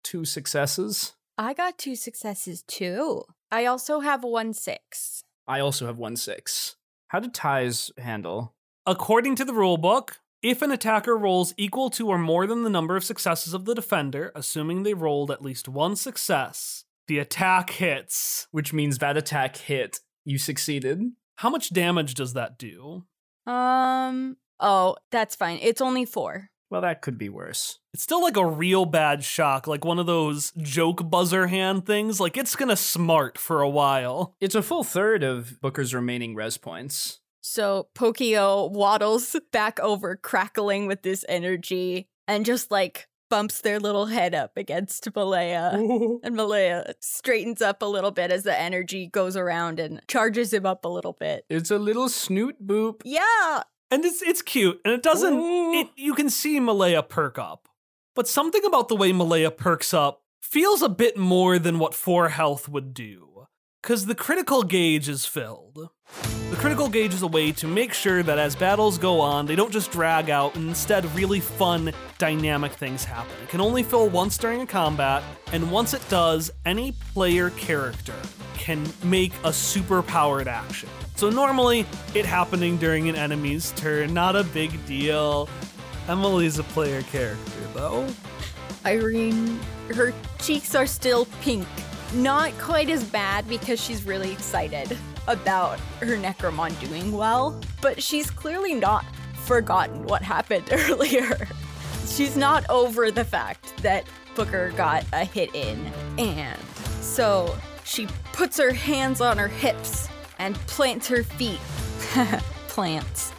two 0.02 0.24
successes. 0.24 1.12
I 1.38 1.54
got 1.54 1.78
two 1.78 1.94
successes 1.94 2.62
too. 2.66 3.22
I 3.52 3.66
also 3.66 4.00
have 4.00 4.24
one 4.24 4.52
six. 4.52 5.22
I 5.46 5.60
also 5.60 5.86
have 5.86 5.96
one 5.96 6.16
six. 6.16 6.74
How 7.08 7.20
did 7.20 7.34
ties 7.34 7.92
handle? 7.98 8.52
According 8.84 9.36
to 9.36 9.44
the 9.44 9.52
rulebook, 9.52 10.16
if 10.42 10.60
an 10.62 10.72
attacker 10.72 11.16
rolls 11.16 11.54
equal 11.56 11.88
to 11.90 12.08
or 12.08 12.18
more 12.18 12.46
than 12.46 12.62
the 12.62 12.70
number 12.70 12.96
of 12.96 13.04
successes 13.04 13.54
of 13.54 13.64
the 13.64 13.74
defender, 13.74 14.32
assuming 14.34 14.82
they 14.82 14.94
rolled 14.94 15.30
at 15.30 15.42
least 15.42 15.68
one 15.68 15.96
success, 15.96 16.84
the 17.06 17.18
attack 17.18 17.70
hits. 17.70 18.48
Which 18.50 18.72
means 18.72 18.98
that 18.98 19.16
attack 19.16 19.56
hit. 19.56 20.00
You 20.24 20.38
succeeded. 20.38 21.00
How 21.36 21.50
much 21.50 21.72
damage 21.72 22.14
does 22.14 22.34
that 22.34 22.58
do? 22.58 23.04
Um. 23.46 24.36
Oh, 24.60 24.96
that's 25.10 25.34
fine. 25.34 25.58
It's 25.60 25.80
only 25.80 26.04
four. 26.04 26.50
Well, 26.70 26.80
that 26.80 27.02
could 27.02 27.18
be 27.18 27.28
worse. 27.28 27.80
It's 27.92 28.02
still 28.02 28.22
like 28.22 28.36
a 28.36 28.46
real 28.46 28.86
bad 28.86 29.22
shock, 29.24 29.66
like 29.66 29.84
one 29.84 29.98
of 29.98 30.06
those 30.06 30.52
joke 30.56 31.10
buzzer 31.10 31.48
hand 31.48 31.84
things. 31.84 32.18
Like 32.18 32.36
it's 32.38 32.56
gonna 32.56 32.76
smart 32.76 33.36
for 33.36 33.60
a 33.60 33.68
while. 33.68 34.34
It's 34.40 34.54
a 34.54 34.62
full 34.62 34.82
third 34.82 35.22
of 35.22 35.60
Booker's 35.60 35.92
remaining 35.92 36.34
res 36.34 36.56
points. 36.56 37.20
So 37.42 37.88
Pokio 37.94 38.66
waddles 38.66 39.36
back 39.52 39.78
over, 39.80 40.16
crackling 40.16 40.86
with 40.86 41.02
this 41.02 41.24
energy, 41.28 42.08
and 42.26 42.46
just 42.46 42.70
like 42.70 43.08
bumps 43.28 43.62
their 43.62 43.80
little 43.80 44.06
head 44.06 44.34
up 44.34 44.56
against 44.56 45.08
Malaya. 45.14 45.72
And 46.22 46.36
Malaya 46.36 46.94
straightens 47.00 47.60
up 47.60 47.82
a 47.82 47.86
little 47.86 48.10
bit 48.10 48.30
as 48.30 48.44
the 48.44 48.58
energy 48.58 49.06
goes 49.06 49.36
around 49.36 49.80
and 49.80 50.00
charges 50.06 50.52
him 50.52 50.66
up 50.66 50.84
a 50.84 50.88
little 50.88 51.14
bit. 51.14 51.44
It's 51.50 51.70
a 51.70 51.78
little 51.78 52.08
snoot 52.08 52.64
boop. 52.64 53.00
Yeah. 53.04 53.62
And 53.90 54.04
it's 54.04 54.22
it's 54.22 54.40
cute, 54.40 54.80
and 54.84 54.94
it 54.94 55.02
doesn't. 55.02 55.34
It, 55.74 55.88
you 55.96 56.14
can 56.14 56.30
see 56.30 56.60
Malaya 56.60 57.02
perk 57.02 57.38
up, 57.38 57.68
but 58.14 58.28
something 58.28 58.64
about 58.64 58.88
the 58.88 58.96
way 58.96 59.12
Malaya 59.12 59.50
perks 59.50 59.92
up 59.92 60.22
feels 60.40 60.80
a 60.80 60.88
bit 60.88 61.16
more 61.16 61.58
than 61.58 61.78
what 61.78 61.94
four 61.94 62.28
health 62.30 62.68
would 62.68 62.94
do, 62.94 63.31
because 63.82 64.06
the 64.06 64.14
critical 64.14 64.62
gauge 64.62 65.08
is 65.08 65.26
filled. 65.26 65.88
The 66.50 66.56
critical 66.56 66.88
gauge 66.88 67.14
is 67.14 67.22
a 67.22 67.26
way 67.26 67.50
to 67.52 67.66
make 67.66 67.92
sure 67.92 68.22
that 68.22 68.38
as 68.38 68.54
battles 68.54 68.96
go 68.96 69.20
on, 69.20 69.46
they 69.46 69.56
don't 69.56 69.72
just 69.72 69.90
drag 69.90 70.30
out, 70.30 70.54
and 70.54 70.68
instead 70.68 71.04
really 71.16 71.40
fun, 71.40 71.92
dynamic 72.18 72.72
things 72.72 73.02
happen. 73.04 73.32
It 73.42 73.48
can 73.48 73.60
only 73.60 73.82
fill 73.82 74.08
once 74.08 74.38
during 74.38 74.60
a 74.60 74.66
combat, 74.66 75.24
and 75.52 75.72
once 75.72 75.94
it 75.94 76.08
does, 76.08 76.50
any 76.64 76.92
player 77.12 77.50
character 77.50 78.14
can 78.54 78.86
make 79.02 79.32
a 79.42 79.52
super 79.52 80.00
powered 80.02 80.46
action. 80.46 80.88
So 81.16 81.28
normally, 81.28 81.84
it 82.14 82.24
happening 82.24 82.76
during 82.76 83.08
an 83.08 83.16
enemy's 83.16 83.72
turn, 83.72 84.14
not 84.14 84.36
a 84.36 84.44
big 84.44 84.84
deal. 84.86 85.48
Emily's 86.08 86.58
a 86.60 86.64
player 86.64 87.02
character, 87.02 87.60
though. 87.74 88.06
Irene, 88.84 89.58
her 89.94 90.12
cheeks 90.38 90.74
are 90.76 90.86
still 90.86 91.26
pink. 91.40 91.66
Not 92.14 92.52
quite 92.58 92.90
as 92.90 93.04
bad 93.04 93.48
because 93.48 93.82
she's 93.82 94.04
really 94.04 94.32
excited 94.32 94.98
about 95.28 95.80
her 96.00 96.16
Necromon 96.18 96.78
doing 96.78 97.12
well, 97.12 97.58
but 97.80 98.02
she's 98.02 98.30
clearly 98.30 98.74
not 98.74 99.04
forgotten 99.46 100.04
what 100.04 100.20
happened 100.22 100.68
earlier. 100.72 101.48
She's 102.06 102.36
not 102.36 102.68
over 102.68 103.10
the 103.10 103.24
fact 103.24 103.74
that 103.82 104.04
Booker 104.34 104.72
got 104.76 105.04
a 105.12 105.24
hit 105.24 105.54
in, 105.54 105.86
and 106.18 106.60
so 107.00 107.56
she 107.84 108.06
puts 108.32 108.58
her 108.58 108.72
hands 108.72 109.20
on 109.22 109.38
her 109.38 109.48
hips 109.48 110.08
and 110.38 110.54
plants 110.66 111.08
her 111.08 111.22
feet. 111.22 111.60
plants. 112.68 113.32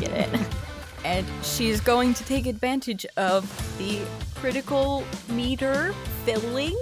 Get 0.00 0.10
it? 0.10 0.40
and 1.04 1.26
she's 1.42 1.80
going 1.80 2.14
to 2.14 2.24
take 2.24 2.46
advantage 2.46 3.06
of 3.16 3.42
the 3.78 4.00
critical 4.34 5.04
meter 5.28 5.92
filling. 6.24 6.76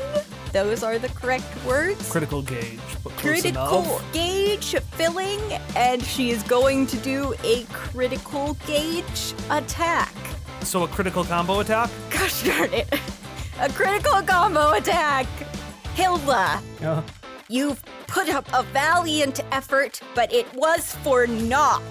Those 0.52 0.82
are 0.82 0.98
the 0.98 1.08
correct 1.08 1.44
words. 1.66 2.10
Critical 2.10 2.42
gauge, 2.42 2.78
but 3.04 3.12
close 3.14 3.40
Critical 3.42 3.78
enough. 3.82 4.12
gauge 4.12 4.74
filling, 4.92 5.40
and 5.76 6.02
she 6.02 6.30
is 6.30 6.42
going 6.44 6.86
to 6.88 6.96
do 6.98 7.34
a 7.44 7.64
critical 7.72 8.54
gauge 8.66 9.34
attack. 9.50 10.12
So 10.62 10.84
a 10.84 10.88
critical 10.88 11.24
combo 11.24 11.60
attack? 11.60 11.90
Gosh 12.10 12.42
darn 12.42 12.72
it. 12.72 12.88
A 13.60 13.68
critical 13.70 14.20
combo 14.22 14.72
attack. 14.72 15.26
Hilda, 15.94 16.60
Oh. 16.82 17.02
you've 17.48 17.82
put 18.06 18.28
up 18.28 18.46
a 18.52 18.62
valiant 18.64 19.40
effort, 19.52 20.00
but 20.14 20.32
it 20.32 20.46
was 20.54 20.94
for 21.02 21.26
naught. 21.26 21.82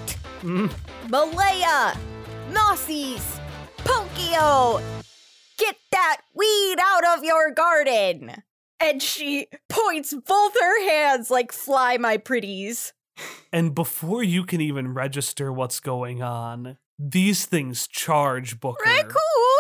Mm. 0.42 0.72
Malaya, 1.10 1.96
Mossies, 2.52 3.40
Pokio, 3.78 4.82
get 5.58 5.78
that 5.92 6.22
weed 6.34 6.76
out 6.80 7.18
of 7.18 7.24
your 7.24 7.52
garden. 7.52 8.44
And 8.80 9.02
she 9.02 9.48
points 9.70 10.14
both 10.14 10.54
her 10.60 10.90
hands 10.90 11.32
like 11.32 11.52
fly 11.52 11.98
my 11.98 12.18
pretties. 12.18 12.94
And 13.52 13.74
before 13.74 14.24
you 14.24 14.44
can 14.44 14.62
even 14.62 14.94
register 14.94 15.52
what's 15.52 15.80
going 15.80 16.22
on, 16.22 16.78
these 17.00 17.46
things 17.46 17.88
charge 17.88 18.60
Booker. 18.60 18.84
Raccoon! 18.86 19.16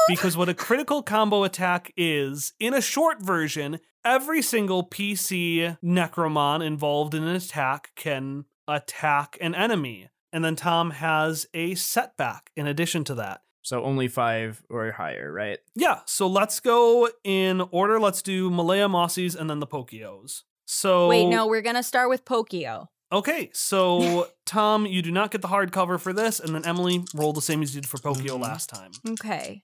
Because 0.07 0.37
what 0.37 0.49
a 0.49 0.53
critical 0.53 1.01
combo 1.01 1.43
attack 1.43 1.91
is, 1.97 2.53
in 2.59 2.73
a 2.73 2.81
short 2.81 3.21
version, 3.21 3.79
every 4.03 4.41
single 4.41 4.87
PC 4.87 5.77
Necromon 5.83 6.63
involved 6.63 7.15
in 7.15 7.23
an 7.23 7.35
attack 7.35 7.91
can 7.95 8.45
attack 8.67 9.37
an 9.41 9.55
enemy. 9.55 10.09
And 10.35 10.43
then 10.43 10.57
Tom 10.57 10.91
has 10.91 11.47
a 11.53 11.75
setback 11.75 12.51
in 12.57 12.67
addition 12.67 13.05
to 13.05 13.15
that. 13.15 13.43
So 13.61 13.85
only 13.85 14.09
five 14.09 14.61
or 14.69 14.91
higher, 14.91 15.31
right? 15.31 15.59
Yeah, 15.75 16.01
so 16.05 16.27
let's 16.27 16.59
go 16.59 17.07
in 17.23 17.61
order. 17.71 18.01
Let's 18.01 18.21
do 18.21 18.49
Malaya 18.49 18.89
Mossies 18.89 19.33
and 19.33 19.49
then 19.49 19.61
the 19.61 19.65
Pokios. 19.65 20.41
So 20.67 21.07
Wait, 21.07 21.27
no, 21.27 21.47
we're 21.47 21.61
gonna 21.61 21.81
start 21.81 22.09
with 22.09 22.25
Pokio. 22.25 22.89
Okay, 23.13 23.49
so 23.53 24.27
Tom, 24.45 24.85
you 24.85 25.01
do 25.01 25.09
not 25.09 25.31
get 25.31 25.41
the 25.41 25.47
hardcover 25.47 25.97
for 25.97 26.11
this, 26.11 26.41
and 26.41 26.53
then 26.53 26.65
Emily 26.65 27.05
roll 27.13 27.31
the 27.31 27.41
same 27.41 27.61
as 27.63 27.73
you 27.73 27.79
did 27.79 27.89
for 27.89 27.97
Pokio 27.97 28.35
Mhm. 28.37 28.41
last 28.41 28.67
time. 28.69 28.91
Okay. 29.11 29.63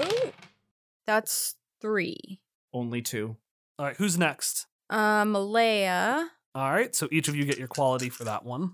Ooh. 0.00 0.32
That's 1.06 1.54
three. 1.80 2.40
Only 2.74 3.02
two. 3.02 3.36
All 3.78 3.86
right, 3.86 3.96
who's 3.96 4.18
next? 4.18 4.66
Uh, 4.90 5.24
Malaya. 5.24 6.26
All 6.56 6.72
right, 6.72 6.92
so 6.92 7.06
each 7.12 7.28
of 7.28 7.36
you 7.36 7.44
get 7.44 7.56
your 7.56 7.68
quality 7.68 8.08
for 8.08 8.24
that 8.24 8.44
one. 8.44 8.72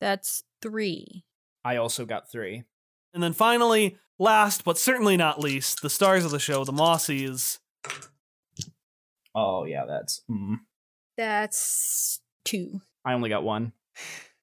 That's 0.00 0.44
three. 0.62 1.24
I 1.64 1.76
also 1.76 2.04
got 2.04 2.30
three. 2.30 2.64
And 3.12 3.22
then 3.22 3.32
finally, 3.32 3.96
last 4.18 4.64
but 4.64 4.78
certainly 4.78 5.16
not 5.16 5.40
least, 5.40 5.82
the 5.82 5.90
stars 5.90 6.24
of 6.24 6.30
the 6.30 6.38
show, 6.38 6.64
the 6.64 6.72
Mossies. 6.72 7.58
Oh 9.34 9.64
yeah, 9.64 9.84
that's. 9.86 10.22
Mm. 10.30 10.60
That's 11.16 12.20
two. 12.44 12.80
I 13.04 13.12
only 13.12 13.28
got 13.28 13.44
one. 13.44 13.72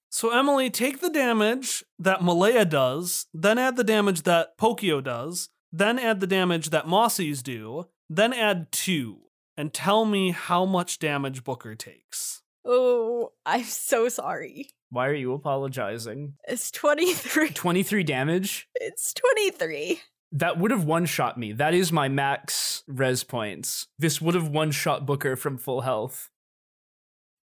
So 0.10 0.32
Emily, 0.32 0.70
take 0.70 0.99
the 0.99 1.10
damage 1.10 1.84
that 1.99 2.24
Malaya 2.24 2.66
does, 2.66 3.28
then 3.34 3.58
add 3.58 3.76
the 3.76 3.84
damage 3.84 4.24
that 4.24 4.58
Pokio 4.58 5.01
does, 5.01 5.49
then 5.72 5.99
add 5.99 6.20
the 6.22 6.28
damage 6.28 6.70
that 6.72 6.88
Mossies 6.88 7.43
do, 7.43 7.86
then 8.10 8.34
add 8.34 8.72
two, 8.72 9.20
and 9.55 9.74
tell 9.74 10.05
me 10.05 10.32
how 10.32 10.66
much 10.66 10.99
damage 10.99 11.43
Booker 11.43 11.76
takes. 11.76 12.41
Oh, 12.66 13.34
I'm 13.45 13.64
so 13.64 14.10
sorry. 14.10 14.70
Why 14.89 15.07
are 15.07 15.13
you 15.13 15.33
apologizing? 15.33 16.33
It's 16.47 16.71
23. 16.71 17.49
23 17.49 18.03
damage? 18.03 18.67
It's 18.75 19.13
23. 19.13 20.01
That 20.31 20.57
would 20.57 20.71
have 20.71 20.83
one 20.83 21.05
shot 21.05 21.38
me. 21.38 21.53
That 21.53 21.73
is 21.73 21.91
my 21.91 22.07
max 22.09 22.83
res 22.88 23.23
points. 23.23 23.88
This 23.97 24.21
would 24.21 24.35
have 24.35 24.49
one 24.49 24.71
shot 24.71 25.05
Booker 25.05 25.35
from 25.35 25.57
full 25.57 25.81
health. 25.81 26.29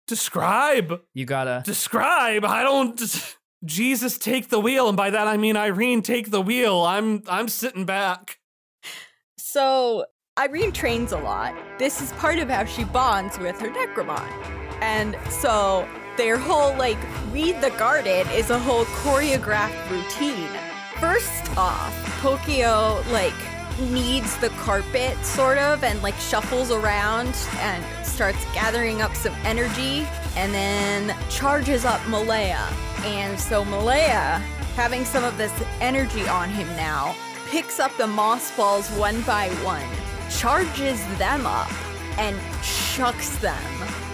Describe. 0.07 1.01
You 1.13 1.25
gotta. 1.25 1.61
Describe. 1.65 2.43
I 2.43 2.63
don't. 2.63 3.35
Jesus, 3.63 4.17
take 4.17 4.49
the 4.49 4.59
wheel, 4.59 4.87
and 4.87 4.97
by 4.97 5.11
that 5.11 5.27
I 5.27 5.37
mean 5.37 5.55
Irene, 5.55 6.01
take 6.01 6.31
the 6.31 6.41
wheel. 6.41 6.81
I'm 6.81 7.21
I'm 7.27 7.47
sitting 7.47 7.85
back. 7.85 8.39
So 9.37 10.05
Irene 10.39 10.71
trains 10.71 11.11
a 11.11 11.19
lot. 11.19 11.55
This 11.77 12.01
is 12.01 12.11
part 12.13 12.39
of 12.39 12.49
how 12.49 12.65
she 12.65 12.83
bonds 12.85 13.37
with 13.37 13.59
her 13.59 13.69
Necromon. 13.69 14.27
And 14.81 15.15
so 15.29 15.87
their 16.17 16.37
whole 16.37 16.75
like 16.77 16.97
read 17.31 17.61
the 17.61 17.71
garden 17.71 18.27
is 18.31 18.49
a 18.49 18.59
whole 18.59 18.85
choreographed 18.85 19.89
routine. 19.89 20.49
First 20.99 21.57
off, 21.57 21.93
Pokio 22.21 23.03
like 23.11 23.33
needs 23.79 24.37
the 24.37 24.49
carpet 24.49 25.17
sort 25.25 25.57
of 25.57 25.83
and 25.83 26.01
like 26.03 26.15
shuffles 26.15 26.71
around 26.71 27.35
and 27.57 27.83
starts 28.05 28.43
gathering 28.53 29.01
up 29.01 29.15
some 29.15 29.33
energy 29.43 30.05
and 30.35 30.53
then 30.53 31.15
charges 31.29 31.85
up 31.85 32.05
Malaya. 32.07 32.67
And 33.03 33.39
so 33.39 33.65
Malaya, 33.65 34.37
having 34.75 35.05
some 35.05 35.23
of 35.23 35.37
this 35.37 35.53
energy 35.79 36.27
on 36.27 36.49
him 36.49 36.67
now, 36.75 37.15
picks 37.49 37.79
up 37.79 37.95
the 37.97 38.07
moss 38.07 38.55
balls 38.55 38.89
one 38.91 39.21
by 39.23 39.49
one, 39.63 39.85
charges 40.29 41.03
them 41.17 41.45
up, 41.45 41.71
and 42.17 42.37
chucks 42.95 43.37
them 43.37 43.63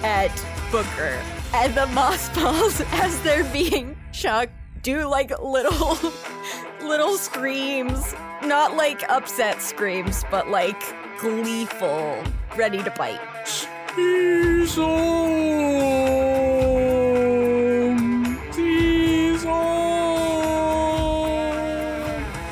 at 0.04 0.32
Booker. 0.72 1.20
And 1.54 1.74
the 1.74 1.88
moss 1.88 2.30
balls, 2.30 2.80
as 2.92 3.20
they're 3.22 3.44
being 3.46 3.98
chucked, 4.12 4.54
do 4.84 5.08
like 5.08 5.32
little, 5.42 5.98
little 6.88 7.18
screams. 7.18 8.14
Not 8.44 8.76
like 8.76 9.02
upset 9.10 9.64
screams, 9.64 10.24
but 10.30 10.50
like 10.50 10.80
gleeful, 11.20 12.24
ready 12.56 12.84
to 12.84 12.92
bite. 12.92 13.20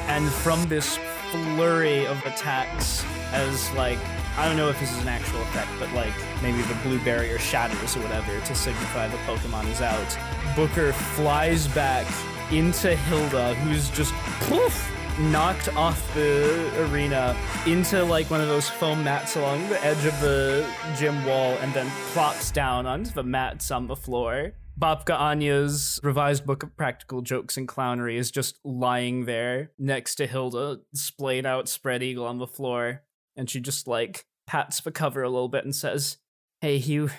And 0.09 0.27
from 0.31 0.67
this 0.67 0.97
flurry 1.29 2.07
of 2.07 2.17
attacks, 2.25 3.03
as 3.31 3.71
like, 3.73 3.99
I 4.37 4.47
don't 4.47 4.57
know 4.57 4.67
if 4.67 4.79
this 4.79 4.91
is 4.91 5.01
an 5.01 5.07
actual 5.07 5.41
effect, 5.43 5.69
but 5.79 5.91
like 5.93 6.13
maybe 6.41 6.61
the 6.63 6.75
blue 6.83 6.99
barrier 6.99 7.39
shatters 7.39 7.95
or 7.95 8.01
whatever 8.01 8.37
to 8.39 8.55
signify 8.55 9.07
the 9.07 9.17
Pokemon 9.17 9.69
is 9.71 9.81
out, 9.81 10.17
Booker 10.55 10.91
flies 10.91 11.67
back 11.69 12.05
into 12.51 12.95
Hilda, 12.95 13.55
who's 13.55 13.89
just 13.91 14.13
poof 14.41 14.91
knocked 15.17 15.73
off 15.77 16.13
the 16.13 16.69
arena 16.91 17.35
into 17.65 18.03
like 18.03 18.29
one 18.29 18.41
of 18.41 18.47
those 18.49 18.69
foam 18.69 19.03
mats 19.03 19.37
along 19.37 19.67
the 19.69 19.81
edge 19.85 20.03
of 20.05 20.19
the 20.19 20.69
gym 20.97 21.23
wall 21.25 21.53
and 21.61 21.73
then 21.73 21.89
plops 22.11 22.51
down 22.51 22.85
onto 22.85 23.11
the 23.11 23.23
mats 23.23 23.71
on 23.71 23.87
the 23.87 23.95
floor. 23.95 24.51
Babka 24.77 25.17
Anya's 25.17 26.01
revised 26.03 26.45
book 26.45 26.61
of 26.63 26.75
practical 26.75 27.21
jokes 27.21 27.55
and 27.55 27.65
clownery 27.65 28.17
is 28.17 28.29
just 28.29 28.59
lying 28.65 29.23
there 29.23 29.71
next 29.79 30.15
to 30.15 30.27
Hilda, 30.27 30.79
splayed 30.93 31.45
out 31.45 31.69
spread 31.69 32.03
eagle 32.03 32.25
on 32.25 32.39
the 32.39 32.47
floor, 32.47 33.03
and 33.35 33.49
she 33.49 33.59
just 33.59 33.87
like 33.87 34.25
pats 34.47 34.81
the 34.81 34.91
cover 34.91 35.23
a 35.23 35.29
little 35.29 35.49
bit 35.49 35.63
and 35.65 35.75
says, 35.75 36.17
Hey, 36.61 36.75
you, 36.77 37.09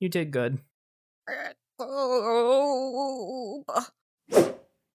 you 0.00 0.08
did 0.08 0.30
good. 0.30 0.58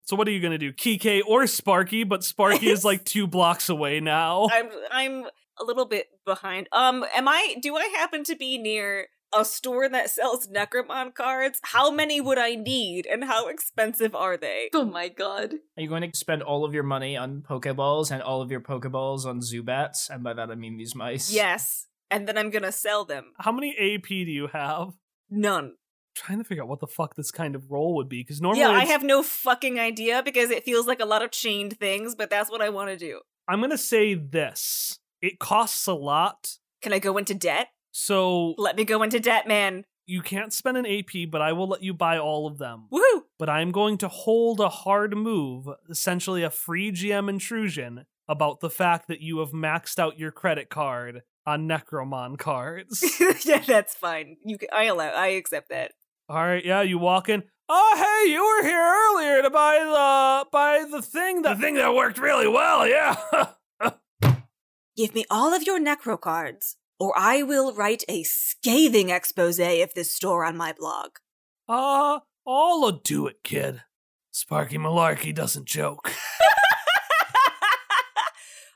So 0.04 0.18
what 0.18 0.28
are 0.28 0.32
you 0.32 0.42
gonna 0.42 0.58
do, 0.58 0.74
Kike 0.74 1.22
or 1.26 1.48
Sparky? 1.48 2.04
But 2.04 2.24
Sparky 2.24 2.68
is 2.70 2.84
like 2.84 3.06
two 3.06 3.28
blocks 3.28 3.70
away 3.70 4.02
now. 4.02 4.50
I'm 4.52 4.70
I'm 4.92 5.26
a 5.60 5.64
little 5.64 5.86
bit 5.86 6.08
behind. 6.26 6.68
Um, 6.74 7.06
am 7.16 7.30
I? 7.30 7.56
Do 7.62 7.78
I 7.78 7.86
happen 7.96 8.24
to 8.26 8.36
be 8.36 8.58
near 8.58 9.08
a 9.36 9.46
store 9.46 9.88
that 9.90 10.10
sells 10.10 10.48
Necromon 10.48 11.14
cards? 11.14 11.60
How 11.64 11.92
many 11.92 12.20
would 12.22 12.38
I 12.38 12.56
need, 12.56 13.06
and 13.06 13.24
how 13.24 13.48
expensive 13.48 14.14
are 14.16 14.38
they? 14.38 14.70
Oh 14.74 14.86
my 14.86 15.08
god. 15.10 15.54
Are 15.78 15.82
you 15.82 15.90
going 15.90 16.10
to 16.10 16.18
spend 16.18 16.44
all 16.44 16.66
of 16.66 16.74
your 16.74 16.84
money 16.84 17.16
on 17.18 17.42
Pokeballs 17.42 18.12
and 18.12 18.22
all 18.22 18.42
of 18.42 18.52
your 18.52 18.62
Pokeballs 18.62 19.26
on 19.26 19.40
Zubats? 19.40 20.10
And 20.10 20.24
by 20.24 20.34
that 20.34 20.50
I 20.52 20.56
mean 20.56 20.78
these 20.78 20.96
mice. 20.96 21.32
Yes, 21.34 21.88
and 22.10 22.28
then 22.28 22.38
I'm 22.38 22.50
gonna 22.50 22.72
sell 22.72 23.06
them. 23.06 23.34
How 23.38 23.52
many 23.52 23.76
AP 23.78 24.08
do 24.08 24.32
you 24.32 24.48
have? 24.48 24.90
None. 25.30 25.76
trying 26.14 26.40
to 26.40 26.44
figure 26.44 26.62
out 26.64 26.68
what 26.70 26.82
the 26.82 26.88
fuck 26.88 27.16
this 27.16 27.32
kind 27.32 27.56
of 27.56 27.72
role 27.72 27.96
would 27.96 28.10
be 28.10 28.20
because 28.22 28.42
normally 28.42 28.60
yeah, 28.62 28.70
I 28.70 28.80
it's- 28.80 28.90
have 28.90 29.02
no 29.04 29.24
fucking 29.24 29.80
idea 29.80 30.22
because 30.24 30.50
it 30.52 30.66
feels 30.66 30.86
like 30.86 31.00
a 31.00 31.06
lot 31.06 31.22
of 31.24 31.32
chained 31.32 31.78
things, 31.80 32.16
but 32.16 32.30
that's 32.30 32.52
what 32.52 32.62
I 32.62 32.68
want 32.70 32.90
to 32.90 32.98
do. 32.98 33.22
I'm 33.48 33.62
gonna 33.62 33.78
say 33.78 34.14
this. 34.14 35.00
It 35.22 35.40
costs 35.40 35.88
a 35.88 35.94
lot, 35.94 36.58
Can 36.82 36.92
I 36.94 37.00
go 37.00 37.18
into 37.18 37.34
debt? 37.34 37.70
So 37.92 38.56
Let 38.58 38.76
me 38.76 38.86
go 38.86 39.04
into 39.04 39.20
debt, 39.20 39.48
man. 39.48 39.86
you 40.06 40.22
can't 40.22 40.52
spend 40.54 40.78
an 40.78 40.86
AP, 40.86 41.30
but 41.30 41.42
I 41.42 41.54
will 41.54 41.68
let 41.68 41.84
you 41.84 41.94
buy 41.94 42.18
all 42.18 42.48
of 42.48 42.58
them. 42.58 42.88
Woohoo! 42.92 43.24
But 43.40 43.50
I'm 43.50 43.72
going 43.72 43.98
to 44.00 44.08
hold 44.08 44.60
a 44.60 44.70
hard 44.70 45.16
move, 45.16 45.68
essentially 45.90 46.44
a 46.44 46.50
free 46.50 46.92
GM 46.92 47.30
intrusion, 47.30 48.06
about 48.28 48.60
the 48.60 48.70
fact 48.70 49.08
that 49.08 49.22
you 49.22 49.40
have 49.40 49.52
maxed 49.52 50.00
out 50.00 50.18
your 50.20 50.32
credit 50.32 50.70
card 50.70 51.22
on 51.46 51.68
Necromon 51.68 52.38
cards. 52.38 53.04
yeah, 53.46 53.64
that's 53.66 53.94
fine. 53.96 54.38
You, 54.46 54.58
can, 54.58 54.70
I 54.74 54.86
allow. 54.86 55.10
I 55.10 55.28
accept 55.28 55.70
that. 55.70 55.92
All 56.30 56.38
right, 56.38 56.64
yeah, 56.64 56.82
you 56.82 56.98
walk 56.98 57.30
in. 57.30 57.44
Oh, 57.68 57.94
hey, 57.96 58.32
you 58.32 58.44
were 58.44 58.64
here 58.68 58.82
earlier 59.10 59.42
to 59.44 59.50
buy 59.50 59.80
the 59.80 60.50
buy 60.52 60.86
the 60.90 61.02
thing 61.02 61.42
that 61.44 61.56
the 61.56 61.62
thing 61.62 61.76
that 61.76 61.94
worked 61.96 62.18
really 62.20 62.48
well. 62.48 62.86
Yeah. 62.88 63.16
Give 64.98 65.16
me 65.16 65.26
all 65.30 65.54
of 65.54 65.64
your 65.64 65.80
necro 65.80 66.20
cards, 66.20 66.76
or 67.02 67.18
I 67.18 67.42
will 67.42 67.74
write 67.74 68.04
a 68.08 68.22
scathing 68.22 69.10
expose 69.10 69.58
of 69.60 69.92
this 69.96 70.16
store 70.16 70.46
on 70.46 70.56
my 70.56 70.72
blog. 70.72 71.14
uh, 71.68 72.20
I'll 72.46 72.92
do 72.92 73.26
it, 73.26 73.38
kid. 73.44 73.82
Sparky 74.30 74.78
Malarkey 74.78 75.34
doesn't 75.34 75.66
joke. 75.66 76.12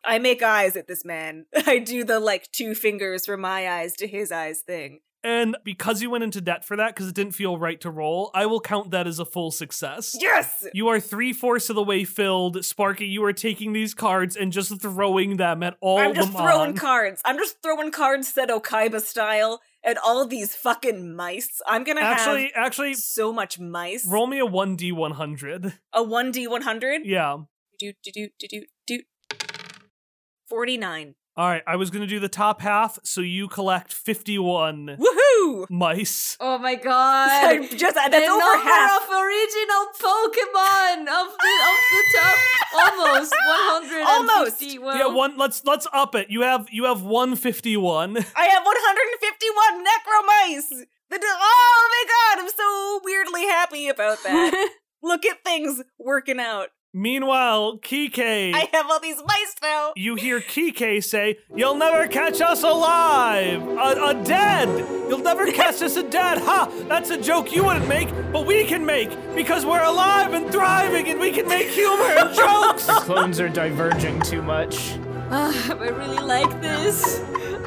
I 0.03 0.17
make 0.17 0.41
eyes 0.41 0.76
at 0.76 0.88
this 0.88 1.05
man. 1.05 1.45
I 1.67 1.78
do 1.78 2.03
the 2.03 2.19
like 2.19 2.51
two 2.51 2.73
fingers 2.73 3.28
from 3.28 3.41
my 3.41 3.69
eyes 3.69 3.93
to 3.97 4.07
his 4.07 4.32
eyes 4.32 4.61
thing. 4.61 5.01
And 5.26 5.57
because 5.63 6.03
you 6.03 6.11
went 6.11 6.23
into 6.23 6.39
debt 6.39 6.63
for 6.63 6.78
that, 6.78 6.93
because 6.93 7.07
it 7.07 7.15
didn't 7.15 7.34
feel 7.34 7.57
right 7.57 7.82
to 7.82 7.89
roll, 7.89 8.30
I 8.36 8.45
will 8.45 8.59
count 8.61 8.91
that 8.91 9.07
as 9.07 9.17
a 9.17 9.26
full 9.26 9.49
success. 9.49 10.15
Yes! 10.21 10.67
You 10.71 10.88
are 10.89 10.99
three 10.99 11.34
fourths 11.34 11.67
of 11.71 11.76
the 11.76 11.82
way 11.82 12.03
filled. 12.03 12.63
Sparky, 12.63 13.07
you 13.07 13.23
are 13.23 13.34
taking 13.34 13.73
these 13.73 13.95
cards 13.95 14.36
and 14.36 14.51
just 14.51 14.80
throwing 14.80 15.38
them 15.38 15.63
at 15.63 15.78
all 15.82 15.97
I'm 15.97 16.13
just 16.13 16.32
throwing 16.32 16.69
on. 16.69 16.76
cards. 16.76 17.23
I'm 17.26 17.39
just 17.39 17.59
throwing 17.63 17.91
cards 17.91 18.32
Seto 18.32 18.61
Kaiba 18.61 19.01
style 19.01 19.61
at 19.84 19.97
all 19.97 20.28
these 20.28 20.53
fucking 20.55 21.15
mice. 21.15 21.59
I'm 21.65 21.84
gonna 21.84 22.01
actually, 22.01 22.51
have 22.53 22.65
actually, 22.67 22.93
so 22.93 23.34
much 23.34 23.59
mice. 23.59 24.05
roll 24.07 24.28
me 24.28 24.39
a 24.39 24.45
1d100. 24.45 25.73
a 25.91 26.03
1d100? 26.03 26.99
Yeah. 27.03 27.38
Do, 27.80 27.93
do, 28.03 28.11
do, 28.11 28.30
do, 28.38 28.47
do, 28.47 28.65
do. 28.86 28.99
49. 30.47 31.15
All 31.38 31.50
right, 31.50 31.64
I 31.68 31.76
was 31.76 31.90
going 31.90 32.02
to 32.02 32.08
do 32.08 32.22
the 32.22 32.30
top 32.30 32.62
half, 32.62 32.98
so 33.04 33.20
you 33.20 33.50
collect 33.50 33.92
51 33.92 34.98
Woohoo! 34.98 35.70
mice. 35.70 36.38
Oh 36.40 36.58
my 36.58 36.72
I 36.72 36.76
god. 36.76 37.62
just, 37.78 37.96
that's 37.96 38.10
the 38.10 38.24
over 38.24 38.40
number 38.40 38.64
half. 38.64 39.02
of 39.04 39.10
original 39.10 39.84
Pokemon 40.00 41.02
of 41.02 41.36
the 41.36 41.54
of 41.68 41.80
the 41.92 42.04
top 42.16 42.38
almost 42.76 43.34
150. 43.34 44.80
Well, 44.80 44.98
yeah, 44.98 45.14
one 45.14 45.38
let's 45.38 45.66
let's 45.66 45.86
up 45.92 46.16
it. 46.16 46.30
You 46.30 46.44
have 46.44 46.70
you 46.72 46.86
have 46.86 47.02
151. 47.02 48.16
I 48.36 48.46
have 48.46 48.64
151 48.64 49.84
necro 49.84 50.26
mice. 50.26 50.86
The, 51.10 51.20
oh 51.22 51.90
my 51.92 52.36
god, 52.38 52.44
I'm 52.46 52.50
so 52.50 53.02
weirdly 53.04 53.42
happy 53.42 53.90
about 53.90 54.24
that. 54.24 54.70
Look 55.04 55.26
at 55.26 55.44
things 55.44 55.82
working 56.00 56.40
out. 56.40 56.70
Meanwhile, 56.98 57.80
Kike 57.80 58.54
I 58.54 58.70
have 58.72 58.86
all 58.89 59.02
these 59.02 59.22
mice 59.28 59.56
now. 59.62 59.91
you 59.98 60.16
hear 60.16 60.39
Kike 60.39 61.04
say, 61.04 61.39
You'll 61.54 61.76
never 61.76 62.08
catch 62.08 62.39
us 62.39 62.64
alive! 62.64 63.62
A, 63.62 64.12
a 64.12 64.24
dead! 64.24 64.70
You'll 65.10 65.18
never 65.20 65.52
catch 65.52 65.82
us 65.82 65.98
a 65.98 66.04
dead! 66.04 66.38
Ha! 66.38 66.72
That's 66.88 67.10
a 67.10 67.22
joke 67.22 67.54
you 67.54 67.66
wouldn't 67.66 67.89
make, 67.89 68.08
but 68.32 68.46
we 68.46 68.64
can 68.64 68.86
make 68.86 69.10
because 69.36 69.66
we're 69.66 69.84
alive 69.84 70.34
and 70.34 70.50
thriving 70.50 71.10
and 71.10 71.20
we 71.20 71.32
can 71.32 71.50
make 71.50 71.68
humor 71.68 72.06
and 72.06 72.34
jokes! 72.43 72.86
Clones 73.04 73.41
are 73.41 73.50
diverging 73.50 74.22
too 74.22 74.41
much. 74.41 74.98
Ah, 75.32 75.72
I 75.78 75.89
really 75.89 76.20
like 76.20 76.62
this. 76.62 77.20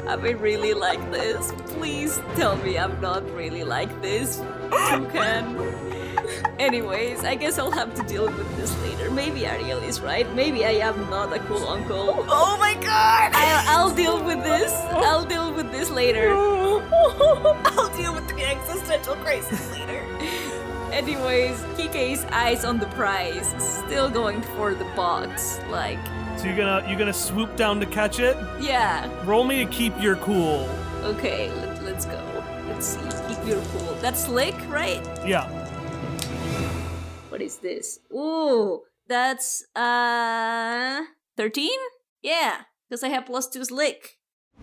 I 0.07 0.15
really 0.15 0.73
like 0.73 1.11
this. 1.11 1.53
Please 1.67 2.19
tell 2.35 2.55
me 2.57 2.79
I'm 2.79 2.99
not 2.99 3.23
really 3.35 3.63
like 3.63 4.01
this. 4.01 4.37
Toucan. 4.71 5.88
Anyways, 6.59 7.23
I 7.23 7.35
guess 7.35 7.57
I'll 7.57 7.71
have 7.71 7.93
to 7.95 8.03
deal 8.03 8.25
with 8.25 8.57
this 8.57 8.77
later. 8.81 9.09
Maybe 9.11 9.45
Ariel 9.45 9.79
is 9.79 10.01
right. 10.01 10.31
Maybe 10.35 10.65
I 10.65 10.71
am 10.71 11.09
not 11.09 11.33
a 11.33 11.39
cool 11.39 11.67
uncle. 11.67 12.25
Oh 12.27 12.57
my 12.59 12.73
god! 12.75 13.31
I'll, 13.33 13.87
I'll 13.87 13.95
deal 13.95 14.23
with 14.23 14.43
this. 14.43 14.71
I'll 14.91 15.25
deal 15.25 15.53
with 15.53 15.71
this 15.71 15.89
later. 15.89 16.31
I'll 16.33 17.95
deal 17.97 18.13
with 18.13 18.27
the 18.29 18.45
existential 18.45 19.15
crisis 19.15 19.71
later. 19.71 20.03
Anyways, 20.91 21.61
Kike's 21.77 22.25
eyes 22.31 22.65
on 22.65 22.79
the 22.79 22.87
prize, 22.87 23.53
still 23.85 24.09
going 24.09 24.41
for 24.41 24.73
the 24.73 24.85
box. 24.95 25.59
Like, 25.69 25.99
So 26.37 26.45
you're 26.45 26.57
gonna 26.57 26.83
you're 26.89 26.97
gonna 26.97 27.13
swoop 27.13 27.55
down 27.55 27.79
to 27.79 27.85
catch 27.85 28.19
it. 28.19 28.35
Yeah. 28.59 29.07
Roll 29.25 29.43
me 29.43 29.63
to 29.63 29.71
keep 29.71 29.93
your 30.01 30.15
cool. 30.17 30.67
Okay, 31.03 31.49
let, 31.51 31.83
let's 31.83 32.05
go. 32.05 32.19
Let's 32.67 32.87
see. 32.87 32.99
Keep 33.27 33.45
your 33.47 33.61
cool. 33.71 33.93
That's 34.01 34.25
slick, 34.25 34.55
right? 34.67 35.01
Yeah. 35.25 35.47
What 37.49 37.55
is 37.55 37.61
this? 37.61 37.99
Ooh, 38.13 38.81
that's 39.07 39.65
uh 39.75 41.01
13? 41.35 41.71
Yeah, 42.21 42.61
because 42.87 43.03
I 43.03 43.07
have 43.07 43.25
plus 43.25 43.47
two 43.49 43.65
slick. 43.65 44.19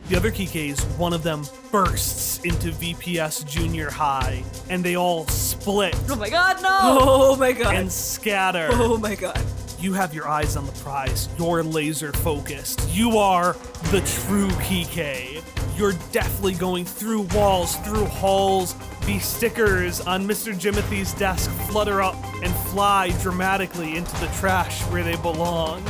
The 0.09 0.17
other 0.17 0.31
Kikes, 0.31 0.85
one 0.97 1.13
of 1.13 1.25
them 1.25 1.43
bursts 1.73 2.39
into 2.45 2.69
VPS 2.71 3.45
Junior 3.45 3.91
High, 3.91 4.45
and 4.71 4.85
they 4.85 4.95
all 4.95 5.27
split 5.27 5.97
Oh 6.09 6.15
my 6.15 6.31
god, 6.31 6.63
no! 6.63 6.69
Oh 7.33 7.37
my 7.37 7.51
god. 7.51 7.75
and 7.75 7.91
scatter. 7.91 8.69
oh 8.71 8.99
my 8.99 9.17
god. 9.17 9.41
You 9.79 9.93
have 9.93 10.15
your 10.15 10.27
eyes 10.27 10.57
on 10.57 10.65
the 10.65 10.73
prize. 10.73 11.29
You're 11.39 11.63
laser 11.63 12.11
focused. 12.11 12.89
You 12.91 13.19
are 13.19 13.53
the 13.91 14.01
true 14.27 14.49
Kike. 14.49 15.43
You're 15.77 15.93
definitely 16.13 16.55
going 16.55 16.87
through 16.87 17.23
walls, 17.35 17.77
through 17.77 18.07
halls. 18.07 18.75
The 19.05 19.19
stickers 19.19 20.01
on 20.01 20.27
Mr. 20.27 20.55
Jimothy's 20.55 21.13
desk 21.15 21.51
flutter 21.69 22.01
up 22.01 22.17
and 22.43 22.55
fly 22.71 23.11
dramatically 23.21 23.97
into 23.97 24.19
the 24.19 24.29
trash 24.39 24.81
where 24.85 25.05
they 25.05 25.17
belong. 25.17 25.85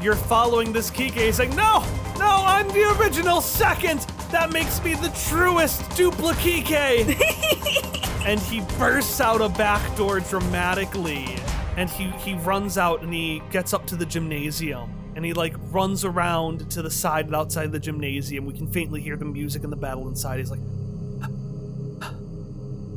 You're 0.00 0.16
following 0.16 0.72
this 0.72 0.90
Kike 0.90 1.32
saying, 1.34 1.54
No, 1.54 1.84
no, 2.18 2.42
I'm 2.46 2.68
the 2.68 2.96
original 2.98 3.42
second. 3.42 4.00
That 4.30 4.50
makes 4.50 4.82
me 4.82 4.94
the 4.94 5.10
truest 5.28 5.88
duplicate. 5.94 7.20
and 8.26 8.40
he 8.40 8.62
bursts 8.78 9.20
out 9.20 9.42
a 9.42 9.50
back 9.50 9.94
door 9.94 10.20
dramatically 10.20 11.36
and 11.76 11.90
he 11.90 12.04
he 12.10 12.34
runs 12.34 12.78
out 12.78 13.02
and 13.02 13.12
he 13.12 13.42
gets 13.50 13.74
up 13.74 13.86
to 13.86 13.96
the 13.96 14.06
gymnasium 14.06 14.90
and 15.14 15.24
he 15.24 15.32
like 15.32 15.54
runs 15.70 16.04
around 16.04 16.70
to 16.70 16.82
the 16.82 16.90
side 16.90 17.26
and 17.26 17.34
outside 17.34 17.72
the 17.72 17.78
gymnasium. 17.78 18.46
We 18.46 18.54
can 18.54 18.66
faintly 18.66 19.00
hear 19.00 19.16
the 19.16 19.24
music 19.24 19.62
and 19.64 19.72
the 19.72 19.76
battle 19.76 20.08
inside. 20.08 20.38
He's 20.38 20.50
like 20.50 20.60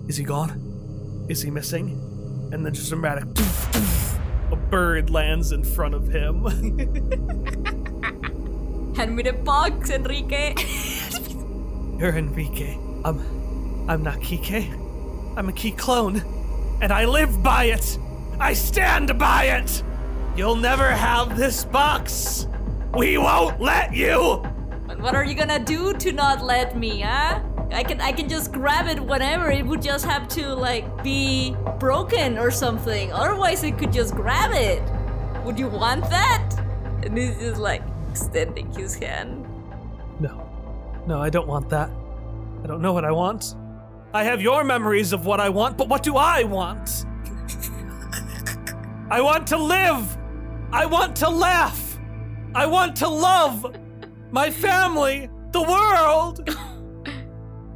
is 0.08 0.18
he 0.18 0.24
gone? 0.24 1.26
Is 1.30 1.42
he 1.42 1.52
missing? 1.52 1.92
And 2.52 2.66
then 2.66 2.74
just 2.74 2.88
a 2.88 2.90
dramatic 2.92 3.26
a 4.52 4.56
bird 4.56 5.12
lands 5.12 5.52
in 5.52 5.64
front 5.64 5.94
of 5.94 6.08
him. 6.08 6.46
Hand 8.96 9.16
me 9.16 9.22
the 9.24 9.34
box, 9.34 9.92
Enrique. 9.92 10.56
you're 12.00 12.16
enrique. 12.16 12.78
I'm 13.06 13.20
i'm 13.90 14.04
not 14.04 14.20
kike. 14.20 14.74
I'm 15.38 15.50
a 15.50 15.54
key 15.54 15.72
clone 15.72 16.24
and 16.82 16.92
i 16.94 17.06
live 17.06 17.44
by 17.44 17.66
it 17.66 17.98
i 18.40 18.54
stand 18.54 19.18
by 19.20 19.46
it 19.46 19.84
you'll 20.36 20.56
never 20.56 20.90
have 20.92 21.38
this 21.38 21.66
box 21.66 22.48
we 22.96 23.18
won't 23.18 23.60
let 23.62 23.94
you 23.94 24.42
But 24.88 25.00
what 25.02 25.14
are 25.16 25.24
you 25.24 25.36
gonna 25.36 25.60
do 25.64 25.94
to 25.94 26.12
not 26.12 26.44
let 26.44 26.76
me, 26.76 27.02
huh? 27.02 27.42
I 27.72 27.84
can 27.84 28.02
I 28.02 28.12
can 28.12 28.28
just 28.28 28.52
grab 28.52 28.88
it 28.88 29.00
whenever. 29.00 29.52
It 29.52 29.64
would 29.64 29.84
just 29.84 30.04
have 30.06 30.28
to 30.30 30.56
like 30.56 31.04
be 31.04 31.56
broken 31.78 32.40
or 32.40 32.50
something. 32.50 33.14
Otherwise, 33.14 33.62
it 33.64 33.78
could 33.78 33.94
just 33.94 34.16
grab 34.16 34.50
it. 34.54 34.82
Would 35.46 35.60
you 35.60 35.68
want 35.70 36.10
that? 36.10 36.50
And 37.04 37.16
he's 37.16 37.38
just 37.38 37.62
like 37.62 37.84
extending 38.10 38.74
his 38.74 38.96
hand. 38.96 39.46
No. 40.20 40.42
No, 41.06 41.22
I 41.22 41.30
don't 41.30 41.48
want 41.48 41.70
that. 41.70 41.92
I 42.64 42.68
don't 42.68 42.82
know 42.82 42.92
what 42.94 43.06
I 43.06 43.12
want. 43.12 43.54
I 44.12 44.24
have 44.24 44.42
your 44.42 44.64
memories 44.64 45.14
of 45.14 45.28
what 45.28 45.40
I 45.40 45.50
want, 45.50 45.78
but 45.78 45.88
what 45.88 46.02
do 46.02 46.18
I 46.18 46.42
want? 46.44 47.06
I 49.12 49.22
want 49.22 49.48
to 49.48 49.58
live! 49.58 50.18
I 50.72 50.86
want 50.86 51.16
to 51.18 51.30
laugh! 51.30 51.98
I 52.54 52.66
want 52.66 52.96
to 52.98 53.08
love! 53.08 53.76
My 54.32 54.52
family! 54.52 55.30
The 55.52 55.62
world! 55.62 56.48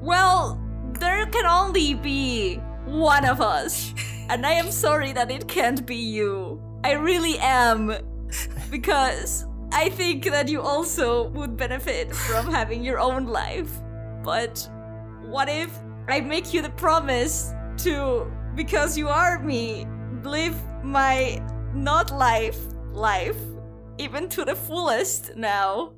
Well, 0.03 0.61
there 0.99 1.25
can 1.27 1.45
only 1.45 1.93
be 1.93 2.55
one 2.83 3.23
of 3.25 3.39
us. 3.39 3.93
And 4.27 4.45
I 4.45 4.51
am 4.51 4.69
sorry 4.69 5.13
that 5.13 5.31
it 5.31 5.47
can't 5.47 5.85
be 5.85 5.95
you. 5.95 6.61
I 6.83 6.91
really 6.91 7.37
am. 7.39 7.95
Because 8.69 9.45
I 9.71 9.87
think 9.89 10.25
that 10.25 10.49
you 10.49 10.61
also 10.61 11.29
would 11.29 11.55
benefit 11.55 12.13
from 12.13 12.51
having 12.51 12.83
your 12.83 12.99
own 12.99 13.27
life. 13.27 13.71
But 14.25 14.69
what 15.21 15.47
if 15.47 15.71
I 16.09 16.19
make 16.19 16.53
you 16.53 16.61
the 16.61 16.71
promise 16.71 17.53
to, 17.77 18.29
because 18.55 18.97
you 18.97 19.07
are 19.07 19.39
me, 19.39 19.87
live 20.25 20.55
my 20.83 21.41
not 21.73 22.11
life 22.11 22.57
life, 22.91 23.37
even 23.97 24.29
to 24.29 24.45
the 24.45 24.55
fullest 24.55 25.35
now? 25.35 25.93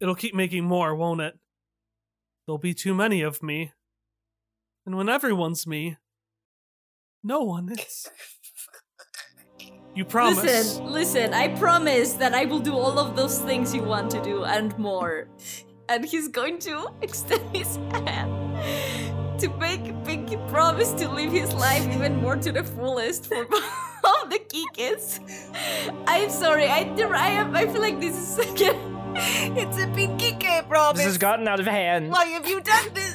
It'll 0.00 0.14
keep 0.14 0.34
making 0.34 0.64
more, 0.64 0.94
won't 0.94 1.20
it? 1.20 1.38
There'll 2.46 2.58
be 2.58 2.74
too 2.74 2.94
many 2.94 3.22
of 3.22 3.42
me. 3.42 3.72
And 4.86 4.96
when 4.96 5.08
everyone's 5.08 5.66
me, 5.66 5.98
no 7.22 7.42
one 7.42 7.70
is. 7.70 8.08
You 9.94 10.04
promise. 10.04 10.42
Listen, 10.42 10.86
listen, 10.86 11.34
I 11.34 11.48
promise 11.48 12.14
that 12.14 12.32
I 12.32 12.44
will 12.46 12.60
do 12.60 12.74
all 12.74 12.98
of 12.98 13.16
those 13.16 13.40
things 13.40 13.74
you 13.74 13.82
want 13.82 14.10
to 14.12 14.22
do 14.22 14.44
and 14.44 14.76
more. 14.78 15.28
And 15.88 16.04
he's 16.04 16.28
going 16.28 16.58
to 16.60 16.92
extend 17.02 17.54
his 17.54 17.76
hand 17.92 18.39
to 19.40 19.48
make 19.56 19.88
a 19.88 19.92
big 19.92 20.38
promise 20.48 20.92
to 20.92 21.08
live 21.08 21.32
his 21.32 21.52
life 21.54 21.86
even 21.94 22.16
more 22.16 22.36
to 22.36 22.52
the 22.52 22.62
fullest 22.62 23.26
for 23.26 23.46
all 24.04 24.26
the 24.26 24.38
Kikis. 24.38 25.20
I'm 26.06 26.28
sorry, 26.28 26.66
I, 26.66 26.80
I, 26.80 27.28
am, 27.30 27.56
I 27.56 27.66
feel 27.66 27.80
like 27.80 28.00
this 28.00 28.16
is 28.16 28.38
It's 29.12 29.78
a 29.78 29.86
pinky 29.88 30.32
K 30.38 30.62
promise. 30.68 30.98
This 30.98 31.06
has 31.06 31.18
gotten 31.18 31.48
out 31.48 31.58
of 31.58 31.66
hand. 31.66 32.10
Why 32.10 32.26
have 32.26 32.46
you 32.46 32.60
done 32.60 32.94
this? 32.94 33.14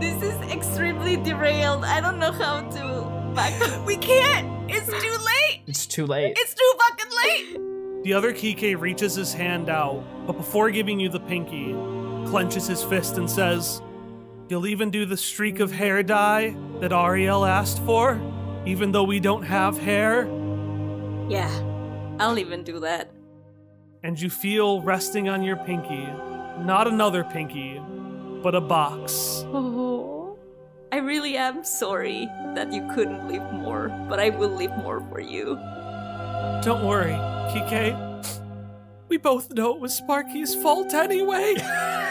this 0.00 0.22
is 0.22 0.34
extremely 0.50 1.16
derailed. 1.16 1.84
I 1.84 2.00
don't 2.00 2.18
know 2.18 2.32
how 2.32 2.62
to 2.62 3.32
back 3.34 3.60
up. 3.62 3.86
We 3.86 3.96
can't. 3.96 4.70
It's 4.70 4.86
too 4.86 5.24
late. 5.24 5.62
It's 5.66 5.86
too 5.86 6.06
late. 6.06 6.34
It's 6.36 6.54
too 6.54 6.72
fucking 6.78 7.12
late. 7.24 8.04
The 8.04 8.14
other 8.14 8.32
Kike 8.32 8.80
reaches 8.80 9.14
his 9.14 9.32
hand 9.32 9.68
out, 9.68 10.02
but 10.26 10.32
before 10.32 10.70
giving 10.70 10.98
you 10.98 11.08
the 11.08 11.20
pinky, 11.20 11.72
clenches 12.28 12.66
his 12.66 12.82
fist 12.82 13.18
and 13.18 13.30
says, 13.30 13.82
You'll 14.50 14.66
even 14.66 14.90
do 14.90 15.06
the 15.06 15.16
streak 15.16 15.60
of 15.60 15.70
hair 15.70 16.02
dye 16.02 16.56
that 16.80 16.92
Ariel 16.92 17.46
asked 17.46 17.80
for, 17.84 18.20
even 18.66 18.90
though 18.90 19.04
we 19.04 19.20
don't 19.20 19.44
have 19.44 19.78
hair? 19.78 20.24
Yeah, 21.28 21.48
I'll 22.18 22.36
even 22.36 22.64
do 22.64 22.80
that. 22.80 23.12
And 24.02 24.20
you 24.20 24.28
feel 24.28 24.82
resting 24.82 25.28
on 25.28 25.44
your 25.44 25.54
pinky, 25.54 26.04
not 26.64 26.88
another 26.88 27.22
pinky, 27.22 27.80
but 28.42 28.56
a 28.56 28.60
box. 28.60 29.44
Oh, 29.52 30.36
I 30.90 30.96
really 30.96 31.36
am 31.36 31.62
sorry 31.62 32.26
that 32.56 32.72
you 32.72 32.84
couldn't 32.92 33.28
live 33.28 33.52
more, 33.52 33.88
but 34.08 34.18
I 34.18 34.30
will 34.30 34.50
live 34.50 34.76
more 34.78 34.98
for 35.10 35.20
you. 35.20 35.54
Don't 36.64 36.84
worry, 36.84 37.12
Kike. 37.52 38.40
We 39.06 39.16
both 39.16 39.52
know 39.52 39.76
it 39.76 39.80
was 39.80 39.96
Sparky's 39.96 40.56
fault 40.56 40.92
anyway. 40.92 41.54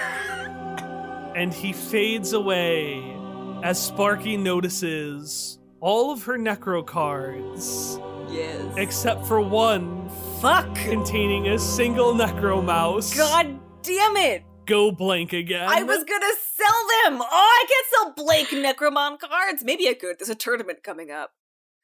and 1.36 1.54
he 1.54 1.74
fades 1.74 2.34
away 2.34 3.16
as 3.64 3.82
Sparky 3.82 4.38
notices 4.38 5.60
all 5.82 6.12
of 6.12 6.24
her 6.24 6.38
necro 6.38 6.86
cards, 6.86 8.00
Yes. 8.30 8.62
except 8.78 9.26
for 9.26 9.42
one 9.42 10.10
Fuck. 10.42 10.74
containing 10.76 11.48
a 11.50 11.60
single 11.60 12.14
necro 12.14 12.64
mouse. 12.64 13.16
God 13.16 13.60
damn 13.82 14.18
it. 14.18 14.44
Go 14.66 14.92
blank 14.92 15.34
again. 15.34 15.68
I 15.68 15.82
was 15.84 16.04
gonna 16.04 16.34
sell 16.56 17.12
them. 17.12 17.22
Oh, 17.22 17.26
I 17.26 17.66
can't 17.68 17.88
sell 18.16 18.26
blank 18.26 18.50
Necromon 18.50 19.18
cards. 19.20 19.64
Maybe 19.64 19.88
I 19.90 19.96
could. 19.96 20.20
There's 20.20 20.30
a 20.30 20.36
tournament 20.36 20.84
coming 20.84 21.10
up. 21.10 21.32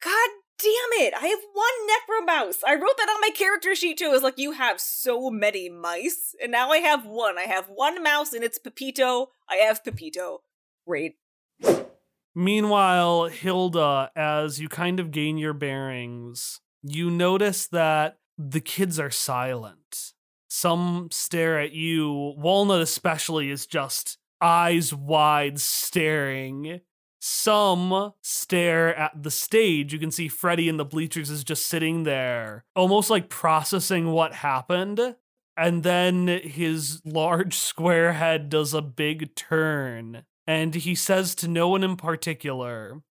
God 0.00 0.28
damn 0.62 1.04
it. 1.04 1.12
I 1.14 1.26
have 1.26 1.40
one 1.52 2.28
Necromouse. 2.28 2.58
I 2.64 2.74
wrote 2.74 2.96
that 2.96 3.08
on 3.08 3.20
my 3.20 3.30
character 3.34 3.74
sheet 3.74 3.98
too. 3.98 4.04
It 4.06 4.12
was 4.12 4.22
like, 4.22 4.38
you 4.38 4.52
have 4.52 4.80
so 4.80 5.30
many 5.30 5.68
mice. 5.68 6.34
And 6.40 6.52
now 6.52 6.70
I 6.70 6.78
have 6.78 7.04
one. 7.04 7.36
I 7.38 7.42
have 7.42 7.66
one 7.74 8.02
mouse 8.04 8.32
and 8.32 8.44
it's 8.44 8.58
Pepito. 8.58 9.30
I 9.48 9.56
have 9.56 9.84
Pepito. 9.84 10.42
Great. 10.86 11.16
Meanwhile, 12.34 13.26
Hilda, 13.26 14.10
as 14.14 14.60
you 14.60 14.68
kind 14.68 15.00
of 15.00 15.10
gain 15.10 15.38
your 15.38 15.54
bearings, 15.54 16.60
you 16.82 17.10
notice 17.10 17.66
that 17.68 18.18
the 18.36 18.60
kids 18.60 19.00
are 19.00 19.10
silent. 19.10 20.12
Some 20.48 21.08
stare 21.10 21.58
at 21.58 21.72
you. 21.72 22.34
Walnut, 22.36 22.82
especially, 22.82 23.50
is 23.50 23.66
just 23.66 24.18
eyes 24.40 24.92
wide 24.94 25.60
staring. 25.60 26.80
Some 27.18 28.12
stare 28.20 28.94
at 28.94 29.22
the 29.22 29.30
stage. 29.30 29.92
You 29.92 29.98
can 29.98 30.10
see 30.10 30.28
Freddy 30.28 30.68
in 30.68 30.76
the 30.76 30.84
bleachers 30.84 31.30
is 31.30 31.42
just 31.42 31.66
sitting 31.66 32.02
there, 32.02 32.64
almost 32.74 33.10
like 33.10 33.28
processing 33.28 34.12
what 34.12 34.34
happened. 34.34 35.16
And 35.56 35.82
then 35.82 36.28
his 36.28 37.00
large 37.04 37.54
square 37.70 38.12
head 38.12 38.48
does 38.48 38.74
a 38.74 38.82
big 38.82 39.34
turn 39.34 40.24
and 40.46 40.74
he 40.74 40.94
says 40.94 41.34
to 41.36 41.48
no 41.48 41.68
one 41.68 41.82
in 41.82 41.96
particular, 41.96 43.02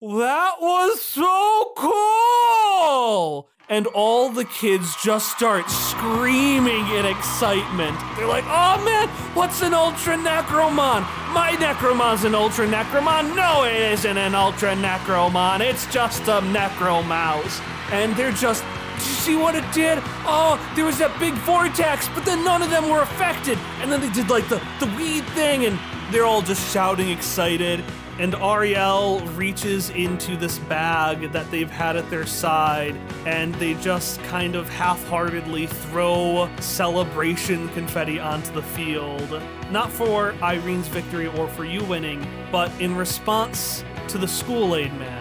That 0.00 0.56
was 0.60 1.00
so 1.00 1.72
cool! 1.76 3.48
and 3.70 3.86
all 3.88 4.30
the 4.30 4.44
kids 4.44 4.96
just 5.00 5.30
start 5.30 5.70
screaming 5.70 6.88
in 6.88 7.06
excitement. 7.06 7.96
They're 8.16 8.26
like, 8.26 8.44
oh 8.48 8.82
man, 8.84 9.08
what's 9.34 9.62
an 9.62 9.72
Ultra 9.72 10.16
Necromon? 10.16 11.02
My 11.32 11.56
Necromon's 11.56 12.24
an 12.24 12.34
Ultra 12.34 12.66
Necromon. 12.66 13.36
No, 13.36 13.62
it 13.62 13.92
isn't 13.92 14.18
an 14.18 14.34
Ultra 14.34 14.74
Necromon. 14.74 15.60
It's 15.60 15.86
just 15.92 16.22
a 16.22 16.40
Necromouse. 16.40 17.60
And 17.92 18.16
they're 18.16 18.32
just 18.32 18.64
did 19.00 19.08
you 19.08 19.14
see 19.14 19.36
what 19.36 19.54
it 19.54 19.64
did? 19.72 19.98
Oh, 20.26 20.60
there 20.76 20.84
was 20.84 20.98
that 20.98 21.18
big 21.18 21.32
vortex, 21.48 22.06
but 22.10 22.26
then 22.26 22.44
none 22.44 22.60
of 22.60 22.68
them 22.68 22.90
were 22.90 23.00
affected. 23.00 23.56
And 23.80 23.90
then 23.90 24.00
they 24.02 24.10
did 24.10 24.28
like 24.28 24.46
the, 24.50 24.60
the 24.78 24.86
weed 24.96 25.24
thing, 25.28 25.64
and 25.64 25.78
they're 26.12 26.26
all 26.26 26.42
just 26.42 26.70
shouting 26.70 27.08
excited. 27.08 27.82
And 28.18 28.34
Ariel 28.34 29.20
reaches 29.36 29.88
into 29.88 30.36
this 30.36 30.58
bag 30.58 31.32
that 31.32 31.50
they've 31.50 31.70
had 31.70 31.96
at 31.96 32.10
their 32.10 32.26
side, 32.26 32.94
and 33.24 33.54
they 33.54 33.72
just 33.74 34.22
kind 34.24 34.54
of 34.54 34.68
half 34.68 35.02
heartedly 35.08 35.66
throw 35.66 36.50
celebration 36.60 37.70
confetti 37.70 38.20
onto 38.20 38.52
the 38.52 38.62
field. 38.62 39.40
Not 39.70 39.90
for 39.90 40.34
Irene's 40.42 40.88
victory 40.88 41.28
or 41.28 41.48
for 41.48 41.64
you 41.64 41.82
winning, 41.84 42.26
but 42.52 42.70
in 42.82 42.94
response 42.94 43.82
to 44.08 44.18
the 44.18 44.28
School 44.28 44.76
Aid 44.76 44.92
Man 44.98 45.19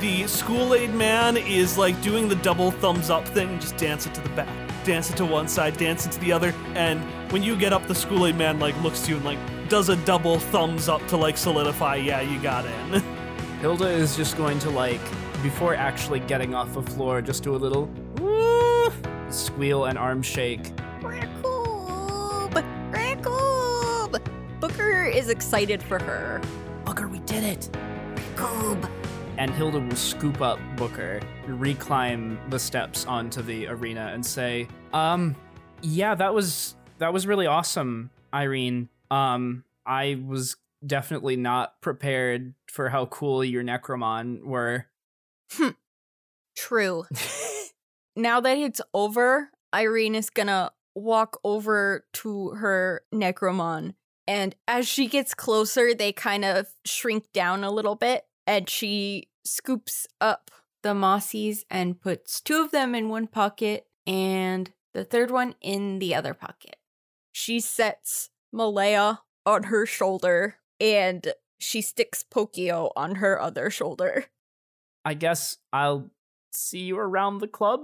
the 0.00 0.26
School 0.26 0.74
Aid 0.74 0.94
man 0.94 1.36
is 1.36 1.76
like 1.76 2.00
doing 2.00 2.26
the 2.26 2.36
double 2.36 2.70
thumbs 2.70 3.10
up 3.10 3.28
thing, 3.28 3.58
just 3.60 3.76
dance 3.76 4.06
it 4.06 4.14
to 4.14 4.20
the 4.22 4.30
back, 4.30 4.48
dance 4.82 5.10
it 5.10 5.16
to 5.18 5.26
one 5.26 5.46
side, 5.46 5.76
dance 5.76 6.06
it 6.06 6.12
to 6.12 6.20
the 6.20 6.32
other, 6.32 6.54
and 6.74 7.00
when 7.30 7.42
you 7.42 7.54
get 7.54 7.74
up, 7.74 7.86
the 7.86 7.94
School 7.94 8.26
Aid 8.26 8.36
man 8.36 8.58
like 8.58 8.80
looks 8.82 9.02
to 9.02 9.10
you 9.10 9.16
and 9.16 9.24
like 9.26 9.38
does 9.68 9.90
a 9.90 9.96
double 9.96 10.38
thumbs 10.38 10.88
up 10.88 11.06
to 11.08 11.18
like 11.18 11.36
solidify, 11.36 11.96
yeah, 11.96 12.22
you 12.22 12.40
got 12.40 12.64
in. 12.64 13.02
Hilda 13.60 13.88
is 13.88 14.16
just 14.16 14.38
going 14.38 14.58
to 14.60 14.70
like 14.70 15.02
before 15.42 15.74
actually 15.74 16.20
getting 16.20 16.54
off 16.54 16.72
the 16.72 16.82
floor, 16.82 17.20
just 17.20 17.42
do 17.42 17.54
a 17.54 17.58
little 17.58 17.84
"Woo!" 18.16 18.90
squeal 19.28 19.84
and 19.84 19.98
arm 19.98 20.22
shake. 20.22 20.62
Racoob! 21.02 22.52
Racoob! 22.90 24.60
Booker 24.60 25.04
is 25.04 25.28
excited 25.28 25.82
for 25.82 26.02
her. 26.02 26.40
Booker, 26.86 27.06
we 27.06 27.18
did 27.20 27.44
it. 27.44 27.68
Racoob! 28.14 28.99
And 29.40 29.50
Hilda 29.50 29.80
will 29.80 29.96
scoop 29.96 30.42
up 30.42 30.60
Booker, 30.76 31.18
reclimb 31.46 32.38
the 32.50 32.58
steps 32.58 33.06
onto 33.06 33.40
the 33.40 33.68
arena, 33.68 34.10
and 34.12 34.24
say, 34.24 34.68
"Um, 34.92 35.34
yeah, 35.80 36.14
that 36.14 36.34
was 36.34 36.76
that 36.98 37.14
was 37.14 37.26
really 37.26 37.46
awesome, 37.46 38.10
Irene. 38.34 38.90
Um, 39.10 39.64
I 39.86 40.22
was 40.26 40.58
definitely 40.86 41.36
not 41.36 41.80
prepared 41.80 42.52
for 42.68 42.90
how 42.90 43.06
cool 43.06 43.42
your 43.42 43.64
Necromon 43.64 44.44
were." 44.44 44.88
True. 46.54 47.06
now 48.16 48.40
that 48.40 48.58
it's 48.58 48.82
over, 48.92 49.52
Irene 49.74 50.16
is 50.16 50.28
gonna 50.28 50.70
walk 50.94 51.40
over 51.44 52.04
to 52.12 52.50
her 52.50 53.04
Necromon. 53.10 53.94
And 54.28 54.54
as 54.68 54.86
she 54.86 55.06
gets 55.06 55.32
closer, 55.32 55.94
they 55.94 56.12
kind 56.12 56.44
of 56.44 56.66
shrink 56.84 57.32
down 57.32 57.64
a 57.64 57.70
little 57.70 57.94
bit. 57.94 58.26
And 58.46 58.68
she 58.68 59.29
scoops 59.44 60.06
up 60.20 60.50
the 60.82 60.94
mossies 60.94 61.64
and 61.70 62.00
puts 62.00 62.40
two 62.40 62.62
of 62.62 62.70
them 62.70 62.94
in 62.94 63.08
one 63.08 63.26
pocket 63.26 63.86
and 64.06 64.72
the 64.94 65.04
third 65.04 65.30
one 65.30 65.54
in 65.60 65.98
the 65.98 66.14
other 66.14 66.34
pocket. 66.34 66.76
She 67.32 67.60
sets 67.60 68.30
Malaya 68.52 69.20
on 69.46 69.64
her 69.64 69.86
shoulder 69.86 70.56
and 70.80 71.32
she 71.58 71.82
sticks 71.82 72.24
Pokio 72.24 72.90
on 72.96 73.16
her 73.16 73.40
other 73.40 73.70
shoulder. 73.70 74.26
I 75.04 75.14
guess 75.14 75.58
I'll 75.72 76.10
see 76.52 76.80
you 76.80 76.98
around 76.98 77.38
the 77.38 77.48
club. 77.48 77.80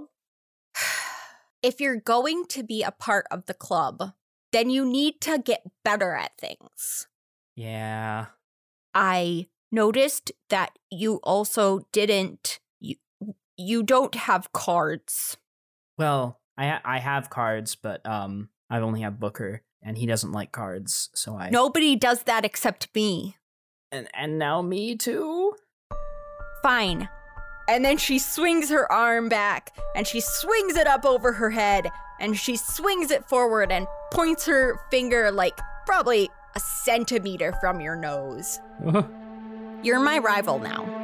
if 1.63 1.79
you're 1.79 1.99
going 1.99 2.45
to 2.49 2.63
be 2.63 2.83
a 2.83 2.91
part 2.91 3.25
of 3.31 3.45
the 3.45 3.53
club, 3.53 4.13
then 4.51 4.69
you 4.69 4.85
need 4.85 5.21
to 5.21 5.39
get 5.39 5.63
better 5.83 6.13
at 6.13 6.37
things. 6.37 7.07
Yeah. 7.55 8.27
I 8.93 9.47
noticed 9.71 10.31
that 10.49 10.77
you 10.91 11.15
also 11.23 11.81
didn't 11.91 12.59
you 12.79 12.95
you 13.57 13.83
don't 13.83 14.15
have 14.15 14.51
cards. 14.53 15.37
Well, 15.97 16.39
I 16.57 16.79
I 16.85 16.99
have 16.99 17.29
cards, 17.29 17.75
but 17.75 18.05
um, 18.05 18.49
I 18.69 18.79
only 18.79 19.01
have 19.01 19.19
Booker, 19.19 19.63
and 19.81 19.97
he 19.97 20.05
doesn't 20.05 20.31
like 20.31 20.51
cards, 20.51 21.09
so 21.15 21.35
I 21.37 21.49
Nobody 21.49 21.95
does 21.95 22.23
that 22.23 22.45
except 22.45 22.89
me. 22.95 23.37
and 23.91 24.07
and 24.13 24.37
now 24.37 24.61
me 24.61 24.95
too. 24.95 25.53
Fine. 26.63 27.09
And 27.69 27.83
then 27.83 27.97
she 27.97 28.17
swings 28.17 28.69
her 28.69 28.89
arm 28.91 29.27
back 29.27 29.75
and 29.93 30.07
she 30.07 30.21
swings 30.21 30.77
it 30.77 30.87
up 30.87 31.05
over 31.05 31.33
her 31.33 31.49
head 31.49 31.89
and 32.19 32.37
she 32.37 32.55
swings 32.55 33.11
it 33.11 33.27
forward 33.27 33.71
and 33.73 33.87
points 34.13 34.45
her 34.45 34.79
finger 34.89 35.31
like 35.31 35.59
probably 35.85 36.29
a 36.55 36.59
centimeter 36.61 37.53
from 37.59 37.81
your 37.81 37.95
nose. 37.97 38.59
You're 39.83 39.99
my 39.99 40.17
rival 40.17 40.57
now. 40.57 40.96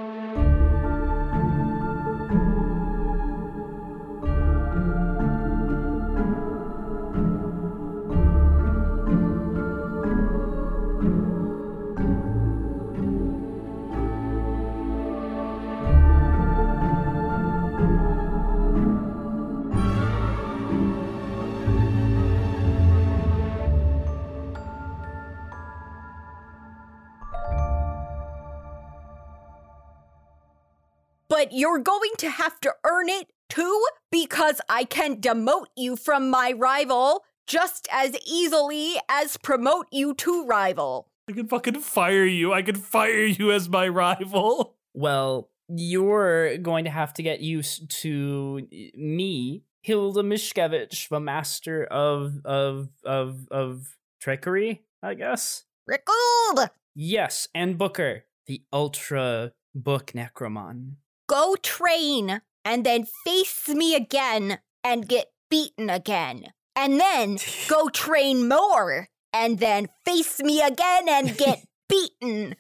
But 31.44 31.52
you're 31.52 31.80
going 31.80 32.12
to 32.20 32.30
have 32.30 32.58
to 32.62 32.74
earn 32.86 33.10
it 33.10 33.28
too 33.50 33.86
because 34.10 34.62
I 34.70 34.86
can 34.86 35.20
demote 35.20 35.66
you 35.76 35.98
from 35.98 36.30
my 36.30 36.54
rival 36.54 37.26
just 37.48 37.86
as 37.92 38.16
easily 38.26 38.96
as 39.10 39.36
promote 39.36 39.88
you 39.92 40.14
to 40.14 40.46
rival. 40.46 41.10
I 41.30 41.34
could 41.34 41.50
fucking 41.50 41.82
fire 41.82 42.24
you. 42.24 42.54
I 42.54 42.62
could 42.62 42.78
fire 42.78 43.26
you 43.26 43.52
as 43.52 43.68
my 43.68 43.90
rival. 43.90 44.78
Well, 44.94 45.50
you're 45.68 46.58
going 46.60 46.86
to 46.86 46.92
have 46.92 47.14
to 47.16 47.24
get 47.24 47.42
used 47.42 47.92
to 48.04 48.66
me, 48.96 49.64
Hilda 49.82 50.22
Mishkevich, 50.22 51.10
the 51.10 51.20
master 51.20 51.84
of 51.84 52.36
of 52.46 52.88
of 53.04 53.50
of 53.52 53.98
trickery, 54.22 54.84
I 55.02 55.16
guess. 55.16 55.66
Rickled! 55.86 56.70
Yes, 56.96 57.50
and 57.54 57.78
Booker, 57.78 58.24
the 58.46 58.62
ultra 58.72 59.52
book 59.76 60.14
necromon. 60.14 60.98
Go 61.28 61.56
train 61.56 62.42
and 62.66 62.86
then 62.86 63.08
face 63.24 63.70
me 63.70 63.96
again 63.96 64.60
and 64.84 65.08
get 65.08 65.28
beaten 65.50 65.90
again. 65.90 66.48
And 66.76 67.00
then 67.00 67.38
go 67.68 67.90
train 67.90 68.48
more 68.48 69.08
and 69.32 69.60
then 69.60 69.88
face 70.06 70.40
me 70.40 70.62
again 70.62 71.10
and 71.10 71.38
get 71.38 71.66
beaten. 71.90 72.56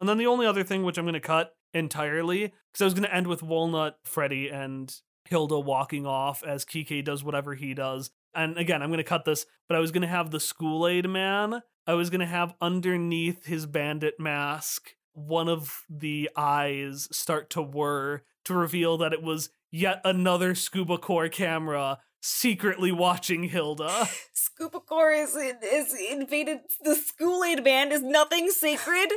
And 0.00 0.08
then 0.08 0.18
the 0.18 0.26
only 0.26 0.46
other 0.46 0.64
thing 0.64 0.82
which 0.82 0.98
I'm 0.98 1.04
going 1.04 1.14
to 1.14 1.20
cut 1.20 1.54
entirely, 1.72 2.52
because 2.72 2.82
I 2.82 2.84
was 2.84 2.94
going 2.94 3.08
to 3.08 3.14
end 3.14 3.26
with 3.26 3.42
Walnut, 3.42 3.98
Freddy, 4.04 4.48
and 4.48 4.94
Hilda 5.28 5.58
walking 5.58 6.06
off 6.06 6.42
as 6.44 6.64
Kike 6.64 7.04
does 7.04 7.24
whatever 7.24 7.54
he 7.54 7.74
does. 7.74 8.10
And 8.34 8.58
again, 8.58 8.82
I'm 8.82 8.90
going 8.90 8.98
to 8.98 9.04
cut 9.04 9.24
this, 9.24 9.46
but 9.68 9.76
I 9.76 9.80
was 9.80 9.92
going 9.92 10.02
to 10.02 10.08
have 10.08 10.30
the 10.30 10.40
School 10.40 10.86
Aid 10.86 11.08
man. 11.08 11.62
I 11.86 11.94
was 11.94 12.10
going 12.10 12.20
to 12.20 12.26
have 12.26 12.54
underneath 12.60 13.46
his 13.46 13.66
bandit 13.66 14.18
mask 14.18 14.90
one 15.14 15.48
of 15.48 15.82
the 15.88 16.30
eyes 16.36 17.08
start 17.10 17.50
to 17.50 17.62
whir 17.62 18.22
to 18.44 18.54
reveal 18.54 18.98
that 18.98 19.12
it 19.12 19.22
was 19.22 19.50
yet 19.70 20.00
another 20.04 20.54
Scuba 20.54 20.98
Core 20.98 21.28
camera 21.28 21.98
secretly 22.20 22.92
watching 22.92 23.44
Hilda. 23.44 24.08
Scuba 24.32 24.80
Core 24.80 25.12
is, 25.12 25.34
is 25.36 25.94
invaded 26.10 26.60
the 26.82 26.94
School 26.94 27.44
Aid 27.44 27.64
band 27.64 27.92
is 27.92 28.02
nothing 28.02 28.50
sacred? 28.50 29.12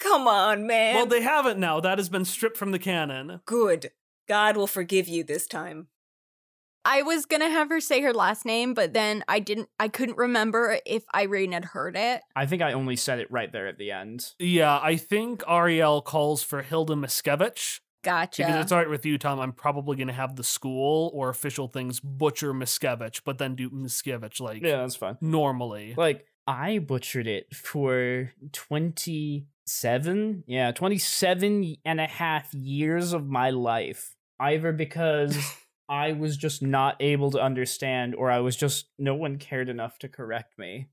Come 0.00 0.26
on, 0.26 0.66
man. 0.66 0.94
well, 0.94 1.06
they 1.06 1.22
haven't 1.22 1.58
now. 1.58 1.80
That 1.80 1.98
has 1.98 2.08
been 2.08 2.24
stripped 2.24 2.56
from 2.56 2.72
the 2.72 2.78
canon. 2.78 3.40
Good. 3.44 3.90
God 4.28 4.56
will 4.56 4.66
forgive 4.66 5.08
you 5.08 5.24
this 5.24 5.46
time. 5.46 5.88
I 6.84 7.02
was 7.02 7.26
gonna 7.26 7.48
have 7.50 7.68
her 7.68 7.80
say 7.80 8.00
her 8.02 8.12
last 8.12 8.44
name, 8.44 8.74
but 8.74 8.92
then 8.92 9.22
I 9.28 9.38
didn't 9.38 9.68
I 9.78 9.88
couldn't 9.88 10.18
remember 10.18 10.78
if 10.84 11.04
Irene 11.14 11.52
had 11.52 11.64
heard 11.66 11.96
it. 11.96 12.22
I 12.34 12.46
think 12.46 12.62
I 12.62 12.72
only 12.72 12.96
said 12.96 13.18
it 13.20 13.30
right 13.30 13.52
there 13.52 13.66
at 13.68 13.78
the 13.78 13.90
end. 13.92 14.32
Yeah, 14.38 14.78
I 14.82 14.96
think 14.96 15.42
Ariel 15.48 16.02
calls 16.02 16.42
for 16.42 16.62
Hilda 16.62 16.94
Miskevich. 16.94 17.80
Gotcha. 18.04 18.42
Because 18.42 18.62
it's 18.64 18.72
all 18.72 18.78
right 18.78 18.90
with 18.90 19.06
you, 19.06 19.16
Tom. 19.16 19.38
I'm 19.38 19.52
probably 19.52 19.96
going 19.96 20.08
to 20.08 20.12
have 20.12 20.34
the 20.34 20.42
school 20.42 21.12
or 21.14 21.28
official 21.28 21.68
things 21.68 22.00
butcher 22.00 22.52
Miskevich, 22.52 23.20
but 23.24 23.38
then 23.38 23.54
do 23.54 23.70
Miskevich 23.70 24.40
like 24.40 24.60
Yeah, 24.60 24.78
that's 24.78 24.96
fine. 24.96 25.18
normally. 25.20 25.94
Like 25.96 26.26
I 26.44 26.78
butchered 26.80 27.28
it 27.28 27.54
for 27.54 28.32
27, 28.52 30.44
yeah, 30.46 30.72
27 30.72 31.76
and 31.84 32.00
a 32.00 32.06
half 32.06 32.52
years 32.54 33.12
of 33.12 33.26
my 33.28 33.50
life. 33.50 34.14
Either 34.40 34.72
because 34.72 35.38
I 35.92 36.12
was 36.12 36.38
just 36.38 36.62
not 36.62 36.96
able 37.00 37.30
to 37.32 37.38
understand, 37.38 38.14
or 38.14 38.30
I 38.30 38.38
was 38.40 38.56
just 38.56 38.86
no 38.98 39.14
one 39.14 39.36
cared 39.36 39.68
enough 39.68 39.98
to 39.98 40.08
correct 40.08 40.58
me. 40.58 40.88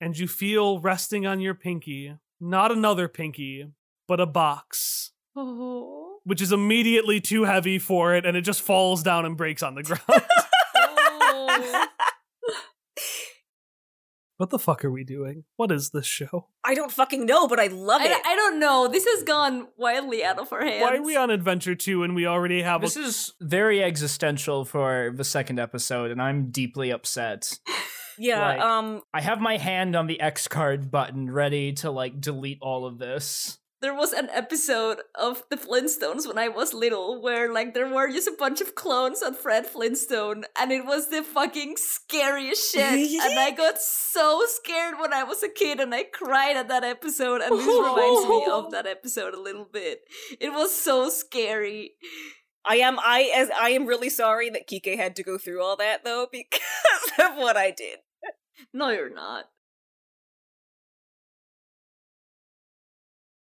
And 0.00 0.16
you 0.16 0.28
feel 0.28 0.78
resting 0.80 1.26
on 1.26 1.40
your 1.40 1.54
pinky, 1.54 2.14
not 2.40 2.70
another 2.70 3.08
pinky, 3.08 3.66
but 4.06 4.20
a 4.20 4.26
box, 4.26 5.10
Oh. 5.34 6.18
which 6.22 6.40
is 6.40 6.52
immediately 6.52 7.20
too 7.20 7.44
heavy 7.44 7.80
for 7.80 8.14
it, 8.14 8.24
and 8.24 8.36
it 8.36 8.42
just 8.42 8.62
falls 8.62 9.02
down 9.02 9.26
and 9.26 9.36
breaks 9.36 9.62
on 9.64 9.74
the 9.74 9.82
ground. 9.82 10.02
Oh. 10.08 11.86
What 14.36 14.50
the 14.50 14.58
fuck 14.58 14.84
are 14.84 14.90
we 14.90 15.04
doing? 15.04 15.44
What 15.56 15.72
is 15.72 15.90
this 15.90 16.06
show? 16.06 16.48
I 16.64 16.74
don't 16.74 16.92
fucking 16.92 17.24
know, 17.26 17.48
but 17.48 17.58
I 17.58 17.68
love 17.68 18.02
I, 18.02 18.06
it. 18.06 18.20
I 18.24 18.34
don't 18.34 18.58
know. 18.60 18.88
This 18.88 19.04
has 19.06 19.22
gone 19.22 19.68
wildly 19.76 20.24
out 20.24 20.38
of 20.38 20.52
our 20.52 20.64
hands. 20.64 20.82
Why 20.82 20.96
are 20.96 21.02
we 21.02 21.16
on 21.16 21.30
adventure 21.30 21.74
two 21.74 22.02
and 22.02 22.14
we 22.14 22.26
already 22.26 22.62
have 22.62 22.80
This 22.80 22.96
a 22.96 23.00
is 23.00 23.32
very 23.40 23.82
existential 23.82 24.64
for 24.64 25.12
the 25.14 25.24
second 25.24 25.58
episode, 25.58 26.10
and 26.10 26.20
I'm 26.20 26.50
deeply 26.50 26.90
upset. 26.90 27.58
yeah, 28.18 28.48
like- 28.48 28.60
um 28.60 29.02
I 29.14 29.20
have 29.20 29.40
my 29.40 29.56
hand 29.56 29.96
on 29.96 30.06
the 30.06 30.20
X 30.20 30.48
card 30.48 30.90
button 30.90 31.30
ready 31.30 31.72
to 31.74 31.90
like 31.90 32.20
delete 32.20 32.58
all 32.60 32.86
of 32.86 32.98
this. 32.98 33.58
There 33.82 33.94
was 33.94 34.12
an 34.12 34.28
episode 34.30 34.98
of 35.14 35.42
the 35.50 35.56
Flintstones 35.56 36.26
when 36.26 36.38
I 36.38 36.48
was 36.48 36.72
little 36.72 37.20
where 37.20 37.52
like 37.52 37.74
there 37.74 37.92
were 37.92 38.10
just 38.10 38.28
a 38.28 38.34
bunch 38.38 38.60
of 38.60 38.74
clones 38.74 39.22
on 39.22 39.34
Fred 39.34 39.66
Flintstone 39.66 40.44
and 40.58 40.72
it 40.72 40.86
was 40.86 41.08
the 41.08 41.22
fucking 41.22 41.74
scariest 41.76 42.72
shit. 42.72 42.82
and 43.22 43.38
I 43.38 43.50
got 43.50 43.78
so 43.78 44.42
scared 44.46 44.94
when 44.98 45.12
I 45.12 45.24
was 45.24 45.42
a 45.42 45.48
kid 45.48 45.78
and 45.78 45.94
I 45.94 46.04
cried 46.04 46.56
at 46.56 46.68
that 46.68 46.84
episode 46.84 47.42
and 47.42 47.52
this 47.52 47.66
reminds 47.66 48.28
me 48.28 48.46
of 48.50 48.70
that 48.70 48.86
episode 48.86 49.34
a 49.34 49.40
little 49.40 49.68
bit. 49.70 50.00
It 50.40 50.50
was 50.50 50.74
so 50.74 51.10
scary. 51.10 51.92
I 52.64 52.76
am 52.76 52.98
I 52.98 53.30
as 53.34 53.50
I 53.50 53.70
am 53.70 53.86
really 53.86 54.10
sorry 54.10 54.50
that 54.50 54.68
Kike 54.68 54.96
had 54.96 55.14
to 55.16 55.22
go 55.22 55.38
through 55.38 55.62
all 55.62 55.76
that 55.76 56.02
though 56.02 56.26
because 56.32 56.60
of 57.18 57.36
what 57.36 57.56
I 57.56 57.70
did. 57.70 57.98
No, 58.72 58.88
you're 58.88 59.14
not. 59.14 59.44